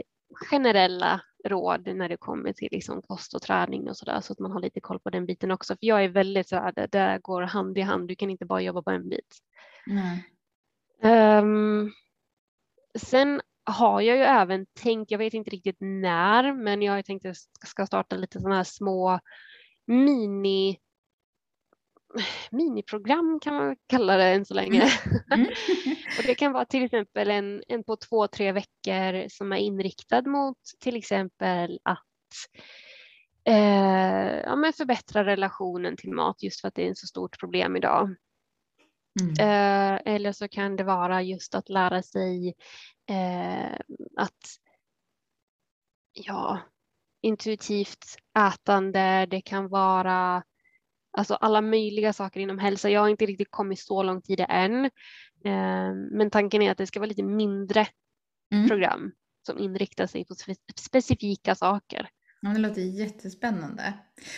generella 0.49 1.21
råd 1.45 1.95
när 1.95 2.09
det 2.09 2.17
kommer 2.17 2.53
till 2.53 2.69
liksom 2.71 3.01
kost 3.01 3.35
och 3.35 3.41
träning 3.41 3.89
och 3.89 3.97
sådär 3.97 4.21
så 4.21 4.33
att 4.33 4.39
man 4.39 4.51
har 4.51 4.61
lite 4.61 4.79
koll 4.79 4.99
på 4.99 5.09
den 5.09 5.25
biten 5.25 5.51
också. 5.51 5.73
För 5.73 5.85
jag 5.85 6.03
är 6.03 6.09
väldigt 6.09 6.49
så 6.49 6.55
här, 6.55 6.71
det 6.71 6.87
där 6.87 7.19
går 7.19 7.41
hand 7.41 7.77
i 7.77 7.81
hand. 7.81 8.07
Du 8.07 8.15
kan 8.15 8.29
inte 8.29 8.45
bara 8.45 8.61
jobba 8.61 8.81
på 8.81 8.91
en 8.91 9.09
bit. 9.09 9.37
Mm. 9.89 11.43
Um, 11.43 11.91
sen 12.99 13.41
har 13.67 14.01
jag 14.01 14.17
ju 14.17 14.23
även 14.23 14.65
tänkt, 14.65 15.11
jag 15.11 15.17
vet 15.17 15.33
inte 15.33 15.49
riktigt 15.49 15.77
när, 15.79 16.53
men 16.53 16.81
jag 16.81 16.93
har 16.93 17.01
tänkt 17.01 17.25
att 17.25 17.37
jag 17.61 17.69
ska 17.69 17.85
starta 17.85 18.15
lite 18.15 18.39
sådana 18.39 18.55
här 18.55 18.63
små 18.63 19.19
mini 19.87 20.79
miniprogram 22.51 23.39
kan 23.41 23.55
man 23.55 23.75
kalla 23.87 24.17
det 24.17 24.23
än 24.23 24.45
så 24.45 24.53
länge. 24.53 24.81
Mm. 24.81 25.39
mm. 25.41 25.47
och 26.17 26.23
det 26.25 26.35
kan 26.35 26.51
vara 26.51 26.65
till 26.65 26.83
exempel 26.83 27.29
en, 27.29 27.63
en 27.67 27.83
på 27.83 27.95
två, 27.95 28.27
tre 28.27 28.51
veckor 28.51 29.29
som 29.29 29.51
är 29.51 29.57
inriktad 29.57 30.21
mot 30.21 30.57
till 30.79 30.95
exempel 30.95 31.79
att 31.83 31.99
eh, 33.47 34.39
ja, 34.43 34.55
men 34.55 34.73
förbättra 34.73 35.25
relationen 35.25 35.97
till 35.97 36.11
mat 36.11 36.43
just 36.43 36.61
för 36.61 36.67
att 36.67 36.75
det 36.75 36.87
är 36.87 36.91
ett 36.91 36.97
så 36.97 37.07
stort 37.07 37.39
problem 37.39 37.75
idag. 37.75 38.15
Mm. 39.21 39.31
Eh, 39.39 40.13
eller 40.13 40.31
så 40.31 40.47
kan 40.47 40.75
det 40.75 40.83
vara 40.83 41.21
just 41.21 41.55
att 41.55 41.69
lära 41.69 42.03
sig 42.03 42.55
eh, 43.09 43.79
att 44.17 44.57
ja, 46.13 46.59
intuitivt 47.21 48.05
ätande, 48.37 49.27
det 49.29 49.41
kan 49.41 49.67
vara 49.67 50.43
alltså 51.17 51.33
alla 51.33 51.61
möjliga 51.61 52.13
saker 52.13 52.39
inom 52.39 52.59
hälsa. 52.59 52.89
Jag 52.89 53.01
har 53.01 53.09
inte 53.09 53.25
riktigt 53.25 53.51
kommit 53.51 53.79
så 53.79 54.03
långt 54.03 54.29
i 54.29 54.35
det 54.35 54.43
än. 54.43 54.85
Eh, 55.45 55.93
men 56.11 56.29
tanken 56.31 56.61
är 56.61 56.71
att 56.71 56.77
det 56.77 56.87
ska 56.87 56.99
vara 56.99 57.09
lite 57.09 57.23
mindre 57.23 57.87
mm. 58.53 58.67
program 58.67 59.11
som 59.45 59.59
inriktar 59.59 60.07
sig 60.07 60.25
på 60.25 60.35
specifika 60.75 61.55
saker. 61.55 62.09
Ja, 62.41 62.49
det 62.49 62.59
låter 62.59 62.81
jättespännande. 62.81 63.93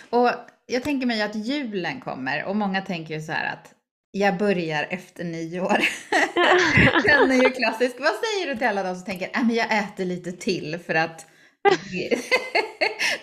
Och 0.09 0.29
jag 0.65 0.83
tänker 0.83 1.07
mig 1.07 1.21
att 1.21 1.35
julen 1.35 2.01
kommer 2.01 2.45
och 2.45 2.55
många 2.55 2.81
tänker 2.81 3.13
ju 3.13 3.21
så 3.21 3.31
här 3.31 3.53
att 3.53 3.75
jag 4.11 4.37
börjar 4.37 4.87
efter 4.89 5.23
nyår. 5.23 5.77
Den 7.03 7.31
är 7.31 7.43
ju 7.43 7.49
klassisk. 7.49 7.95
Vad 7.99 8.13
säger 8.13 8.47
du 8.47 8.55
till 8.55 8.67
alla 8.67 8.83
de 8.83 8.95
som 8.95 9.05
tänker 9.05 9.29
att 9.33 9.53
jag 9.53 9.77
äter 9.77 10.05
lite 10.05 10.31
till 10.31 10.79
för 10.85 10.95
att 10.95 11.25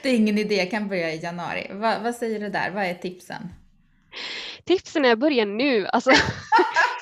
det 0.02 0.08
är 0.08 0.14
ingen 0.14 0.38
idé, 0.38 0.54
jag 0.54 0.70
kan 0.70 0.88
börja 0.88 1.12
i 1.12 1.18
januari. 1.18 1.66
Va, 1.70 1.98
vad 2.02 2.14
säger 2.14 2.40
du 2.40 2.48
där? 2.48 2.70
Vad 2.70 2.84
är 2.84 2.94
tipsen? 2.94 3.48
Tipsen 4.64 5.04
är 5.04 5.12
att 5.12 5.18
börja 5.18 5.44
nu. 5.44 5.86
Alltså, 5.86 6.10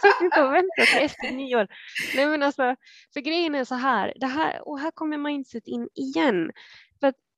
sitt 0.04 0.20
inte 0.20 0.42
och 0.42 0.52
vänta 0.52 0.82
till 0.92 1.04
efter 1.04 1.30
nyår. 1.30 1.66
Nej 2.16 2.26
men 2.26 2.42
alltså, 2.42 2.76
för 3.12 3.20
grejen 3.20 3.54
är 3.54 3.64
så 3.64 3.74
här, 3.74 4.12
det 4.16 4.26
här 4.26 4.68
och 4.68 4.78
här 4.78 4.90
kommer 4.90 5.18
mindset 5.18 5.66
in 5.66 5.88
igen 5.94 6.50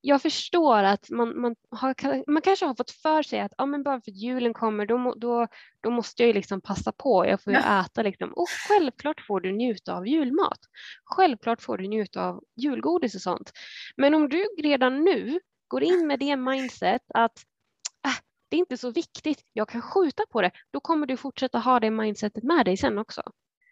jag 0.07 0.23
förstår 0.23 0.83
att 0.83 1.11
man, 1.11 1.41
man, 1.41 1.57
har, 1.71 1.95
man 2.31 2.43
kanske 2.43 2.67
har 2.67 2.75
fått 2.75 2.91
för 2.91 3.23
sig 3.23 3.41
att 3.41 3.53
ja, 3.59 3.67
men 3.67 3.83
bara 3.83 4.01
för 4.01 4.11
att 4.11 4.17
julen 4.17 4.55
kommer 4.55 4.87
då, 4.87 5.15
då, 5.17 5.49
då 5.81 5.91
måste 5.91 6.23
jag 6.23 6.27
ju 6.27 6.33
liksom 6.33 6.61
passa 6.61 6.93
på, 6.93 7.27
jag 7.27 7.43
får 7.43 7.53
ju 7.53 7.59
ja. 7.59 7.81
äta 7.81 8.03
liksom. 8.03 8.33
Och 8.33 8.49
självklart 8.69 9.21
får 9.27 9.41
du 9.41 9.53
njuta 9.53 9.95
av 9.95 10.07
julmat. 10.07 10.59
Självklart 11.05 11.63
får 11.63 11.79
du 11.79 11.89
njuta 11.89 12.25
av 12.25 12.45
julgodis 12.57 13.15
och 13.15 13.21
sånt. 13.21 13.53
Men 13.97 14.15
om 14.15 14.29
du 14.29 14.45
redan 14.63 15.05
nu 15.05 15.41
går 15.69 15.83
in 15.83 16.07
med 16.07 16.19
det 16.19 16.37
mindset 16.37 17.03
att 17.15 17.39
äh, 18.07 18.19
det 18.49 18.57
är 18.57 18.61
inte 18.61 18.77
så 18.77 18.91
viktigt, 18.91 19.43
jag 19.53 19.69
kan 19.69 19.83
skjuta 19.83 20.23
på 20.31 20.43
det, 20.43 20.51
då 20.71 20.81
kommer 20.81 21.07
du 21.07 21.17
fortsätta 21.17 21.59
ha 21.59 21.81
det 21.81 21.91
mindsetet 21.91 22.45
med 22.45 22.65
dig 22.65 22.77
sen 22.77 22.99
också. 22.99 23.23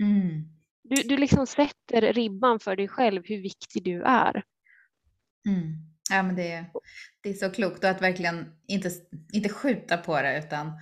Mm. 0.01 0.45
Du, 0.83 1.03
du 1.03 1.17
liksom 1.17 1.47
sätter 1.47 2.13
ribban 2.13 2.61
för 2.61 2.77
dig 2.77 2.89
själv 2.89 3.23
hur 3.25 3.43
viktig 3.43 3.85
du 3.85 4.03
är. 4.03 4.45
Mm. 5.49 5.94
Ja, 6.11 6.23
men 6.23 6.37
det, 6.37 6.65
det 7.23 7.29
är 7.29 7.35
så 7.35 7.51
klokt 7.51 7.85
och 7.85 7.91
att 7.91 8.03
verkligen 8.03 8.55
inte, 8.67 8.91
inte 9.33 9.49
skjuta 9.49 9.97
på 9.97 10.23
det 10.23 10.39
utan 10.39 10.73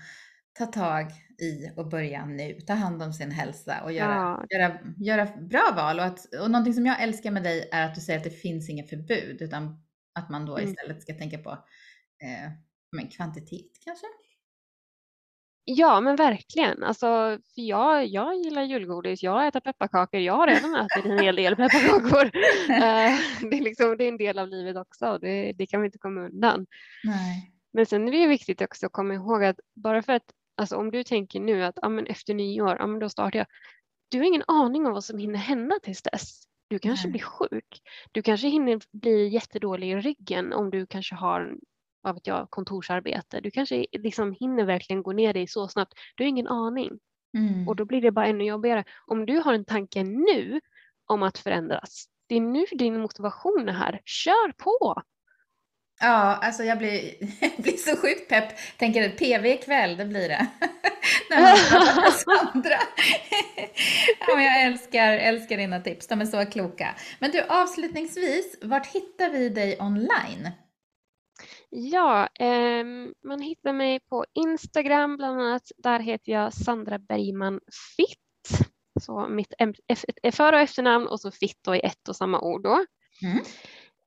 ta 0.58 0.66
tag 0.66 1.12
i 1.38 1.70
och 1.76 1.88
börja 1.88 2.26
nu. 2.26 2.60
Ta 2.60 2.72
hand 2.72 3.02
om 3.02 3.12
sin 3.12 3.30
hälsa 3.30 3.82
och 3.82 3.92
göra, 3.92 4.14
ja. 4.14 4.58
göra, 4.58 4.78
göra 4.96 5.36
bra 5.36 5.72
val. 5.76 5.98
Och, 5.98 6.04
att, 6.04 6.34
och 6.34 6.50
någonting 6.50 6.74
som 6.74 6.86
jag 6.86 7.02
älskar 7.02 7.30
med 7.30 7.42
dig 7.42 7.68
är 7.72 7.86
att 7.86 7.94
du 7.94 8.00
säger 8.00 8.18
att 8.18 8.24
det 8.24 8.30
finns 8.30 8.70
inget 8.70 8.90
förbud 8.90 9.42
utan 9.42 9.82
att 10.14 10.30
man 10.30 10.46
då 10.46 10.58
mm. 10.58 10.70
istället 10.70 11.02
ska 11.02 11.14
tänka 11.14 11.38
på 11.38 11.50
eh, 12.22 12.52
men 12.96 13.08
kvantitet 13.08 13.70
kanske? 13.84 14.06
Ja, 15.64 16.00
men 16.00 16.16
verkligen. 16.16 16.82
Alltså, 16.82 17.06
för 17.54 17.62
jag, 17.62 18.06
jag 18.06 18.36
gillar 18.36 18.62
julgodis, 18.62 19.22
jag 19.22 19.46
äter 19.46 19.60
pepparkakor, 19.60 20.20
jag 20.20 20.34
har 20.34 20.46
redan 20.46 20.74
ätit 20.74 21.04
en 21.04 21.18
hel 21.18 21.36
del 21.36 21.56
pepparkakor. 21.56 22.30
Eh, 22.72 23.18
det, 23.50 23.56
är 23.56 23.62
liksom, 23.62 23.96
det 23.96 24.04
är 24.04 24.08
en 24.08 24.16
del 24.16 24.38
av 24.38 24.48
livet 24.48 24.76
också, 24.76 25.18
det, 25.18 25.52
det 25.52 25.66
kan 25.66 25.80
vi 25.80 25.86
inte 25.86 25.98
komma 25.98 26.20
undan. 26.20 26.66
Nej. 27.04 27.52
Men 27.72 27.86
sen 27.86 28.08
är 28.08 28.12
det 28.12 28.26
viktigt 28.26 28.62
också 28.62 28.86
att 28.86 28.92
komma 28.92 29.14
ihåg 29.14 29.44
att 29.44 29.56
bara 29.74 30.02
för 30.02 30.12
att, 30.12 30.22
alltså 30.56 30.76
om 30.76 30.90
du 30.90 31.04
tänker 31.04 31.40
nu 31.40 31.64
att 31.64 31.78
ah, 31.82 31.88
men 31.88 32.06
efter 32.06 32.34
nyår, 32.34 32.76
ah, 32.80 32.86
men 32.86 32.98
då 32.98 33.08
startar 33.08 33.38
jag. 33.38 33.46
Du 34.08 34.18
har 34.18 34.24
ingen 34.24 34.44
aning 34.46 34.86
om 34.86 34.92
vad 34.92 35.04
som 35.04 35.18
hinner 35.18 35.38
hända 35.38 35.78
tills 35.82 36.02
dess. 36.02 36.42
Du 36.68 36.78
kanske 36.78 37.06
Nej. 37.06 37.12
blir 37.12 37.22
sjuk. 37.22 37.82
Du 38.12 38.22
kanske 38.22 38.48
hinner 38.48 38.80
bli 38.92 39.28
jättedålig 39.28 39.90
i 39.90 39.96
ryggen 39.96 40.52
om 40.52 40.70
du 40.70 40.86
kanske 40.86 41.14
har 41.14 41.54
vad 42.02 42.14
vet 42.14 42.26
jag, 42.26 42.50
kontorsarbete. 42.50 43.40
Du 43.40 43.50
kanske 43.50 43.86
liksom 43.92 44.32
hinner 44.40 44.64
verkligen 44.64 45.02
gå 45.02 45.12
ner 45.12 45.32
dig 45.32 45.46
så 45.46 45.68
snabbt. 45.68 45.94
Du 46.14 46.24
har 46.24 46.28
ingen 46.28 46.48
aning. 46.48 46.90
Mm. 47.38 47.68
Och 47.68 47.76
då 47.76 47.84
blir 47.84 48.00
det 48.00 48.10
bara 48.10 48.26
ännu 48.26 48.44
jobbigare. 48.44 48.84
Om 49.06 49.26
du 49.26 49.36
har 49.36 49.54
en 49.54 49.64
tanke 49.64 50.02
nu 50.02 50.60
om 51.06 51.22
att 51.22 51.38
förändras, 51.38 52.06
det 52.26 52.34
är 52.34 52.40
nu 52.40 52.64
din 52.72 53.00
motivation 53.00 53.68
är 53.68 53.72
här. 53.72 54.00
Kör 54.04 54.52
på! 54.52 55.02
Ja, 56.00 56.36
alltså 56.42 56.64
jag 56.64 56.78
blir, 56.78 57.14
jag 57.40 57.52
blir 57.56 57.76
så 57.76 57.96
sjukt 57.96 58.28
pepp. 58.28 58.78
Tänker 58.78 59.08
att 59.08 59.16
PV 59.16 59.46
ikväll, 59.52 59.96
det 59.96 60.04
blir 60.04 60.28
det. 60.28 60.46
Sandra. 62.12 62.78
ja, 64.20 64.34
men 64.36 64.44
jag 64.44 64.62
älskar, 64.62 65.12
älskar 65.12 65.56
dina 65.56 65.80
tips, 65.80 66.06
de 66.06 66.20
är 66.20 66.24
så 66.24 66.46
kloka. 66.46 66.94
Men 67.18 67.30
du, 67.30 67.42
avslutningsvis, 67.42 68.58
vart 68.62 68.86
hittar 68.86 69.30
vi 69.30 69.48
dig 69.48 69.76
online? 69.80 70.50
Ja, 71.74 72.28
eh, 72.40 72.84
man 73.24 73.40
hittar 73.40 73.72
mig 73.72 74.00
på 74.00 74.24
Instagram 74.34 75.16
bland 75.16 75.40
annat. 75.40 75.72
Där 75.76 76.00
heter 76.00 76.32
jag 76.32 76.52
Sandra 76.52 76.98
Bergman 76.98 77.60
Fitt. 77.96 78.18
Så 79.00 79.28
mitt 79.28 79.54
för 80.32 80.52
och 80.52 80.60
efternamn 80.60 81.06
och 81.06 81.20
så 81.20 81.30
Fitt 81.30 81.68
i 81.74 81.80
ett 81.80 82.08
och 82.08 82.16
samma 82.16 82.40
ord 82.40 82.62
då. 82.62 82.84
Mm. 83.22 83.44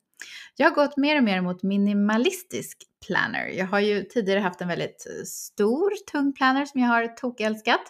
Jag 0.55 0.69
har 0.69 0.75
gått 0.75 0.97
mer 0.97 1.17
och 1.17 1.23
mer 1.23 1.41
mot 1.41 1.63
minimalistisk 1.63 2.77
planner. 3.07 3.47
Jag 3.47 3.65
har 3.65 3.79
ju 3.79 4.03
tidigare 4.03 4.39
haft 4.39 4.61
en 4.61 4.67
väldigt 4.67 5.07
eh, 5.09 5.23
stor, 5.25 5.91
tung 6.11 6.33
planner 6.33 6.65
som 6.65 6.81
jag 6.81 6.87
har 6.87 7.07
tokälskat. 7.07 7.81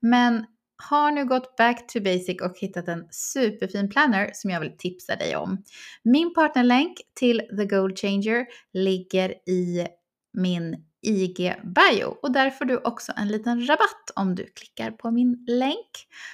Men 0.00 0.44
har 0.76 1.10
nu 1.10 1.24
gått 1.24 1.56
back 1.56 1.86
to 1.86 2.00
basic 2.00 2.42
och 2.42 2.58
hittat 2.58 2.88
en 2.88 3.08
superfin 3.10 3.90
planner 3.90 4.30
som 4.34 4.50
jag 4.50 4.60
vill 4.60 4.76
tipsa 4.76 5.16
dig 5.16 5.36
om. 5.36 5.64
Min 6.02 6.34
partnerlänk 6.34 6.96
till 7.14 7.42
The 7.58 7.64
Gold 7.64 7.98
Changer 7.98 8.46
ligger 8.72 9.48
i 9.48 9.86
min 10.32 10.76
IG 11.02 11.54
bio 11.64 12.04
och 12.22 12.32
där 12.32 12.50
får 12.50 12.64
du 12.64 12.76
också 12.76 13.12
en 13.16 13.28
liten 13.28 13.66
rabatt 13.66 14.10
om 14.16 14.34
du 14.34 14.46
klickar 14.46 14.90
på 14.90 15.10
min 15.10 15.44
länk. 15.48 15.90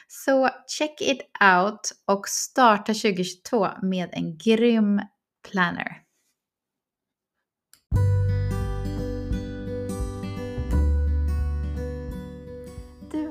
Så 0.08 0.50
check 0.66 1.00
it 1.00 1.20
out 1.56 1.92
och 2.06 2.28
starta 2.28 2.94
2022 2.94 3.68
med 3.82 4.08
en 4.12 4.38
grym 4.38 5.00
planner. 5.50 6.09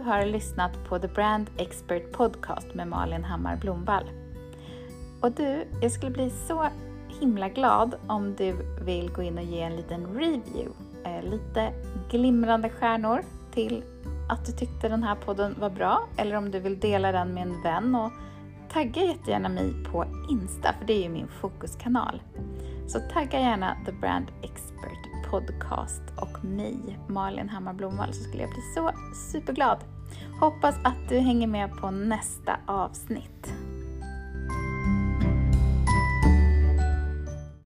Har 0.09 0.25
lyssnat 0.25 0.71
på 0.87 0.99
The 0.99 1.07
Brand 1.07 1.49
Expert 1.57 2.11
Podcast 2.11 2.73
med 2.73 2.87
Malin 2.87 3.23
Hammar 3.23 3.57
Blomvall. 3.57 4.03
Och 5.21 5.31
du, 5.31 5.67
jag 5.81 5.91
skulle 5.91 6.11
bli 6.11 6.29
så 6.29 6.65
himla 7.19 7.49
glad 7.49 7.95
om 8.07 8.35
du 8.35 8.55
vill 8.85 9.11
gå 9.11 9.21
in 9.21 9.37
och 9.37 9.43
ge 9.43 9.61
en 9.61 9.75
liten 9.75 10.07
review. 10.07 10.71
Eh, 11.05 11.23
lite 11.23 11.73
glimrande 12.11 12.69
stjärnor 12.69 13.21
till 13.51 13.83
att 14.29 14.45
du 14.45 14.51
tyckte 14.51 14.89
den 14.89 15.03
här 15.03 15.15
podden 15.15 15.55
var 15.59 15.69
bra 15.69 16.07
eller 16.17 16.35
om 16.35 16.51
du 16.51 16.59
vill 16.59 16.79
dela 16.79 17.11
den 17.11 17.33
med 17.33 17.43
en 17.43 17.61
vän 17.61 17.95
och 17.95 18.11
tagga 18.73 19.03
jättegärna 19.03 19.49
mig 19.49 19.73
på 19.91 20.05
Insta 20.29 20.73
för 20.79 20.85
det 20.85 20.93
är 20.93 21.03
ju 21.03 21.09
min 21.09 21.27
fokuskanal. 21.27 22.21
Så 22.87 22.99
tagga 22.99 23.39
gärna 23.39 23.77
The 23.85 23.91
Brand 23.91 24.25
Expert 24.41 25.29
Podcast 25.29 26.01
och 26.17 26.45
mig, 26.45 26.99
Malin 27.07 27.49
Hammar 27.49 27.73
Blomvall, 27.73 28.13
så 28.13 28.23
skulle 28.23 28.43
jag 28.43 28.51
bli 28.51 28.61
så 28.75 28.91
superglad. 29.31 29.98
Hoppas 30.39 30.75
att 30.83 31.09
du 31.09 31.19
hänger 31.19 31.47
med 31.47 31.77
på 31.77 31.91
nästa 31.91 32.57
avsnitt. 32.65 33.53